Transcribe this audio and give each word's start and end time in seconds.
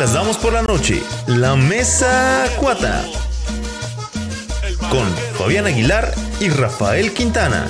las 0.00 0.14
damos 0.14 0.38
por 0.38 0.54
la 0.54 0.62
noche. 0.62 1.02
La 1.26 1.56
Mesa 1.56 2.46
Cuata. 2.58 3.04
Con 4.88 5.06
Fabián 5.36 5.66
Aguilar 5.66 6.14
y 6.40 6.48
Rafael 6.48 7.12
Quintana. 7.12 7.68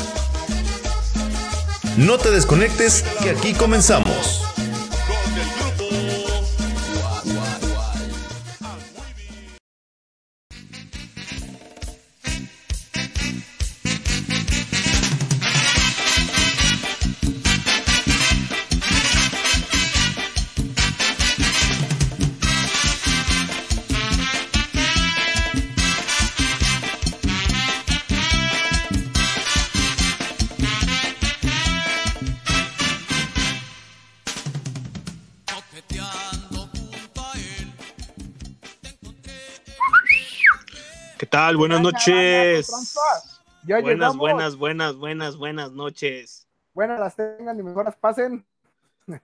No 1.97 2.19
te 2.19 2.31
desconectes, 2.31 3.05
que 3.21 3.31
aquí 3.31 3.53
comenzamos. 3.53 4.40
Tal? 41.51 41.57
Buenas 41.57 41.81
noches. 41.81 42.71
Ya 43.67 43.81
Buenas, 43.81 43.85
llegamos. 43.93 44.17
buenas, 44.17 44.57
buenas, 44.57 44.97
buenas, 44.97 45.37
buenas 45.37 45.73
noches. 45.73 46.47
Buenas 46.73 46.99
las 47.01 47.17
tengan 47.17 47.59
y 47.59 47.63
mejor 47.63 47.85
las 47.87 47.97
pasen. 47.97 48.47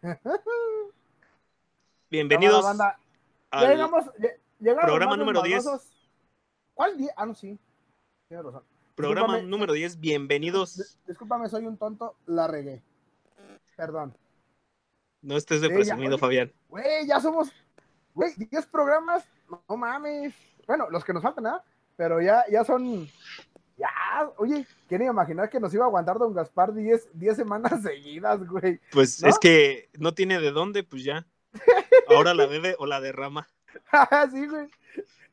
Bienvenidos 2.10 2.62
banda. 2.64 2.98
Ya 3.52 3.68
llegamos. 3.70 4.04
lle- 4.18 4.38
llegaron 4.58 4.86
programa 4.86 5.16
número 5.16 5.42
10. 5.42 5.64
malvadosos. 5.64 5.92
¿Cuál 6.74 6.98
día? 6.98 7.12
Ah, 7.16 7.26
no, 7.26 7.34
sí. 7.34 7.58
Programa 8.28 9.34
discúlpame. 9.34 9.42
número 9.44 9.72
10. 9.72 10.00
Bienvenidos. 10.00 10.76
Dis- 10.78 10.98
Discúlpame, 11.06 11.48
soy 11.48 11.66
un 11.66 11.76
tonto. 11.76 12.16
La 12.26 12.46
regué. 12.46 12.82
Perdón. 13.76 14.14
No 15.22 15.36
estés 15.36 15.60
de 15.60 15.68
ya, 15.68 15.74
presumido. 15.74 16.18
Fabián. 16.18 16.52
Güey, 16.68 17.06
ya 17.06 17.20
somos. 17.20 17.48
Güey, 18.14 18.34
10 18.36 18.66
programas. 18.66 19.24
No, 19.48 19.62
no 19.68 19.76
mames. 19.76 20.34
Bueno, 20.66 20.90
los 20.90 21.04
que 21.04 21.12
nos 21.12 21.22
faltan, 21.22 21.46
¿ah? 21.46 21.62
Pero 21.96 22.20
ya, 22.20 22.44
ya 22.50 22.64
son. 22.64 23.08
Ya, 23.78 23.90
oye, 24.38 24.66
¿quién 24.88 25.02
iba 25.02 25.10
a 25.10 25.12
imaginar 25.12 25.50
que 25.50 25.60
nos 25.60 25.72
iba 25.74 25.84
a 25.84 25.88
aguantar 25.88 26.18
Don 26.18 26.32
Gaspar 26.32 26.72
10 26.72 27.10
10 27.12 27.36
semanas 27.36 27.72
seguidas, 27.82 28.46
güey? 28.46 28.80
Pues 28.92 29.22
¿No? 29.22 29.28
es 29.28 29.38
que 29.38 29.90
no 29.98 30.14
tiene 30.14 30.40
de 30.40 30.50
dónde, 30.50 30.82
pues 30.82 31.04
ya. 31.04 31.26
Ahora 32.08 32.34
la 32.34 32.46
bebe 32.46 32.74
o 32.78 32.86
la 32.86 33.00
derrama. 33.00 33.48
sí, 34.32 34.46
güey. 34.46 34.68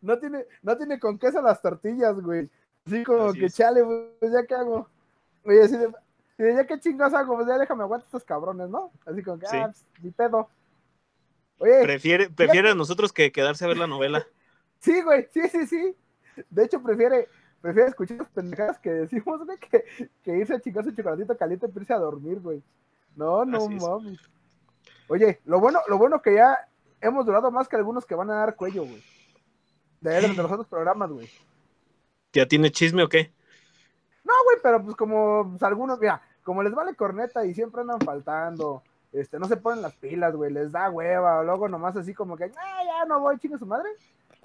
No 0.02 0.20
tiene, 0.20 0.46
no 0.62 0.76
tiene 0.78 1.00
con 1.00 1.18
queso 1.18 1.42
las 1.42 1.62
tortillas, 1.62 2.20
güey. 2.20 2.50
Así 2.86 3.04
como 3.04 3.28
Así 3.28 3.40
que 3.40 3.46
es. 3.46 3.56
chale, 3.56 3.82
pues 4.20 4.32
ya 4.32 4.46
qué 4.46 4.56
hago. 4.56 4.90
Oye, 5.46 5.64
así 5.64 5.78
de, 5.78 5.86
así 5.88 6.44
de, 6.44 6.56
ya 6.56 6.66
qué 6.68 6.80
chingas 6.80 7.14
hago, 7.14 7.36
pues 7.36 7.48
ya 7.48 7.58
déjame 7.58 7.84
aguantar 7.84 8.08
estos 8.08 8.26
cabrones, 8.26 8.70
¿no? 8.70 8.92
Así 9.06 9.24
como 9.24 9.40
que, 9.40 9.48
Sí. 9.48 9.58
ah, 9.58 9.66
pues, 9.72 9.86
ni 10.02 10.12
pedo. 10.12 10.50
Oye, 11.60 11.82
Prefiere, 11.84 12.30
prefiere 12.30 12.72
a 12.72 12.76
nosotros 12.76 13.14
que 13.14 13.32
quedarse 13.32 13.64
a 13.64 13.70
ver 13.70 13.78
la 13.78 13.88
novela. 13.88 14.26
sí, 14.82 15.02
güey, 15.02 15.28
sí, 15.32 15.48
sí, 15.50 15.68
sí. 15.68 15.96
De 16.50 16.66
hecho, 16.66 16.82
prefiere, 16.82 17.28
prefiere 17.62 17.90
escuchar 17.90 18.18
las 18.18 18.30
pendejadas 18.30 18.80
que 18.80 18.90
decimos, 18.90 19.46
güey, 19.46 19.58
que, 19.58 19.84
que 20.24 20.38
irse 20.38 20.56
a 20.56 20.60
chingar 20.60 20.84
su 20.84 20.92
chocolatito 20.92 21.38
caliente 21.38 21.68
para 21.68 21.82
irse 21.82 21.94
a 21.94 22.00
dormir, 22.00 22.40
güey. 22.40 22.64
No, 23.16 23.46
no 23.46 23.68
mames. 23.70 24.20
Oye, 25.08 25.40
lo 25.46 25.60
bueno, 25.60 25.80
lo 25.88 25.98
bueno 25.98 26.22
que 26.22 26.36
ya 26.36 26.58
hemos 27.02 27.26
durado 27.26 27.52
más 27.52 27.68
que 27.68 27.76
algunos 27.76 28.06
que 28.06 28.16
van 28.16 28.32
a 28.32 28.36
dar 28.36 28.56
cuello, 28.56 28.84
güey. 28.84 29.04
De, 30.02 30.12
de 30.22 30.28
los 30.30 30.52
otros 30.52 30.68
programas, 30.68 31.12
güey. 31.12 31.30
¿Ya 32.34 32.48
tiene 32.48 32.72
chisme 32.72 33.04
o 33.04 33.10
qué? 33.10 33.32
No, 34.24 34.34
güey, 34.46 34.58
pero 34.64 34.84
pues 34.84 34.96
como 34.96 35.50
pues, 35.50 35.64
algunos, 35.64 36.00
mira, 36.00 36.22
como 36.44 36.64
les 36.64 36.74
vale 36.74 36.96
corneta 36.96 37.46
y 37.46 37.54
siempre 37.54 37.82
andan 37.82 38.00
faltando, 38.00 38.82
este, 39.12 39.38
no 39.38 39.48
se 39.48 39.58
ponen 39.58 39.82
las 39.82 39.94
pilas, 39.94 40.36
güey, 40.36 40.52
les 40.52 40.72
da 40.72 40.90
hueva, 40.90 41.40
o 41.40 41.44
luego 41.44 41.70
nomás 41.70 41.96
así 41.96 42.14
como 42.14 42.36
que, 42.36 42.46
ah, 42.46 42.84
ya 42.86 43.06
no 43.06 43.20
voy, 43.20 43.38
chingue 43.38 43.58
su 43.58 43.66
madre, 43.66 43.90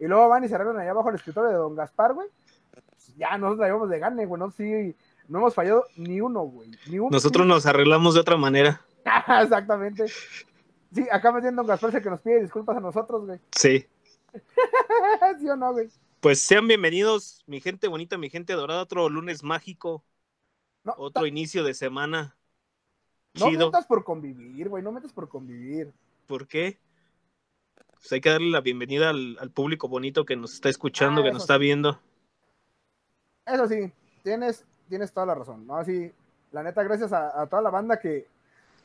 y 0.01 0.07
luego 0.07 0.29
van 0.29 0.45
y 0.45 0.49
se 0.49 0.55
arreglan 0.55 0.79
allá 0.79 0.91
abajo 0.91 1.09
el 1.11 1.17
escritorio 1.17 1.51
de 1.51 1.57
Don 1.57 1.75
Gaspar, 1.75 2.15
güey, 2.15 2.29
pues, 2.71 3.15
ya 3.17 3.37
nosotros 3.39 3.61
la 3.61 3.67
llevamos 3.67 3.91
de 3.91 3.99
gane, 3.99 4.27
güey, 4.27 4.39
no, 4.41 4.51
sí, 4.51 4.95
no 5.29 5.39
hemos 5.39 5.55
fallado 5.55 5.85
ni 5.97 6.21
uno, 6.21 6.43
güey, 6.43 6.71
ni 6.89 6.99
uno. 6.99 7.11
Nosotros 7.11 7.47
nos 7.47 7.67
arreglamos 7.67 8.15
de 8.15 8.21
otra 8.21 8.37
manera. 8.37 8.81
Exactamente. 9.43 10.07
Sí, 10.93 11.07
acá 11.11 11.33
bien 11.39 11.55
Don 11.57 11.67
Gaspar 11.67 11.95
el 11.95 12.03
que 12.03 12.11
nos 12.11 12.21
pide 12.21 12.41
disculpas 12.43 12.77
a 12.77 12.81
nosotros, 12.81 13.27
güey. 13.27 13.39
Sí. 13.57 13.87
¿Sí 15.39 15.49
o 15.49 15.57
no, 15.57 15.73
güey? 15.73 15.89
Pues 16.21 16.41
sean 16.41 16.67
bienvenidos, 16.67 17.43
mi 17.47 17.61
gente 17.61 17.89
bonita, 17.89 18.19
mi 18.19 18.29
gente 18.31 18.53
adorada. 18.53 18.83
Otro 18.83 19.09
lunes 19.09 19.43
mágico, 19.43 20.05
No, 20.85 20.95
otro 20.99 21.27
inicio 21.27 21.63
de 21.65 21.75
semana. 21.75 22.37
no 23.35 23.47
Chido. 23.49 23.67
metas 23.67 23.87
por 23.87 24.05
convivir, 24.05 24.69
güey, 24.69 24.83
no 24.83 24.93
metas 24.93 25.13
por 25.13 25.29
convivir. 25.29 25.93
¿Por 26.27 26.47
qué? 26.49 26.79
Pues 27.99 28.13
hay 28.13 28.21
que 28.21 28.31
darle 28.31 28.51
la 28.51 28.61
bienvenida 28.61 29.11
al, 29.11 29.37
al 29.41 29.51
público 29.51 29.89
bonito 29.89 30.25
que 30.25 30.37
nos 30.37 30.55
está 30.55 30.69
escuchando, 30.69 31.21
Ah, 31.21 31.25
que 31.25 31.33
nos 31.33 31.43
está 31.43 31.59
viendo. 31.59 32.01
Eso 33.45 33.67
sí, 33.67 33.93
tienes, 34.23 34.65
tienes 34.89 35.13
toda 35.13 35.27
la 35.27 35.35
razón, 35.35 35.67
¿no? 35.67 35.77
Así, 35.77 36.13
la 36.53 36.63
neta, 36.63 36.83
gracias 36.83 37.13
a, 37.13 37.41
a 37.41 37.47
toda 37.47 37.63
la 37.63 37.71
banda 37.71 37.99
que, 37.99 38.27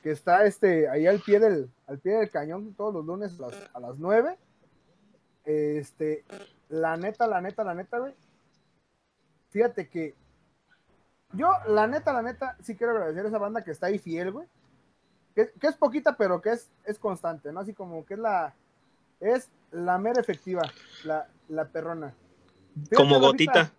que 0.02 0.12
está 0.12 0.46
este, 0.46 0.90
ahí 0.90 1.06
al 1.06 1.20
pie 1.20 1.40
del, 1.40 1.70
al 1.88 2.00
pie 2.00 2.14
del 2.14 2.30
cañón 2.30 2.74
todos 2.74 2.94
los 2.94 3.06
lunes 3.06 3.40
a 3.40 3.44
las, 3.44 3.70
a 3.74 3.80
las 3.80 4.00
9. 4.00 4.38
Este, 5.46 6.24
la 6.70 6.98
neta, 6.98 7.28
la 7.28 7.40
neta, 7.40 7.64
la 7.64 7.76
neta, 7.76 8.00
güey. 8.00 8.14
Fíjate 9.52 9.88
que 9.90 10.16
yo, 11.34 11.52
la 11.68 11.86
neta, 11.88 12.14
la 12.14 12.22
neta, 12.22 12.58
sí 12.62 12.76
quiero 12.76 12.94
agradecer 12.94 13.26
a 13.26 13.28
esa 13.28 13.38
banda 13.38 13.64
que 13.64 13.72
está 13.72 13.88
ahí 13.88 14.00
fiel, 14.00 14.32
güey. 14.32 14.48
Que, 15.36 15.52
que 15.60 15.68
es 15.68 15.76
poquita, 15.76 16.16
pero 16.16 16.42
que 16.42 16.52
es, 16.52 16.70
es 16.86 16.98
constante, 16.98 17.52
¿no? 17.52 17.60
Así 17.60 17.74
como 17.74 18.06
que 18.06 18.14
es 18.16 18.20
la, 18.20 18.54
es 19.24 19.50
la 19.72 19.98
mera 19.98 20.22
efectiva, 20.22 20.62
la, 21.06 21.28
la 21.50 21.66
perrona. 21.66 22.14
Como 22.96 23.20
gotita. 23.20 23.72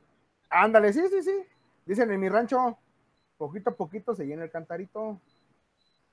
Ándale, 0.51 0.93
sí, 0.93 1.03
sí, 1.11 1.23
sí. 1.23 1.45
Dicen 1.85 2.11
en 2.11 2.21
mi 2.21 2.29
rancho, 2.29 2.79
poquito 3.37 3.71
a 3.71 3.75
poquito 3.75 4.15
se 4.15 4.25
llena 4.25 4.45
el 4.45 4.51
cantarito. 4.51 5.21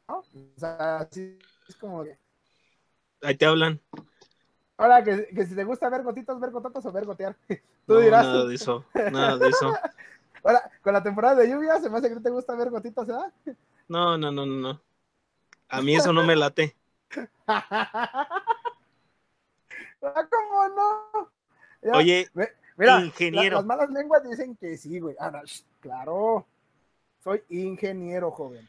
¿No? 0.08 0.18
O 0.18 0.24
sea, 0.58 1.08
sí, 1.12 1.38
es 1.68 1.76
como 1.78 2.04
que. 2.04 2.18
Ahí 3.22 3.36
te 3.36 3.46
hablan. 3.46 3.80
Ahora, 4.78 5.04
que, 5.04 5.28
que 5.28 5.46
si 5.46 5.56
te 5.56 5.64
gusta 5.64 5.90
ver 5.90 6.02
gotitas, 6.04 6.40
ver 6.40 6.50
gototas 6.52 6.86
o 6.86 6.92
ver 6.92 7.06
gotear. 7.06 7.36
Tú 7.88 7.94
No, 7.94 8.00
dirás. 8.00 8.26
nada 8.26 8.46
de 8.46 8.56
eso. 8.56 8.86
Nada 9.12 9.38
de 9.38 9.50
eso. 9.50 9.74
Ahora, 10.44 10.72
con 10.82 10.94
la 10.94 11.04
temporada 11.04 11.36
de 11.36 11.50
lluvia, 11.50 11.80
se 11.80 11.90
me 11.90 12.00
hace 12.00 12.10
que 12.10 12.16
no 12.16 12.22
te 12.22 12.32
gusta 12.32 12.56
ver 12.56 12.72
gotitas, 12.72 13.06
¿verdad? 13.08 13.32
No, 13.88 14.18
no, 14.18 14.32
no, 14.32 14.46
no, 14.46 14.56
no. 14.56 14.82
A 15.70 15.82
mí 15.82 15.96
eso 15.96 16.12
no 16.12 16.24
me 16.24 16.36
late. 16.36 16.76
Ah, 20.02 20.28
¿Cómo 20.30 20.68
no? 20.70 21.32
Ya, 21.84 21.92
Oye, 21.94 22.30
mira, 22.78 23.02
ingeniero. 23.02 23.50
la- 23.56 23.58
las 23.58 23.66
malas 23.66 23.90
lenguas 23.92 24.24
dicen 24.28 24.56
que 24.56 24.78
sí, 24.78 25.00
güey. 25.00 25.16
Ah, 25.20 25.42
claro. 25.80 26.46
Soy 27.24 27.44
ingeniero, 27.50 28.32
joven. 28.32 28.68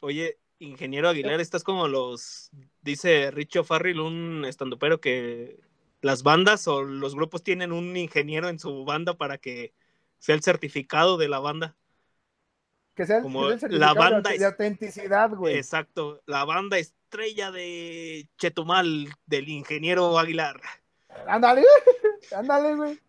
oye, 0.00 0.38
ingeniero 0.58 1.08
Aguilar, 1.10 1.40
estás 1.40 1.62
como 1.64 1.86
los, 1.88 2.50
dice 2.82 3.30
Richo 3.30 3.64
Farrell, 3.64 4.00
un 4.00 4.44
estandopero 4.46 5.00
que 5.00 5.60
las 6.00 6.22
bandas 6.22 6.66
o 6.68 6.82
los 6.82 7.14
grupos 7.14 7.42
tienen 7.42 7.72
un 7.72 7.94
ingeniero 7.96 8.48
en 8.48 8.58
su 8.58 8.84
banda 8.86 9.14
para 9.18 9.36
que 9.36 9.74
sea 10.18 10.34
el 10.34 10.42
certificado 10.42 11.18
de 11.18 11.28
la 11.28 11.38
banda. 11.40 11.76
Que 12.94 13.04
sea 13.06 13.18
el, 13.18 13.22
Como 13.22 13.44
el 13.50 13.54
la 13.54 13.58
certificado 13.58 13.94
de 13.94 14.00
banda 14.00 14.32
es- 14.32 14.40
de 14.40 14.46
autenticidad, 14.46 15.30
güey. 15.30 15.56
Exacto, 15.56 16.22
la 16.26 16.44
banda 16.46 16.78
estrella 17.14 17.50
de 17.50 18.28
Chetumal 18.38 19.08
del 19.26 19.48
ingeniero 19.48 20.16
Aguilar. 20.16 20.60
Ándale, 21.26 21.64
ándale, 22.36 22.76
güey. 22.76 23.00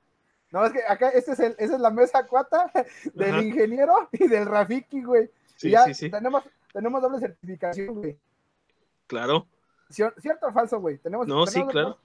No, 0.52 0.66
es 0.66 0.74
que 0.74 0.80
acá 0.88 1.10
este 1.10 1.34
es 1.34 1.40
el, 1.40 1.56
esa 1.60 1.76
es 1.76 1.80
la 1.80 1.92
mesa 1.92 2.26
cuata 2.26 2.72
del 3.14 3.30
Ajá. 3.36 3.44
ingeniero 3.44 4.10
y 4.12 4.28
del 4.28 4.48
Rafiki, 4.48 5.04
güey. 5.04 5.30
Sí, 5.56 5.68
y 5.68 5.72
ya 5.72 5.86
sí, 5.86 5.94
sí, 5.94 6.10
tenemos, 6.10 6.44
tenemos 6.74 7.00
doble 7.00 7.20
certificación, 7.20 7.94
güey. 7.94 8.18
claro. 9.06 9.46
Cier- 9.92 10.14
¿Cierto 10.20 10.48
o 10.48 10.52
falso, 10.52 10.80
güey? 10.80 10.98
Tenemos, 10.98 11.28
No, 11.28 11.46
sí, 11.46 11.54
tenemos- 11.54 11.72
claro. 11.72 12.00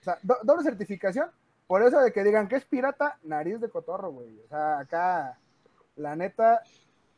O 0.00 0.02
sea, 0.04 0.18
do- 0.22 0.38
doble 0.44 0.62
certificación. 0.64 1.30
Por 1.66 1.82
eso 1.82 2.00
de 2.00 2.12
que 2.12 2.24
digan 2.24 2.48
que 2.48 2.56
es 2.56 2.64
pirata, 2.64 3.18
nariz 3.24 3.60
de 3.60 3.68
cotorro, 3.68 4.10
güey. 4.10 4.40
O 4.40 4.48
sea, 4.48 4.78
acá, 4.78 5.38
la 5.96 6.16
neta, 6.16 6.62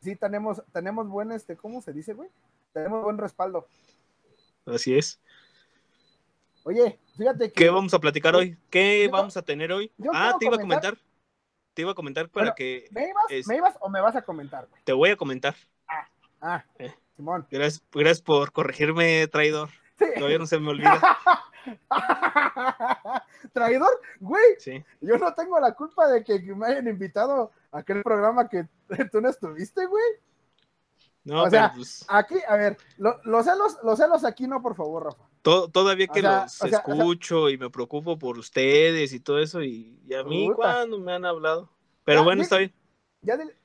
sí 0.01 0.15
tenemos, 0.17 0.61
tenemos 0.73 1.07
buen, 1.07 1.31
este, 1.31 1.55
¿cómo 1.55 1.81
se 1.81 1.93
dice, 1.93 2.13
güey? 2.13 2.29
Tenemos 2.73 3.01
buen 3.01 3.17
respaldo. 3.17 3.67
Así 4.65 4.97
es. 4.97 5.19
Oye, 6.63 6.99
fíjate 7.17 7.47
que. 7.51 7.53
¿Qué 7.53 7.69
vamos 7.69 7.93
a 7.93 7.99
platicar 7.99 8.35
hoy? 8.35 8.57
¿Qué 8.69 9.09
vamos 9.11 9.35
a 9.37 9.41
tener 9.41 9.71
hoy? 9.71 9.91
Ah, 10.13 10.35
te 10.39 10.45
iba 10.45 10.55
a 10.55 10.59
comentar-. 10.59 10.97
Te 11.73 11.81
iba 11.81 11.91
a 11.91 11.95
comentar 11.95 12.29
para 12.29 12.45
Bueno, 12.45 12.55
que 12.55 12.87
¿Me 12.91 13.09
ibas, 13.09 13.23
es- 13.29 13.47
¿Me 13.47 13.57
ibas 13.57 13.75
o 13.81 13.89
me 13.89 13.99
vas 14.01 14.15
a 14.15 14.21
comentar, 14.21 14.67
te 14.85 14.93
voy 14.93 15.09
a 15.09 15.17
comentar. 15.17 15.55
Ah, 16.41 16.63
Eh. 16.79 16.93
Simón. 17.17 17.45
Gracias, 17.51 17.83
gracias 17.91 18.21
por 18.21 18.51
corregirme, 18.51 19.27
traidor. 19.27 19.69
Sí. 19.97 20.05
Todavía 20.15 20.37
no 20.37 20.45
se 20.47 20.59
me 20.59 20.69
olvida. 20.69 20.99
Traidor, 23.53 24.01
güey, 24.19 24.43
Sí. 24.59 24.83
yo 25.01 25.17
no 25.17 25.33
tengo 25.33 25.59
la 25.59 25.73
culpa 25.73 26.07
de 26.07 26.23
que 26.23 26.39
me 26.39 26.67
hayan 26.67 26.87
invitado 26.87 27.51
a 27.71 27.79
aquel 27.79 28.03
programa 28.03 28.49
que 28.49 28.67
tú 29.11 29.21
no 29.21 29.29
estuviste, 29.29 29.85
güey. 29.85 30.03
No, 31.25 31.43
O 31.43 31.49
sea, 31.49 31.73
pues, 31.75 32.05
Aquí, 32.07 32.35
a 32.47 32.55
ver, 32.55 32.77
lo- 32.97 33.19
los 33.23 33.45
celos, 33.45 33.77
los 33.83 33.97
celos 33.97 34.23
aquí 34.23 34.47
no, 34.47 34.61
por 34.61 34.75
favor, 34.75 35.05
Rafa. 35.05 35.23
to- 35.41 35.67
todavía 35.69 36.05
o 36.09 36.13
que 36.13 36.21
sea, 36.21 36.43
los 36.43 36.61
o 36.61 36.67
sea, 36.67 36.77
escucho 36.79 37.49
y 37.49 37.57
me 37.57 37.69
preocupo 37.71 38.17
por 38.19 38.37
ustedes 38.37 39.11
y 39.11 39.19
todo 39.19 39.39
eso, 39.39 39.61
y, 39.63 39.99
y 40.07 40.13
a 40.13 40.23
mí, 40.23 40.45
Puta. 40.45 40.55
¿cuándo 40.55 40.99
me 40.99 41.13
han 41.13 41.25
hablado? 41.25 41.69
Pero 42.03 42.19
Ya, 42.21 42.23
bueno, 42.23 42.41
está 42.43 42.57
bien. 42.59 42.71
Ya 43.23 43.37
dile, 43.37 43.55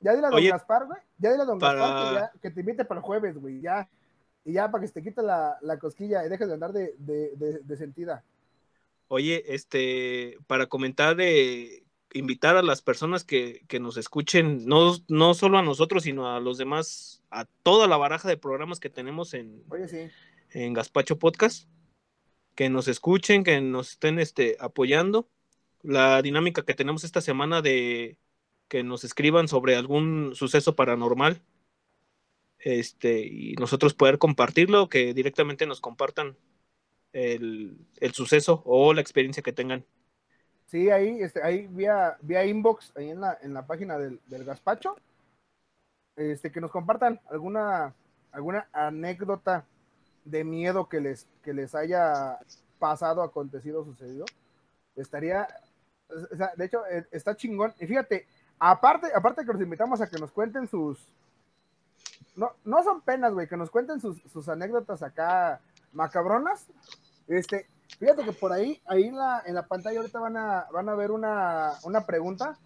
ya 0.00 0.12
dile 0.14 0.26
a 0.26 0.30
don 0.30 0.38
Oye, 0.38 0.50
Gaspar, 0.50 0.86
güey. 0.86 0.98
Ya 1.18 1.30
dile 1.32 1.42
a 1.42 1.46
don 1.46 1.58
para- 1.58 1.78
Gaspar 1.80 2.08
que, 2.08 2.14
ya- 2.14 2.32
que 2.40 2.50
te 2.50 2.60
invite 2.60 2.84
para 2.86 3.00
el 3.00 3.04
jueves, 3.04 3.38
güey. 3.38 3.60
Ya. 3.60 3.88
Y 4.44 4.54
ya 4.54 4.70
para 4.70 4.80
que 4.80 4.88
se 4.88 4.94
te 4.94 5.02
quite 5.02 5.22
la, 5.22 5.58
la 5.60 5.78
cosquilla 5.78 6.24
y 6.24 6.28
dejes 6.30 6.48
de 6.48 6.54
andar 6.54 6.72
de, 6.72 6.94
de, 6.98 7.36
de, 7.36 7.58
de 7.60 7.76
sentida. 7.76 8.24
Oye, 9.08 9.44
este, 9.54 10.38
para 10.46 10.64
comentar, 10.66 11.16
eh, 11.20 11.84
invitar 12.14 12.56
a 12.56 12.62
las 12.62 12.82
personas 12.82 13.24
que, 13.24 13.64
que 13.68 13.80
nos 13.80 13.96
escuchen, 13.96 14.66
no, 14.66 14.96
no 15.08 15.34
solo 15.34 15.58
a 15.58 15.62
nosotros, 15.62 16.04
sino 16.04 16.34
a 16.34 16.40
los 16.40 16.58
demás, 16.58 17.22
a 17.30 17.46
toda 17.62 17.86
la 17.86 17.96
baraja 17.96 18.28
de 18.28 18.36
programas 18.36 18.80
que 18.80 18.90
tenemos 18.90 19.34
en, 19.34 19.62
Oye, 19.70 19.88
sí. 19.88 20.10
en 20.50 20.72
Gaspacho 20.72 21.18
Podcast, 21.18 21.68
que 22.54 22.68
nos 22.68 22.88
escuchen, 22.88 23.44
que 23.44 23.60
nos 23.60 23.92
estén 23.92 24.18
este, 24.18 24.56
apoyando. 24.60 25.28
La 25.82 26.22
dinámica 26.22 26.64
que 26.64 26.74
tenemos 26.74 27.04
esta 27.04 27.20
semana 27.20 27.62
de 27.62 28.18
que 28.68 28.82
nos 28.82 29.04
escriban 29.04 29.48
sobre 29.48 29.76
algún 29.76 30.32
suceso 30.34 30.76
paranormal 30.76 31.42
este, 32.58 33.26
y 33.26 33.54
nosotros 33.54 33.94
poder 33.94 34.18
compartirlo, 34.18 34.88
que 34.88 35.12
directamente 35.14 35.66
nos 35.66 35.80
compartan 35.80 36.36
el, 37.12 37.76
el 38.00 38.14
suceso 38.14 38.62
o 38.64 38.94
la 38.94 39.00
experiencia 39.00 39.42
que 39.42 39.52
tengan. 39.52 39.84
Sí, 40.72 40.88
ahí, 40.88 41.20
este, 41.20 41.42
ahí 41.42 41.66
vía, 41.66 42.16
vía 42.22 42.46
inbox, 42.46 42.96
ahí 42.96 43.10
en 43.10 43.20
la, 43.20 43.36
en 43.42 43.52
la 43.52 43.66
página 43.66 43.98
del, 43.98 44.18
del 44.26 44.42
Gaspacho, 44.42 44.96
este, 46.16 46.50
que 46.50 46.62
nos 46.62 46.70
compartan 46.70 47.20
alguna, 47.28 47.94
alguna 48.30 48.66
anécdota 48.72 49.66
de 50.24 50.44
miedo 50.44 50.88
que 50.88 51.02
les, 51.02 51.28
que 51.42 51.52
les 51.52 51.74
haya 51.74 52.38
pasado, 52.78 53.22
acontecido, 53.22 53.84
sucedido. 53.84 54.24
Estaría, 54.96 55.46
o 56.32 56.36
sea, 56.36 56.52
de 56.56 56.64
hecho, 56.64 56.86
eh, 56.86 57.06
está 57.10 57.36
chingón. 57.36 57.74
Y 57.78 57.86
fíjate, 57.86 58.26
aparte, 58.58 59.08
aparte 59.14 59.44
que 59.44 59.52
los 59.52 59.60
invitamos 59.60 60.00
a 60.00 60.08
que 60.08 60.18
nos 60.18 60.32
cuenten 60.32 60.66
sus, 60.68 61.06
no, 62.34 62.50
no 62.64 62.82
son 62.82 63.02
penas, 63.02 63.34
güey, 63.34 63.46
que 63.46 63.58
nos 63.58 63.70
cuenten 63.70 64.00
sus, 64.00 64.22
sus 64.22 64.48
anécdotas 64.48 65.02
acá 65.02 65.60
macabronas. 65.92 66.64
Este, 67.28 67.66
fíjate 67.98 68.24
que 68.24 68.32
por 68.32 68.52
ahí, 68.52 68.80
ahí 68.86 69.04
en 69.04 69.16
la, 69.16 69.42
en 69.46 69.54
la 69.54 69.66
pantalla 69.66 70.00
ahorita 70.00 70.18
van 70.20 70.36
a, 70.36 70.66
van 70.72 70.88
a 70.88 70.94
ver 70.94 71.10
una, 71.10 71.72
una 71.84 72.04
pregunta 72.06 72.58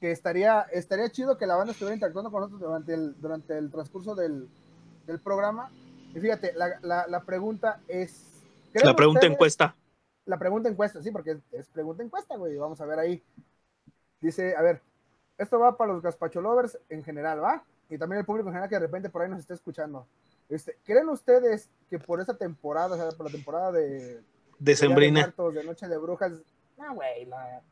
que 0.00 0.10
estaría, 0.12 0.62
estaría 0.72 1.10
chido 1.10 1.36
que 1.38 1.46
la 1.46 1.56
banda 1.56 1.72
estuviera 1.72 1.94
interactuando 1.94 2.30
con 2.30 2.42
nosotros 2.42 2.60
durante 2.60 2.94
el, 2.94 3.20
durante 3.20 3.58
el 3.58 3.70
transcurso 3.70 4.14
del, 4.14 4.48
del 5.06 5.20
programa. 5.20 5.70
Y 6.14 6.20
fíjate, 6.20 6.52
la, 6.54 6.78
la, 6.82 7.06
la 7.08 7.20
pregunta 7.24 7.80
es... 7.88 8.24
¿creen 8.72 8.86
La 8.86 8.94
pregunta 8.96 9.18
ustedes- 9.20 9.32
encuesta. 9.34 9.74
la 10.26 10.38
pregunta 10.38 10.68
encuesta, 10.68 11.02
sí, 11.02 11.10
porque 11.10 11.32
es, 11.32 11.38
es 11.52 11.66
pregunta 11.68 12.02
encuesta, 12.02 12.36
güey. 12.36 12.56
Vamos 12.56 12.80
a 12.80 12.86
ver 12.86 12.98
ahí. 12.98 13.22
Dice, 14.20 14.54
a 14.56 14.62
ver, 14.62 14.82
esto 15.36 15.58
va 15.58 15.76
para 15.76 15.92
los 15.92 16.02
gazpacho 16.02 16.40
lovers 16.40 16.78
en 16.88 17.02
general, 17.02 17.42
¿va? 17.42 17.64
Y 17.90 17.98
también 17.98 18.20
el 18.20 18.26
público 18.26 18.48
en 18.48 18.52
general 18.54 18.68
que 18.68 18.76
de 18.76 18.80
repente 18.80 19.08
por 19.10 19.22
ahí 19.22 19.28
nos 19.30 19.40
está 19.40 19.54
escuchando. 19.54 20.06
Este, 20.48 20.78
¿Creen 20.84 21.08
ustedes 21.08 21.68
que 21.90 21.98
por 21.98 22.20
esta 22.20 22.36
temporada, 22.36 22.94
o 22.94 22.96
sea, 22.98 23.16
por 23.16 23.26
la 23.26 23.32
temporada 23.32 23.72
de, 23.72 24.22
de 24.58 24.74
Día 25.20 25.26
de 25.50 25.64
Noche 25.64 25.88
de 25.88 25.98
Brujas, 25.98 26.32
no, 26.76 26.94
güey, 26.94 27.24
la... 27.26 27.62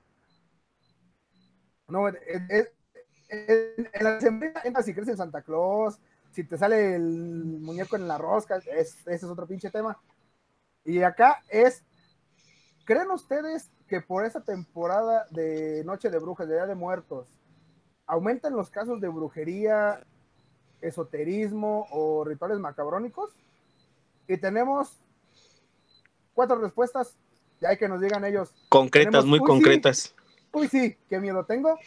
No, 1.88 2.08
es- 2.08 2.17
es- 2.49 2.73
es- 3.28 3.78
en 3.93 4.05
la 4.05 4.14
decembrina 4.14 4.61
entra 4.64 4.82
si 4.82 4.93
crees 4.93 5.08
en 5.08 5.17
Santa 5.17 5.43
Claus, 5.43 5.99
si 6.32 6.44
te 6.44 6.58
sale 6.58 6.96
el 6.96 7.02
muñeco 7.61 7.96
en 7.96 8.06
la 8.08 8.19
rosca, 8.19 8.56
es- 8.56 8.99
ese 9.06 9.14
es 9.14 9.25
otro 9.25 9.46
pinche 9.46 9.70
tema. 9.70 9.99
Y 10.84 11.02
acá 11.02 11.43
es, 11.49 11.82
¿creen 12.84 13.11
ustedes 13.11 13.70
que 13.88 14.00
por 14.00 14.25
esta 14.25 14.40
temporada 14.43 15.26
de 15.31 15.82
Noche 15.84 16.11
de 16.11 16.19
Brujas, 16.19 16.49
de 16.49 16.55
Día 16.55 16.67
de 16.67 16.75
Muertos, 16.75 17.29
aumentan 18.06 18.55
los 18.55 18.70
casos 18.70 19.00
de 19.00 19.08
brujería, 19.08 20.05
esoterismo 20.81 21.87
o 21.90 22.25
rituales 22.25 22.58
macabrónicos? 22.58 23.31
Y 24.28 24.37
tenemos 24.38 24.96
cuatro 26.34 26.56
respuestas, 26.56 27.14
ya 27.61 27.70
hay 27.70 27.76
que 27.78 27.88
nos 27.88 28.00
digan 28.00 28.25
ellos, 28.25 28.52
Concretas, 28.69 29.12
tenemos- 29.12 29.26
muy 29.26 29.38
uy, 29.38 29.44
sí. 29.44 29.46
concretas. 29.46 30.14
Uy, 30.52 30.69
sí, 30.69 30.96
qué 31.08 31.19
miedo 31.20 31.44
tengo. 31.44 31.78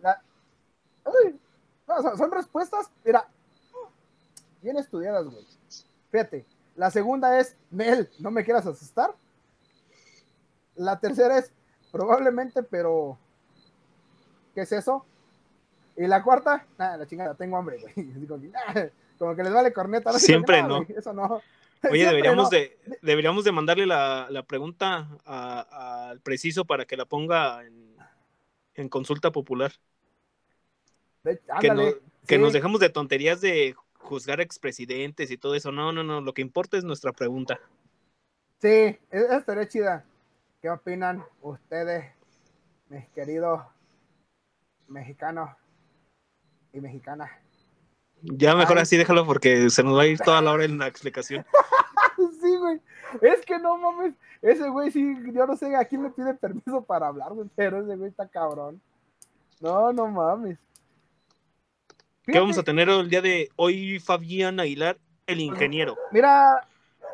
La- 0.00 0.22
Uy, 1.04 1.38
no, 1.86 2.02
son, 2.02 2.18
son 2.18 2.30
respuestas, 2.30 2.90
mira, 3.04 3.28
bien 4.62 4.76
estudiadas, 4.76 5.24
güey. 5.26 5.46
Fíjate, 6.10 6.44
la 6.74 6.90
segunda 6.90 7.38
es, 7.38 7.56
Nel, 7.70 8.10
no 8.18 8.30
me 8.30 8.44
quieras 8.44 8.66
asustar. 8.66 9.14
La 10.74 10.98
tercera 11.00 11.38
es, 11.38 11.52
probablemente, 11.92 12.62
pero, 12.62 13.16
¿qué 14.54 14.62
es 14.62 14.72
eso? 14.72 15.06
Y 15.96 16.06
la 16.06 16.22
cuarta, 16.22 16.66
nada, 16.78 16.96
la 16.98 17.06
chingada, 17.06 17.34
tengo 17.34 17.56
hambre, 17.56 17.78
güey. 17.80 17.92
Así 18.16 18.26
como, 18.26 18.40
que, 18.40 18.50
"Ah", 18.54 18.88
como 19.18 19.34
que 19.36 19.42
les 19.42 19.52
vale 19.52 19.72
corneta. 19.72 20.12
¿no? 20.12 20.18
Siempre 20.18 20.62
"No, 20.62 20.68
no. 20.68 20.76
güey, 20.84 20.98
Eso 20.98 21.12
no. 21.12 21.24
Oye, 21.90 21.98
Siempre 22.00 22.06
deberíamos 22.06 22.44
no. 22.44 22.50
de, 22.50 22.78
deberíamos 23.02 23.44
de 23.44 23.52
mandarle 23.52 23.86
la, 23.86 24.26
la 24.30 24.42
pregunta 24.42 25.08
al 25.24 26.20
preciso 26.20 26.64
para 26.64 26.84
que 26.86 26.96
la 26.96 27.04
ponga 27.04 27.64
en, 27.64 27.94
en 28.74 28.88
consulta 28.88 29.30
popular. 29.30 29.72
De- 31.22 31.40
Que, 31.60 31.68
no- 31.68 31.82
que 32.26 32.36
sí. 32.36 32.38
nos 32.40 32.52
dejamos 32.52 32.80
de 32.80 32.88
tonterías 32.88 33.40
de 33.40 33.74
juzgar 33.98 34.40
expresidentes 34.40 35.30
y 35.30 35.36
todo 35.38 35.54
eso. 35.54 35.70
No, 35.72 35.92
no, 35.92 36.02
no. 36.02 36.20
Lo 36.20 36.32
que 36.34 36.42
importa 36.42 36.76
es 36.76 36.84
nuestra 36.84 37.12
pregunta. 37.12 37.58
Sí, 38.60 38.68
e- 38.68 38.98
estaría 39.10 39.68
chida. 39.68 40.04
¿Qué 40.62 40.70
opinan 40.70 41.22
ustedes, 41.42 42.06
mis 42.88 43.06
queridos 43.10 43.62
mexicanos 44.88 45.50
y 46.76 46.80
mexicanas? 46.80 47.30
Ya 48.22 48.54
mejor 48.54 48.78
Ay. 48.78 48.82
así 48.82 48.96
déjalo 48.96 49.26
porque 49.26 49.70
se 49.70 49.82
nos 49.82 49.96
va 49.96 50.02
a 50.02 50.06
ir 50.06 50.18
toda 50.18 50.40
la 50.40 50.52
hora 50.52 50.64
en 50.64 50.78
la 50.78 50.86
explicación. 50.86 51.44
Sí, 52.40 52.56
güey. 52.56 52.80
Es 53.20 53.44
que 53.44 53.58
no 53.58 53.76
mames. 53.76 54.14
Ese 54.40 54.68
güey 54.70 54.90
sí, 54.90 55.16
yo 55.34 55.46
no 55.46 55.54
sé 55.54 55.76
a 55.76 55.84
quién 55.84 56.02
le 56.02 56.10
pide 56.10 56.32
permiso 56.32 56.82
para 56.82 57.08
hablar, 57.08 57.32
güey, 57.34 57.48
pero 57.54 57.82
ese 57.82 57.94
güey 57.94 58.08
está 58.08 58.26
cabrón. 58.26 58.80
No, 59.60 59.92
no 59.92 60.06
mames. 60.06 60.58
¿Qué 62.24 62.38
vamos 62.38 62.56
a 62.56 62.62
tener 62.62 62.88
el 62.88 63.10
día 63.10 63.20
de 63.20 63.50
hoy, 63.56 64.00
Fabián 64.00 64.58
Aguilar, 64.60 64.98
el 65.26 65.40
ingeniero? 65.40 65.96
Mira. 66.10 66.66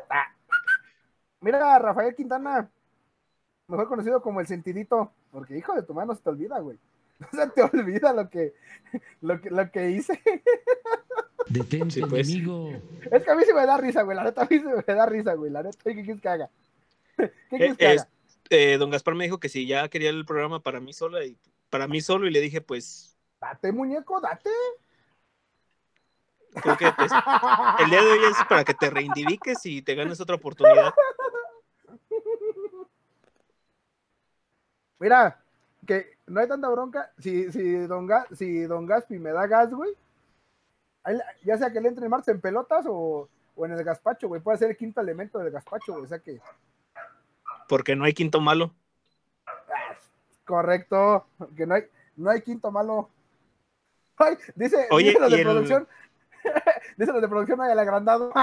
ah, 0.09 0.35
mira, 1.41 1.79
Rafael 1.79 2.15
Quintana. 2.15 2.69
Mejor 3.67 3.87
conocido 3.89 4.21
como 4.21 4.39
el 4.39 4.47
sentidito. 4.47 5.11
Porque 5.31 5.57
hijo 5.57 5.73
de 5.73 5.83
tu 5.83 5.93
mano 5.93 6.15
se 6.15 6.21
te 6.21 6.29
olvida, 6.29 6.59
güey. 6.59 6.77
No 7.31 7.39
se 7.45 7.47
te 7.51 7.63
olvida 7.63 8.13
lo 8.13 8.29
que, 8.29 8.53
lo 9.21 9.41
que, 9.41 9.49
lo 9.49 9.71
que 9.71 9.91
hice. 9.91 10.21
Detente, 11.47 12.01
Sí, 12.01 12.05
pues. 12.05 12.29
enemigo. 12.29 12.81
Es 13.11 13.23
que 13.23 13.31
a 13.31 13.35
mí 13.35 13.43
sí 13.45 13.53
me 13.53 13.65
da 13.65 13.77
risa, 13.77 14.01
güey. 14.03 14.15
La 14.17 14.23
neta 14.23 14.41
a 14.43 14.47
mí 14.49 14.59
sí 14.59 14.65
me 14.65 14.93
da 14.95 15.05
risa, 15.05 15.33
güey. 15.35 15.51
La 15.51 15.63
neta, 15.63 15.77
¿qué 15.83 15.93
quieres 15.93 16.21
que 16.21 16.29
haga? 16.29 16.49
¿Qué 17.17 17.61
quieres 17.61 17.77
que 17.77 17.85
Eh, 17.85 17.87
haga? 17.87 18.09
eh, 18.49 18.77
don 18.77 18.89
Gaspar 18.89 19.15
me 19.15 19.25
dijo 19.25 19.39
que 19.39 19.49
si 19.49 19.65
ya 19.67 19.87
quería 19.89 20.09
el 20.09 20.25
programa 20.25 20.61
para 20.61 20.79
mí 20.79 20.93
sola 20.93 21.23
y 21.25 21.37
para 21.69 21.87
mí 21.87 22.01
solo 22.01 22.27
y 22.27 22.31
le 22.31 22.41
dije 22.41 22.61
pues 22.61 23.17
Date, 23.39 23.71
muñeco, 23.71 24.19
date. 24.19 24.49
creo 26.61 26.77
que 26.77 26.91
pues, 26.93 27.11
el 27.79 27.89
día 27.89 28.01
de 28.01 28.11
hoy 28.11 28.19
es 28.31 28.37
para 28.49 28.63
que 28.63 28.73
te 28.73 28.89
reivindiques 28.89 29.65
y 29.65 29.81
te 29.81 29.95
ganes 29.95 30.19
otra 30.21 30.35
oportunidad. 30.35 30.93
Mira, 34.99 35.42
que 35.85 36.17
no 36.27 36.39
hay 36.39 36.47
tanta 36.47 36.69
bronca. 36.69 37.11
Si, 37.19 37.51
si, 37.51 37.75
don, 37.87 38.07
Ga- 38.07 38.27
si 38.35 38.61
don 38.63 38.85
Gaspi 38.85 39.19
me 39.19 39.31
da 39.31 39.47
gas, 39.47 39.73
güey, 39.73 39.91
ya 41.43 41.57
sea 41.57 41.71
que 41.71 41.81
le 41.81 41.89
entre 41.89 42.05
en 42.05 42.11
marcha 42.11 42.31
en 42.31 42.39
pelotas 42.41 42.85
o, 42.87 43.27
o 43.55 43.65
en 43.65 43.73
el 43.73 43.83
gazpacho, 43.83 44.27
güey, 44.27 44.41
puede 44.41 44.57
ser 44.57 44.69
el 44.71 44.77
quinto 44.77 45.01
elemento 45.01 45.39
del 45.39 45.51
gazpacho, 45.51 45.93
güey. 45.93 46.05
O 46.05 46.07
sea 46.07 46.19
que, 46.19 46.39
Porque 47.67 47.95
no 47.95 48.05
hay 48.05 48.13
quinto 48.13 48.39
malo. 48.41 48.73
correcto, 50.45 51.25
que 51.55 51.65
no 51.65 51.75
hay, 51.75 51.83
no 52.15 52.29
hay 52.29 52.41
quinto 52.41 52.71
malo. 52.71 53.09
Ay, 54.17 54.37
dice, 54.55 54.87
Oye, 54.91 55.07
dice 55.09 55.19
los 55.19 55.31
de 55.31 55.37
el- 55.37 55.43
producción, 55.43 55.87
dice 56.97 57.11
los 57.11 57.21
de 57.21 57.27
producción, 57.27 57.61
hay 57.61 57.71
el 57.71 57.79
agrandado. 57.79 58.31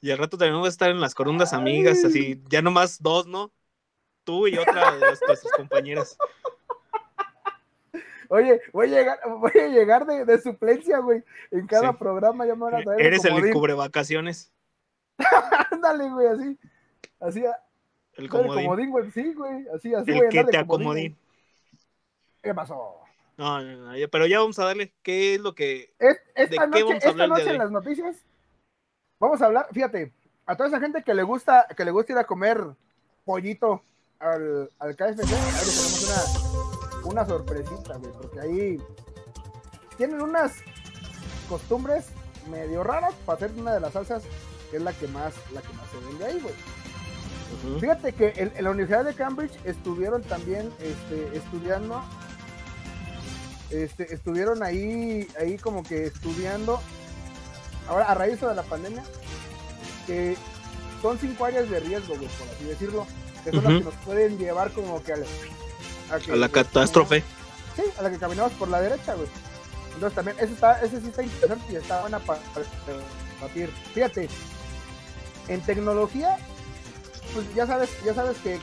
Y 0.00 0.12
al 0.12 0.18
rato 0.18 0.38
también 0.38 0.54
vamos 0.54 0.68
a 0.68 0.70
estar 0.70 0.90
en 0.90 1.00
las 1.00 1.12
corundas 1.12 1.52
amigas, 1.52 2.04
así, 2.04 2.40
ya 2.48 2.62
nomás 2.62 3.02
dos, 3.02 3.26
¿no? 3.26 3.50
Tú 4.28 4.46
y 4.46 4.58
otra 4.58 4.92
de 4.92 5.00
nuestras 5.00 5.42
compañeras. 5.56 6.18
Oye, 8.28 8.60
voy 8.74 8.86
a 8.88 8.98
llegar, 8.98 9.18
voy 9.26 9.52
a 9.58 9.68
llegar 9.68 10.04
de, 10.04 10.26
de 10.26 10.38
suplencia, 10.42 10.98
güey. 10.98 11.24
En 11.50 11.66
cada 11.66 11.92
Sí. 11.92 11.96
programa 11.98 12.44
ya 12.44 12.54
me 12.54 12.64
van 12.64 12.74
a 12.74 12.82
traer. 12.82 13.00
Eres 13.00 13.24
el 13.24 13.30
comodín. 13.32 13.52
cubrevacaciones. 13.54 14.52
Ándale, 15.70 16.10
güey, 16.10 16.26
así. 16.26 16.58
Así, 17.20 17.42
El 17.44 18.24
el 18.24 18.28
comodín. 18.28 18.64
comodín, 18.66 18.90
güey. 18.90 19.10
Sí, 19.12 19.32
güey. 19.32 19.66
Así, 19.74 19.94
así 19.94 20.10
El 20.10 20.28
que 20.28 20.44
te 20.44 20.44
comodín, 20.44 20.56
acomodín. 20.60 21.12
güey. 21.12 21.16
¿Qué 22.42 22.54
pasó? 22.54 22.96
No, 23.38 23.62
no, 23.62 23.96
no, 23.98 24.08
pero 24.10 24.26
ya 24.26 24.40
vamos 24.40 24.58
a 24.58 24.66
darle. 24.66 24.92
¿Qué 25.02 25.36
es 25.36 25.40
lo 25.40 25.54
que.? 25.54 25.94
Es- 25.98 26.20
esta 26.34 26.66
¿De 26.66 26.70
qué 26.72 26.80
noche, 26.82 26.82
vamos 26.82 26.92
a 26.92 27.08
esta 27.08 27.24
el 27.24 27.30
noche 27.30 27.44
de 27.44 27.50
en 27.52 27.58
las 27.58 27.70
noticias 27.70 28.16
vamos 29.18 29.40
a 29.40 29.46
hablar, 29.46 29.68
fíjate, 29.72 30.12
a 30.44 30.54
toda 30.54 30.68
esa 30.68 30.80
gente 30.80 31.02
que 31.02 31.14
le 31.14 31.22
gusta, 31.22 31.66
que 31.74 31.84
le 31.84 31.90
gusta 31.92 32.12
ir 32.12 32.18
a 32.18 32.24
comer 32.24 32.62
pollito 33.24 33.82
al, 34.20 34.70
al 34.78 34.96
KFC, 34.96 35.20
ahí 35.20 35.52
les 35.64 36.00
tenemos 36.02 36.42
una, 37.02 37.10
una 37.10 37.26
sorpresita, 37.26 37.96
güey, 37.96 38.12
porque 38.12 38.40
ahí 38.40 38.82
tienen 39.96 40.20
unas 40.20 40.52
costumbres 41.48 42.06
medio 42.50 42.82
raras 42.82 43.14
para 43.26 43.36
hacer 43.36 43.52
una 43.58 43.74
de 43.74 43.80
las 43.80 43.92
salsas 43.92 44.22
que 44.70 44.76
es 44.76 44.82
la 44.82 44.92
que 44.92 45.08
más, 45.08 45.34
la 45.52 45.62
que 45.62 45.72
más 45.72 45.90
se 45.90 45.98
vende 46.06 46.24
ahí, 46.24 46.40
güey. 46.40 46.54
Fíjate 47.80 48.12
que 48.12 48.34
en, 48.36 48.52
en 48.54 48.64
la 48.64 48.70
Universidad 48.70 49.04
de 49.04 49.14
Cambridge 49.14 49.58
estuvieron 49.64 50.22
también 50.22 50.70
este, 50.80 51.36
estudiando, 51.36 52.02
este, 53.70 54.12
estuvieron 54.12 54.62
ahí, 54.62 55.26
ahí 55.40 55.56
como 55.56 55.82
que 55.82 56.06
estudiando, 56.06 56.80
ahora 57.88 58.04
a 58.06 58.14
raíz 58.14 58.40
de 58.40 58.54
la 58.54 58.62
pandemia, 58.62 59.02
que 60.06 60.36
son 61.00 61.18
cinco 61.18 61.46
áreas 61.46 61.70
de 61.70 61.80
riesgo, 61.80 62.16
güey, 62.16 62.28
por 62.28 62.48
así 62.48 62.64
decirlo, 62.64 63.06
que 63.50 63.60
son 63.60 63.84
nos 63.84 63.94
pueden 64.04 64.38
llevar 64.38 64.72
como 64.72 65.02
que 65.02 65.12
a, 65.12 66.18
que- 66.24 66.32
A 66.32 66.36
la 66.36 66.48
catástrofe. 66.48 67.22
Sí, 67.76 67.82
a 67.98 68.02
la 68.02 68.10
que 68.10 68.18
caminamos 68.18 68.52
por 68.52 68.68
la 68.68 68.80
derecha, 68.80 69.14
güey. 69.14 69.28
Entonces 69.94 70.14
también, 70.14 70.36
eso 70.40 70.52
está, 70.54 70.80
ese 70.80 71.00
sí 71.00 71.08
está 71.08 71.22
interesante 71.22 71.72
y 71.72 71.76
está 71.76 72.00
buena 72.00 72.18
para 72.20 72.40
batir. 73.40 73.70
Fíjate, 73.94 74.28
en 75.48 75.60
tecnología, 75.62 76.36
pues 77.34 77.52
ya 77.54 77.66
sabes, 77.66 77.90
ya 78.04 78.14
sabes 78.14 78.36
que 78.38 78.60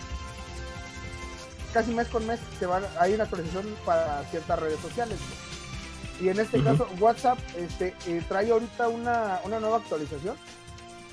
casi 1.73 1.91
mes 1.93 2.07
con 2.07 2.25
mes 2.25 2.39
se 2.59 2.65
va, 2.65 2.81
hay 2.99 3.13
una 3.13 3.23
actualización 3.23 3.65
para 3.85 4.23
ciertas 4.31 4.59
redes 4.59 4.79
sociales. 4.79 5.17
güey. 5.19 6.25
Y 6.25 6.29
en 6.29 6.39
este 6.39 6.63
caso, 6.63 6.87
WhatsApp 6.99 7.37
este, 7.57 7.93
eh, 8.07 8.23
trae 8.29 8.49
ahorita 8.49 8.87
una, 8.87 9.41
una 9.43 9.59
nueva 9.59 9.77
actualización 9.77 10.37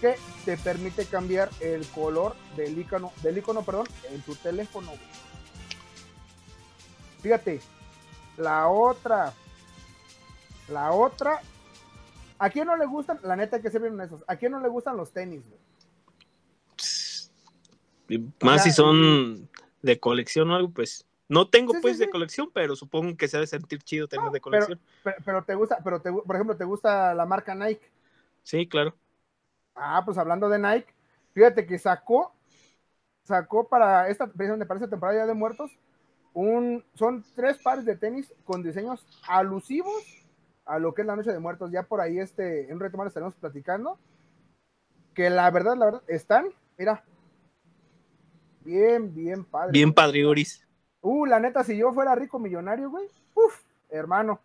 que 0.02 0.16
te 0.44 0.56
permite 0.59 1.06
cambiar 1.06 1.49
el 1.61 1.87
color 1.87 2.35
del 2.56 2.76
icono, 2.76 3.12
del 3.23 3.38
icono, 3.38 3.64
perdón, 3.64 3.87
en 4.11 4.21
tu 4.23 4.35
teléfono. 4.35 4.88
güey. 4.88 5.00
Fíjate, 7.23 7.61
la 8.37 8.66
otra, 8.68 9.32
la 10.68 10.90
otra, 10.90 11.40
¿a 12.37 12.50
quién 12.50 12.66
no 12.66 12.76
le 12.76 12.85
gustan? 12.85 13.21
La 13.23 13.37
neta 13.37 13.62
que 13.62 13.71
se 13.71 13.78
ven 13.78 14.00
esos, 14.00 14.25
¿a 14.26 14.35
quién 14.35 14.50
no 14.50 14.61
le 14.61 14.68
gustan 14.68 14.97
los 14.97 15.12
tenis? 15.12 15.42
güey? 18.09 18.25
Más 18.42 18.64
sea, 18.64 18.73
si 18.73 18.76
son 18.76 19.49
de 19.82 20.00
colección 20.00 20.50
o 20.50 20.56
algo, 20.56 20.71
pues. 20.71 21.06
No 21.28 21.49
tengo 21.49 21.73
Sí, 21.73 21.78
sí, 21.78 21.82
pues 21.82 21.99
de 21.99 22.06
sí. 22.06 22.11
colección, 22.11 22.50
pero 22.52 22.75
supongo 22.75 23.16
que 23.16 23.28
se 23.28 23.37
ha 23.37 23.40
de 23.40 23.47
sentir 23.47 23.82
chido 23.85 24.09
tener 24.09 24.26
No, 24.26 24.32
de 24.32 24.40
colección. 24.40 24.80
Pero, 25.04 25.16
pero 25.25 25.44
te 25.44 25.54
gusta, 25.54 25.78
pero 25.82 26.00
te, 26.02 26.12
por 26.12 26.35
ejemplo, 26.35 26.56
¿te 26.56 26.64
gusta 26.64 27.14
la 27.14 27.25
marca 27.25 27.54
Nike? 27.54 27.88
Sí, 28.42 28.68
claro. 28.68 28.97
Ah, 29.74 30.02
pues 30.04 30.18
hablando 30.18 30.48
de 30.48 30.58
Nike, 30.58 30.94
fíjate 31.32 31.66
que 31.66 31.78
sacó, 31.78 32.34
sacó 33.22 33.68
para 33.68 34.08
esta, 34.08 34.26
para 34.26 34.54
esta 34.54 34.90
temporada 34.90 35.18
ya 35.18 35.26
de 35.26 35.34
muertos, 35.34 35.70
un, 36.34 36.84
son 36.94 37.24
tres 37.34 37.58
pares 37.62 37.84
de 37.84 37.96
tenis 37.96 38.32
con 38.44 38.62
diseños 38.62 39.06
alusivos 39.28 40.22
a 40.64 40.78
lo 40.78 40.94
que 40.94 41.02
es 41.02 41.06
la 41.06 41.16
noche 41.16 41.32
de 41.32 41.38
muertos. 41.38 41.70
Ya 41.70 41.82
por 41.82 42.00
ahí 42.00 42.18
este, 42.18 42.66
en 42.66 42.74
un 42.74 42.80
reto 42.80 42.96
más 42.96 43.08
estaremos 43.08 43.34
platicando. 43.34 43.98
Que 45.14 45.28
la 45.28 45.50
verdad, 45.50 45.76
la 45.76 45.84
verdad, 45.86 46.02
están, 46.08 46.46
mira, 46.78 47.04
bien, 48.64 49.14
bien 49.14 49.44
padre. 49.44 49.72
Bien 49.72 49.92
padriuris. 49.92 50.66
Uh, 51.02 51.26
la 51.26 51.40
neta, 51.40 51.64
si 51.64 51.76
yo 51.76 51.92
fuera 51.92 52.14
rico 52.14 52.38
millonario, 52.38 52.88
güey, 52.90 53.06
uff, 53.34 53.62
hermano. 53.90 54.40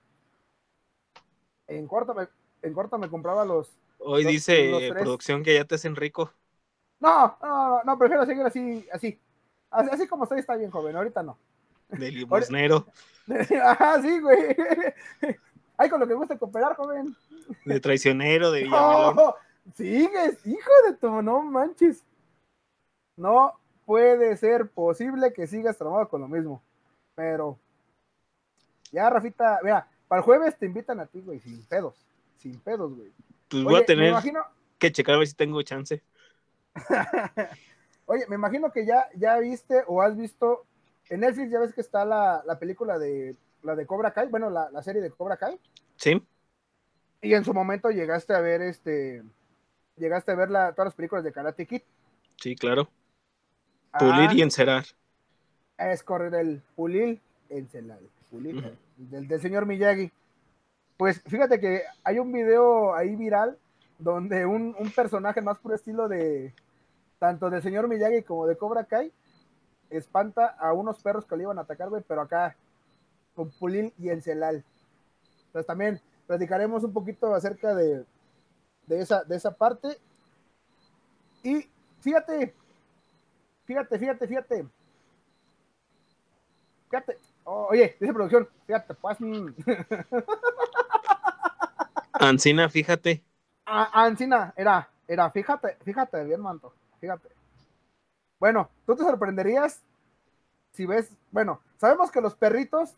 En 1.67 1.87
corto 1.87 2.13
me, 2.13 2.27
en 2.61 2.73
corto 2.73 2.97
me 2.97 3.09
compraba 3.09 3.45
los. 3.45 3.77
Hoy 4.09 4.23
Los- 4.23 4.31
dice 4.31 4.71
los 4.71 4.81
producción 4.91 5.43
que 5.43 5.53
ya 5.55 5.65
te 5.65 5.75
hacen 5.75 5.95
rico. 5.95 6.31
No, 6.99 7.37
no, 7.41 7.83
no, 7.83 7.97
prefiero 7.99 8.25
seguir 8.25 8.43
así, 8.45 8.87
así. 8.91 9.19
Así, 9.69 9.89
así 9.91 10.07
como 10.07 10.23
estoy, 10.23 10.39
está 10.39 10.55
bien 10.55 10.71
joven, 10.71 10.95
ahorita 10.95 11.21
no. 11.23 11.37
De 11.89 12.09
limosnero, 12.11 12.85
Ajá, 13.63 14.01
sí, 14.01 14.19
güey. 14.19 14.55
Ay, 15.77 15.89
con 15.89 15.99
lo 15.99 16.07
que 16.07 16.13
gusta 16.13 16.37
cooperar, 16.37 16.75
joven. 16.75 17.15
de 17.65 17.79
traicionero, 17.79 18.51
de 18.51 18.63
Villamelón. 18.63 19.15
No, 19.15 19.35
sigues, 19.75 20.45
hijo 20.47 20.71
de 20.87 20.93
tu, 20.95 21.21
no 21.21 21.41
manches. 21.43 22.03
No 23.17 23.53
puede 23.85 24.37
ser 24.37 24.69
posible 24.69 25.33
que 25.33 25.47
sigas 25.47 25.77
trabajando 25.77 26.09
con 26.09 26.21
lo 26.21 26.27
mismo. 26.27 26.61
Pero, 27.15 27.57
ya, 28.91 29.09
Rafita, 29.09 29.59
mira, 29.63 29.87
para 30.07 30.19
el 30.21 30.25
jueves 30.25 30.57
te 30.57 30.65
invitan 30.65 30.99
a 30.99 31.05
ti, 31.05 31.19
güey, 31.21 31.39
sin 31.39 31.63
pedos. 31.65 31.95
Sin 32.37 32.59
pedos, 32.59 32.95
güey. 32.95 33.11
Pues 33.49 33.63
Oye, 33.63 33.73
voy 33.73 33.81
a 33.81 33.85
tener 33.85 34.09
imagino, 34.09 34.41
que 34.77 34.91
checar 34.91 35.15
a 35.15 35.19
ver 35.19 35.27
si 35.27 35.33
tengo 35.33 35.61
chance. 35.61 36.03
oye, 38.05 38.25
me 38.27 38.35
imagino 38.35 38.71
que 38.71 38.85
ya, 38.85 39.07
ya 39.15 39.37
viste 39.39 39.83
o 39.87 40.01
has 40.01 40.15
visto 40.15 40.65
en 41.09 41.21
Netflix, 41.21 41.51
ya 41.51 41.59
ves 41.59 41.73
que 41.73 41.81
está 41.81 42.05
la, 42.05 42.43
la 42.45 42.59
película 42.59 42.97
de 42.99 43.35
la 43.63 43.75
de 43.75 43.85
Cobra 43.85 44.11
Kai, 44.11 44.27
bueno, 44.27 44.49
la, 44.49 44.69
la 44.71 44.83
serie 44.83 45.01
de 45.01 45.11
Cobra 45.11 45.37
Kai. 45.37 45.59
¿Sí? 45.95 46.21
Y 47.21 47.33
en 47.33 47.43
su 47.43 47.53
momento 47.53 47.89
llegaste 47.89 48.33
a 48.33 48.39
ver 48.39 48.61
este, 48.61 49.23
llegaste 49.95 50.31
a 50.31 50.35
ver 50.35 50.49
la, 50.49 50.73
todas 50.73 50.87
las 50.87 50.95
películas 50.95 51.23
de 51.23 51.31
Karate 51.31 51.65
Kid. 51.65 51.81
Sí, 52.37 52.55
claro. 52.55 52.89
Pulir 53.97 54.29
Ah, 54.29 54.33
y 54.33 54.41
encerar. 54.41 54.85
Es 55.77 56.03
correr 56.03 56.35
el 56.35 56.61
pulir 56.75 57.19
encelar, 57.49 57.99
pulir, 58.29 58.77
del, 58.97 59.27
del 59.27 59.41
señor 59.41 59.65
Miyagi. 59.65 60.11
Pues 60.97 61.21
fíjate 61.23 61.59
que 61.59 61.83
hay 62.03 62.19
un 62.19 62.31
video 62.31 62.95
ahí 62.95 63.15
viral 63.15 63.57
donde 63.99 64.45
un, 64.45 64.75
un 64.77 64.91
personaje 64.91 65.41
más 65.41 65.57
por 65.59 65.73
estilo 65.73 66.07
de 66.07 66.53
tanto 67.19 67.49
del 67.49 67.61
señor 67.61 67.87
Miyagi 67.87 68.23
como 68.23 68.47
de 68.47 68.57
Cobra 68.57 68.83
Kai 68.85 69.11
espanta 69.89 70.47
a 70.59 70.73
unos 70.73 71.01
perros 71.01 71.25
que 71.25 71.35
le 71.35 71.43
iban 71.43 71.57
a 71.57 71.61
atacar, 71.61 71.89
güey, 71.89 72.03
pero 72.07 72.21
acá 72.21 72.55
con 73.35 73.49
Pulil 73.51 73.93
y 73.97 74.09
Encelal. 74.09 74.63
Entonces 75.47 75.67
también 75.67 76.01
platicaremos 76.25 76.83
un 76.83 76.93
poquito 76.93 77.33
acerca 77.33 77.73
de, 77.73 78.05
de, 78.87 79.01
esa, 79.01 79.23
de 79.23 79.35
esa 79.35 79.51
parte. 79.51 79.97
Y 81.43 81.69
fíjate, 82.01 82.53
fíjate, 83.65 83.99
fíjate, 83.99 84.27
fíjate. 84.27 84.67
Fíjate. 86.89 87.17
Oye, 87.43 87.95
dice 87.99 88.13
producción, 88.13 88.47
fíjate, 88.65 88.93
pues. 88.95 89.17
Ancina, 92.19 92.69
fíjate. 92.69 93.23
a- 93.65 94.03
Ancina, 94.05 94.53
era, 94.55 94.89
era, 95.07 95.29
fíjate, 95.29 95.77
fíjate 95.83 96.23
bien, 96.23 96.41
manto, 96.41 96.73
fíjate. 96.99 97.29
Bueno, 98.39 98.69
tú 98.85 98.95
te 98.95 99.03
sorprenderías 99.03 99.81
si 100.73 100.85
ves, 100.85 101.11
bueno, 101.31 101.59
sabemos 101.77 102.11
que 102.11 102.21
los 102.21 102.35
perritos 102.35 102.93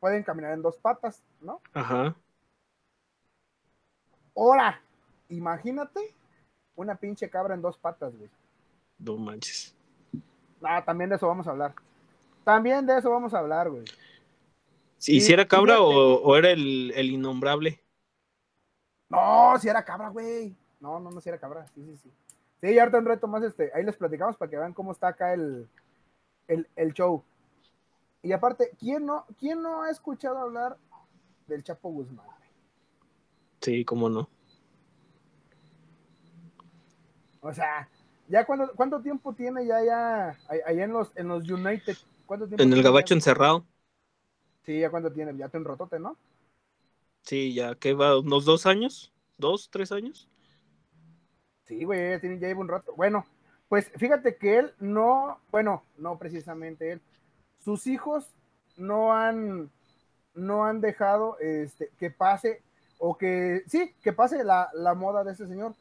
pueden 0.00 0.22
caminar 0.22 0.52
en 0.52 0.62
dos 0.62 0.76
patas, 0.76 1.20
¿no? 1.40 1.60
Ajá. 1.72 2.14
Ahora, 4.36 4.80
imagínate 5.28 6.14
una 6.76 6.94
pinche 6.94 7.28
cabra 7.28 7.54
en 7.54 7.62
dos 7.62 7.76
patas, 7.76 8.16
güey. 8.16 8.30
No 8.98 9.16
manches. 9.16 9.74
Ah, 10.62 10.84
también 10.84 11.10
de 11.10 11.16
eso 11.16 11.26
vamos 11.26 11.46
a 11.46 11.50
hablar. 11.50 11.74
También 12.44 12.86
de 12.86 12.98
eso 12.98 13.10
vamos 13.10 13.34
a 13.34 13.38
hablar, 13.38 13.70
güey. 13.70 13.84
¿Si 14.98 15.20
Sí, 15.20 15.32
era 15.32 15.46
cabra 15.46 15.80
o 15.80 16.36
era 16.36 16.50
el, 16.50 16.92
el 16.94 17.10
innombrable? 17.10 17.83
No, 19.14 19.58
si 19.58 19.68
era 19.68 19.84
cabra, 19.84 20.08
güey. 20.08 20.56
No, 20.80 20.98
no, 21.00 21.10
no, 21.10 21.20
si 21.20 21.28
era 21.28 21.38
cabra. 21.38 21.66
Sí, 21.68 21.84
sí, 21.84 21.96
sí. 21.96 22.12
Sí, 22.60 22.70
y 22.70 22.78
ahorita 22.78 22.98
un 22.98 23.04
reto 23.06 23.28
más, 23.28 23.42
este, 23.42 23.70
ahí 23.74 23.84
les 23.84 23.96
platicamos 23.96 24.36
para 24.36 24.50
que 24.50 24.56
vean 24.56 24.72
cómo 24.72 24.92
está 24.92 25.08
acá 25.08 25.34
el, 25.34 25.68
el, 26.48 26.66
el 26.76 26.92
show. 26.92 27.22
Y 28.22 28.32
aparte, 28.32 28.70
¿quién 28.78 29.04
no, 29.06 29.26
¿quién 29.38 29.62
no 29.62 29.82
ha 29.82 29.90
escuchado 29.90 30.38
hablar 30.38 30.78
del 31.46 31.62
Chapo 31.62 31.90
Guzmán? 31.90 32.26
güey? 32.26 32.48
Sí, 33.60 33.84
cómo 33.84 34.08
no. 34.08 34.28
O 37.40 37.52
sea, 37.52 37.88
ya 38.28 38.46
cuánto, 38.46 38.72
cuánto 38.74 39.02
tiempo 39.02 39.34
tiene 39.34 39.66
ya, 39.66 39.84
ya, 39.84 40.38
allá 40.48 40.84
en 40.84 40.92
los, 40.92 41.14
en 41.16 41.28
los 41.28 41.48
United. 41.48 41.96
¿Cuánto 42.24 42.46
tiempo 42.46 42.62
En 42.62 42.68
el 42.68 42.74
tiene 42.76 42.88
gabacho 42.88 43.12
encerrado. 43.12 43.66
Sí, 44.64 44.80
ya 44.80 44.90
cuánto 44.90 45.12
tiene, 45.12 45.36
ya 45.36 45.50
te 45.50 45.58
un 45.58 45.64
rotote, 45.66 45.98
¿no? 45.98 46.16
Sí, 47.24 47.54
ya 47.54 47.74
que 47.74 47.94
va 47.94 48.18
unos 48.18 48.44
dos 48.44 48.66
años, 48.66 49.12
dos, 49.38 49.68
tres 49.70 49.92
años. 49.92 50.28
Sí, 51.66 51.84
güey, 51.84 52.10
ya 52.10 52.20
tiene- 52.20 52.38
ya 52.38 52.48
lleva 52.48 52.60
un 52.60 52.68
rato. 52.68 52.92
Bueno, 52.94 53.24
pues 53.68 53.90
fíjate 53.96 54.36
que 54.36 54.58
él 54.58 54.74
no, 54.78 55.38
bueno, 55.50 55.82
no 55.96 56.18
precisamente 56.18 56.92
él. 56.92 57.00
Sus 57.60 57.86
hijos 57.86 58.26
no 58.76 59.14
han, 59.14 59.70
no 60.34 60.64
han 60.64 60.80
dejado 60.82 61.38
este, 61.40 61.90
que 61.98 62.10
pase, 62.10 62.62
o 62.98 63.16
que, 63.16 63.62
sí, 63.66 63.94
que 64.02 64.12
pase 64.12 64.44
la, 64.44 64.68
la 64.74 64.94
moda 64.94 65.24
de 65.24 65.32
ese 65.32 65.46
señor. 65.46 65.74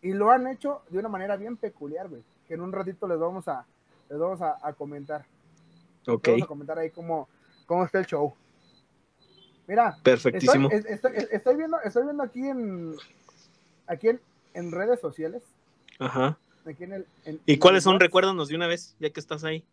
Y 0.00 0.12
lo 0.14 0.30
han 0.30 0.46
hecho 0.46 0.82
de 0.88 0.98
una 0.98 1.08
manera 1.10 1.36
bien 1.36 1.56
peculiar, 1.58 2.08
güey, 2.08 2.22
que 2.46 2.54
en 2.54 2.62
un 2.62 2.72
ratito 2.72 3.06
les 3.06 3.18
vamos 3.18 3.46
a, 3.48 3.66
les 4.08 4.18
vamos 4.18 4.40
a, 4.40 4.56
a 4.66 4.72
comentar. 4.72 5.26
Ok, 6.08 6.26
Les 6.28 6.32
Vamos 6.34 6.42
a 6.44 6.46
comentar 6.48 6.78
ahí 6.78 6.90
cómo, 6.90 7.28
cómo 7.66 7.84
está 7.84 7.98
el 7.98 8.06
show. 8.06 8.34
Mira, 9.66 9.96
perfectísimo. 10.02 10.68
es- 10.70 10.84
estoy- 10.86 11.12
estoy 11.30 11.56
viendo, 11.56 11.80
estoy 11.82 12.04
viendo 12.04 12.22
aquí 12.22 12.46
en 12.46 12.94
aquí 13.86 14.08
en, 14.08 14.20
en 14.54 14.70
redes 14.72 15.00
sociales. 15.00 15.42
Ajá. 15.98 16.38
Aquí 16.64 16.84
en 16.84 16.92
el, 16.94 17.06
en- 17.24 17.40
¿Y 17.46 17.58
cuáles 17.58 17.84
son? 17.84 17.98
Recuérdanos 18.00 18.48
de 18.48 18.56
una 18.56 18.66
vez, 18.66 18.96
ya 18.98 19.10
que 19.10 19.20
estás 19.20 19.44
ahí. 19.44 19.64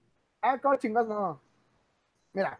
Ah, 0.41 0.59
cómo 0.61 0.75
chingados, 0.77 1.09
no. 1.09 1.39
Mira, 2.33 2.59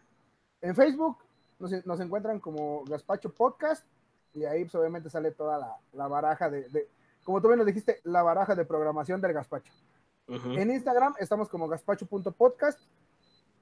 en 0.60 0.74
Facebook 0.74 1.18
nos, 1.58 1.70
nos 1.86 2.00
encuentran 2.00 2.40
como 2.40 2.84
Gaspacho 2.84 3.30
Podcast 3.30 3.84
y 4.32 4.44
ahí 4.44 4.64
pues, 4.64 4.74
obviamente 4.74 5.10
sale 5.10 5.30
toda 5.30 5.58
la, 5.58 5.76
la 5.92 6.08
baraja 6.08 6.48
de, 6.50 6.68
de- 6.70 6.88
como 7.24 7.40
tú 7.40 7.48
bien 7.48 7.58
nos 7.58 7.66
dijiste, 7.66 8.00
la 8.04 8.22
baraja 8.22 8.54
de 8.54 8.64
programación 8.64 9.20
del 9.20 9.32
Gaspacho. 9.32 9.72
En 10.28 10.70
Instagram 10.70 11.14
estamos 11.20 11.48
como 11.50 11.68
gaspacho.podcast. 11.68 12.80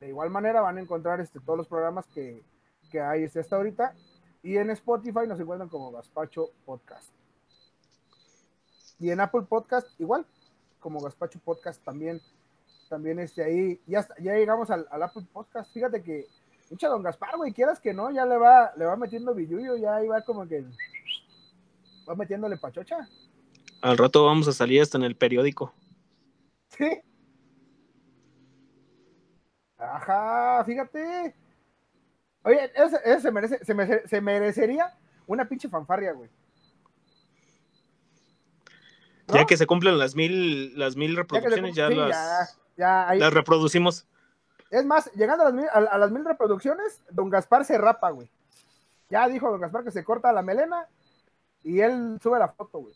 De 0.01 0.09
igual 0.09 0.31
manera 0.31 0.61
van 0.61 0.79
a 0.79 0.81
encontrar 0.81 1.21
este, 1.21 1.41
todos 1.41 1.57
los 1.59 1.67
programas 1.69 2.07
que, 2.07 2.41
que 2.93 3.01
hay 3.01 3.25
este, 3.25 3.41
hasta 3.41 3.57
ahorita. 3.57 3.95
Y 4.45 4.57
en 4.59 4.71
Spotify 4.71 5.27
nos 5.27 5.41
encuentran 5.41 5.69
como 5.69 5.91
Gaspacho 5.91 6.51
Podcast. 6.65 7.11
Y 9.01 9.11
en 9.11 9.21
Apple 9.21 9.43
Podcast 9.49 9.89
igual, 10.01 10.25
como 10.79 11.01
Gaspacho 11.01 11.41
Podcast 11.41 11.83
también. 11.83 12.21
También 12.89 13.19
este 13.19 13.43
ahí, 13.43 13.81
ya, 13.87 14.01
está- 14.01 14.15
ya 14.21 14.35
llegamos 14.35 14.71
al, 14.71 14.87
al 14.91 15.03
Apple 15.03 15.25
Podcast. 15.33 15.73
Fíjate 15.73 16.03
que, 16.03 16.27
mucha 16.71 16.89
don 16.89 17.03
Gaspar, 17.03 17.37
güey, 17.37 17.53
quieras 17.53 17.81
que 17.81 17.95
no, 17.95 18.11
ya 18.11 18.27
le 18.27 18.37
va, 18.37 18.73
le 18.77 18.85
va 18.85 18.97
metiendo 18.97 19.35
billuyo, 19.35 19.77
ya 19.77 19.97
ahí 19.97 20.09
va 20.09 20.21
como 20.23 20.47
que 20.47 20.63
va 22.09 22.15
metiéndole 22.15 22.59
pachocha. 22.59 23.09
Al 23.81 23.97
rato 23.99 24.25
vamos 24.27 24.47
a 24.47 24.53
salir 24.53 24.83
hasta 24.83 24.99
en 24.99 25.05
el 25.05 25.17
periódico. 25.17 25.73
Sí. 26.69 27.01
Ajá, 29.79 30.63
fíjate. 30.65 31.35
Oye, 32.45 32.73
ese, 32.75 33.01
ese 33.05 33.21
se, 33.21 33.31
merece, 33.31 33.65
se, 33.65 33.75
merece- 33.75 34.09
se 34.09 34.21
merecería 34.21 34.97
una 35.27 35.49
pinche 35.49 35.69
fanfarria, 35.69 36.13
güey. 36.13 36.29
¿No? 39.29 39.35
Ya 39.35 39.47
que 39.47 39.57
se 39.57 39.67
cumplen 39.67 39.99
las 39.99 40.15
mil, 40.17 40.77
las 40.79 40.97
mil 40.97 41.13
Ya 41.13 41.17
reproducciones, 41.23 41.75
ya, 41.75 41.89
sí, 41.89 41.95
las, 41.95 42.61
ya, 42.77 43.15
las 43.15 43.33
reproducimos. 43.33 44.07
Es 44.71 44.85
más, 44.85 45.11
llegando 45.13 45.45
a 45.45 45.47
las, 45.47 45.55
mil, 45.55 45.67
a, 45.69 45.79
a 45.79 45.99
las 45.99 46.11
mil 46.11 46.25
reproducciones, 46.25 47.03
don 47.11 47.31
Gaspar 47.31 47.65
se 47.65 47.79
rapa, 47.79 48.11
güey. 48.11 48.31
Ya 49.09 49.29
dijo 49.29 49.51
don 49.51 49.61
Gaspar 49.61 49.85
que 49.85 49.91
se 49.91 50.03
corta 50.05 50.33
la 50.33 50.43
melena 50.43 50.89
y 51.63 51.81
él 51.81 52.19
sube 52.23 52.39
la 52.39 52.49
foto, 52.49 52.79
güey. 52.79 52.95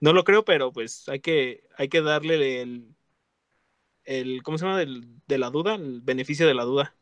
No 0.00 0.12
lo 0.12 0.24
creo, 0.24 0.44
pero 0.44 0.72
pues 0.72 1.08
hay 1.08 1.20
que, 1.20 1.64
hay 1.76 1.88
que 1.88 2.02
darle 2.02 2.60
el, 2.62 2.94
el 4.06 4.42
¿cómo 4.42 4.58
se 4.58 4.64
llama? 4.64 4.78
Del- 4.78 5.06
de 5.26 5.38
la 5.38 5.50
duda, 5.50 5.74
el 5.74 6.00
beneficio 6.00 6.46
de 6.46 6.54
la 6.54 6.64
duda. 6.64 6.94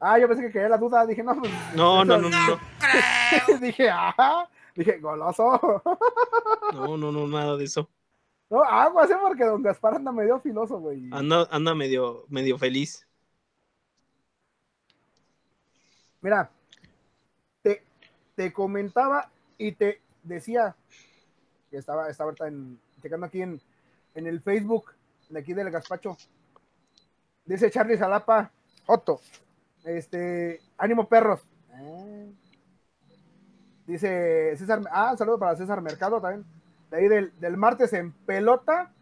Ah, 0.00 0.18
yo 0.18 0.28
pensé 0.28 0.44
que 0.44 0.52
quería 0.52 0.68
la 0.68 0.78
duda, 0.78 1.04
dije, 1.06 1.22
no, 1.24 1.34
pues. 1.36 1.50
No, 1.74 2.04
no, 2.04 2.18
no, 2.18 2.28
no, 2.30 2.60
dije, 3.60 3.90
ajá, 3.90 4.48
dije, 4.76 4.98
goloso. 4.98 5.82
no, 6.72 6.96
no, 6.96 7.10
no, 7.10 7.26
nada 7.26 7.56
de 7.56 7.64
eso. 7.64 7.90
No, 8.50 8.62
aguas, 8.62 9.10
¿eh? 9.10 9.16
Porque 9.20 9.44
don 9.44 9.62
Gaspar 9.62 9.94
anda 9.96 10.12
medio 10.12 10.38
filoso, 10.40 10.78
güey. 10.78 11.08
Anda, 11.12 11.48
anda 11.50 11.74
medio, 11.74 12.24
medio 12.28 12.56
feliz. 12.58 13.06
Mira, 16.20 16.50
te, 17.62 17.82
te 18.34 18.52
comentaba 18.52 19.30
y 19.58 19.72
te 19.72 20.00
decía 20.22 20.74
que 21.70 21.76
estaba, 21.76 22.08
estaba 22.08 22.28
ahorita 22.30 22.48
en, 22.48 22.80
checando 23.02 23.26
aquí 23.26 23.42
en, 23.42 23.60
en 24.14 24.26
el 24.26 24.40
Facebook 24.40 24.92
de 25.28 25.38
aquí 25.40 25.52
del 25.54 25.70
Gaspacho. 25.70 26.16
Dice 27.44 27.70
Charlie 27.70 27.96
Salapa, 27.98 28.50
Otto, 28.86 29.20
este, 29.84 30.60
ánimo 30.76 31.08
perros. 31.08 31.40
Eh. 31.74 32.32
Dice 33.86 34.54
César, 34.56 34.80
ah, 34.90 35.10
un 35.12 35.18
saludo 35.18 35.38
para 35.38 35.56
César 35.56 35.80
Mercado 35.80 36.20
también. 36.20 36.44
De 36.90 36.96
ahí 36.98 37.08
del, 37.08 37.32
del 37.40 37.56
martes 37.56 37.92
en 37.92 38.12
pelota. 38.12 38.92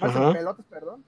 Martes 0.00 0.20
en 0.20 0.32
pelotas, 0.32 0.66
perdón. 0.66 1.04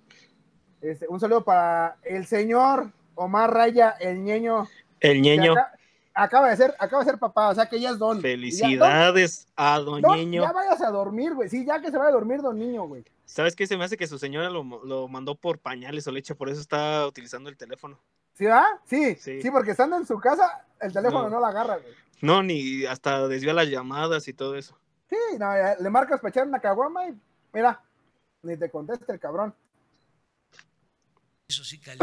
Este, 0.81 1.07
un 1.09 1.21
saludo 1.21 1.45
para 1.45 1.97
el 2.05 2.27
señor 2.27 2.91
Omar 3.15 3.53
Raya, 3.53 3.91
el 4.01 4.23
ñeño. 4.23 4.67
El 5.01 5.21
ñeño, 5.23 5.53
aca- 5.53 5.73
acaba 6.15 6.51
de 6.51 6.57
ser, 6.57 6.75
acaba 6.79 7.05
de 7.05 7.11
ser 7.11 7.19
papá, 7.19 7.51
o 7.51 7.55
sea 7.55 7.67
que 7.67 7.81
ya 7.81 7.91
es 7.91 7.99
don. 7.99 8.17
Ya- 8.19 8.23
felicidades 8.23 9.47
a 9.57 9.79
don, 9.79 10.01
Ñeño. 10.03 10.43
ya 10.43 10.53
váyase 10.53 10.85
a 10.85 10.91
dormir, 10.91 11.35
güey. 11.35 11.49
Sí, 11.49 11.65
ya 11.65 11.81
que 11.81 11.91
se 11.91 11.97
vaya 11.97 12.11
a 12.11 12.13
dormir, 12.13 12.41
don 12.43 12.59
niño, 12.59 12.87
güey. 12.89 13.05
¿Sabes 13.29 13.55
qué? 13.55 13.67
Se 13.67 13.77
me 13.77 13.85
hace 13.85 13.97
que 13.99 14.07
su 14.07 14.19
señora 14.19 14.49
lo, 14.49 14.65
lo 14.85 15.07
mandó 15.07 15.35
por 15.35 15.59
pañales 15.59 16.07
o 16.07 16.11
leche, 16.13 16.35
por 16.35 16.49
eso 16.49 16.61
está 16.61 17.07
utilizando 17.07 17.51
el 17.51 17.57
teléfono. 17.59 18.01
¿Sí, 18.35 18.47
va? 18.47 18.65
Sí, 18.87 19.17
sí, 19.17 19.43
Sí. 19.43 19.51
porque 19.51 19.73
estando 19.73 19.97
en 19.99 20.07
su 20.07 20.19
casa, 20.19 20.65
el 20.81 20.93
teléfono 20.93 21.25
no, 21.29 21.37
No. 21.37 21.41
la 21.41 21.49
agarra, 21.49 21.77
güey. 21.77 21.93
No, 22.23 22.43
ni 22.43 22.87
hasta 22.87 23.29
desvía 23.29 23.53
las 23.53 23.69
llamadas 23.69 24.27
y 24.29 24.33
todo 24.33 24.57
eso. 24.57 24.79
Sí, 25.11 25.17
no, 25.39 25.47
ya 25.57 25.77
le 25.79 25.91
marcas 25.91 26.21
para 26.21 26.31
echar 26.31 26.47
una 26.47 26.59
caguama 26.61 27.07
y 27.09 27.15
mira, 27.53 27.81
ni 28.43 28.57
te 28.57 28.71
contesta 28.71 29.13
el 29.13 29.21
cabrón. 29.21 29.55
Eso 31.49 31.65
sí 31.65 31.79
Fíjate 31.79 32.01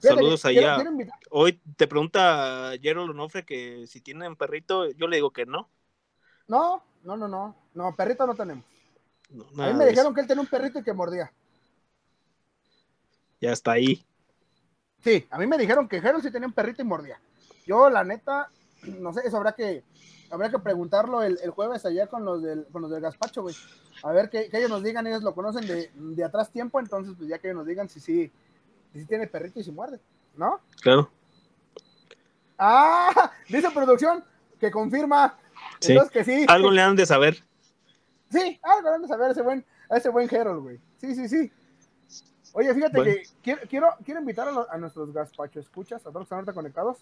Saludos 0.00 0.42
quiero- 0.42 0.72
allá. 0.74 0.76
quiero 0.96 1.12
Hoy 1.30 1.60
te 1.76 1.86
pregunta 1.86 2.72
Jero 2.80 3.06
Lonofre 3.06 3.44
que 3.44 3.86
si 3.86 4.00
tienen 4.00 4.34
perrito, 4.36 4.90
yo 4.92 5.06
le 5.06 5.16
digo 5.16 5.30
que 5.32 5.44
no. 5.46 5.68
No, 6.48 6.82
no, 7.04 7.16
no, 7.16 7.28
no. 7.28 7.54
No, 7.74 7.94
perrito 7.94 8.26
no 8.26 8.34
tenemos. 8.34 8.64
No, 9.30 9.62
A 9.62 9.68
mí 9.68 9.74
me 9.74 9.86
dijeron 9.86 10.14
que 10.14 10.20
él 10.20 10.26
tenía 10.26 10.42
un 10.42 10.48
perrito 10.48 10.78
y 10.78 10.82
que 10.82 10.92
mordía. 10.92 11.32
Ya 13.40 13.52
está 13.52 13.72
ahí. 13.72 14.04
Sí, 15.02 15.26
a 15.30 15.38
mí 15.38 15.46
me 15.46 15.56
dijeron 15.56 15.88
que 15.88 15.98
Harold 15.98 16.22
sí 16.22 16.30
tenía 16.30 16.46
un 16.48 16.52
perrito 16.52 16.82
y 16.82 16.84
mordía. 16.84 17.20
Yo, 17.66 17.88
la 17.88 18.04
neta, 18.04 18.50
no 18.82 19.12
sé, 19.12 19.20
eso 19.24 19.38
habrá 19.38 19.52
que, 19.52 19.82
habrá 20.30 20.50
que 20.50 20.58
preguntarlo 20.58 21.22
el, 21.22 21.38
el 21.42 21.50
jueves 21.50 21.86
allá 21.86 22.06
con 22.06 22.24
los 22.24 22.42
del, 22.42 22.66
con 22.66 22.82
los 22.82 22.90
del 22.90 23.00
Gaspacho, 23.00 23.42
güey. 23.42 23.54
A 24.02 24.12
ver 24.12 24.28
que, 24.28 24.50
que 24.50 24.58
ellos 24.58 24.70
nos 24.70 24.82
digan, 24.82 25.06
ellos 25.06 25.22
lo 25.22 25.34
conocen 25.34 25.66
de, 25.66 25.90
de 25.94 26.24
atrás 26.24 26.50
tiempo, 26.50 26.80
entonces 26.80 27.14
pues 27.16 27.28
ya 27.28 27.38
que 27.38 27.48
ellos 27.48 27.58
nos 27.58 27.66
digan 27.66 27.88
si 27.88 28.00
sí, 28.00 28.30
si 28.92 29.00
sí 29.00 29.06
tiene 29.06 29.26
perrito 29.26 29.60
y 29.60 29.64
si 29.64 29.72
muerde, 29.72 30.00
¿no? 30.36 30.60
Claro. 30.82 31.10
Ah, 32.58 33.32
dice 33.48 33.70
producción 33.70 34.22
que 34.58 34.70
confirma. 34.70 35.38
Sí. 35.78 35.92
Entonces 35.92 36.12
que 36.12 36.24
sí. 36.24 36.44
Algo 36.48 36.70
le 36.70 36.82
han 36.82 36.96
de 36.96 37.06
saber. 37.06 37.42
Sí, 38.30 38.60
algo 38.62 38.90
vamos 38.90 39.10
a 39.10 39.16
ver 39.16 39.28
a 39.28 39.32
ese 39.32 39.42
buen, 39.42 39.64
a 39.88 39.96
ese 39.96 40.08
buen 40.08 40.34
Harold, 40.34 40.62
güey. 40.62 40.80
Sí, 40.98 41.14
sí, 41.14 41.28
sí. 41.28 41.52
Oye, 42.52 42.72
fíjate 42.74 42.96
Bueno. 42.96 43.12
que 43.12 43.22
quiero, 43.42 43.60
quiero, 43.68 43.88
quiero 44.04 44.20
invitar 44.20 44.48
a, 44.48 44.52
lo- 44.52 44.70
a 44.70 44.78
nuestros 44.78 45.12
gaspacho 45.12 45.60
escuchas, 45.60 46.00
a 46.02 46.04
todos 46.04 46.14
los 46.14 46.22
que 46.22 46.26
están 46.26 46.38
ahorita 46.38 46.52
conectados, 46.52 46.98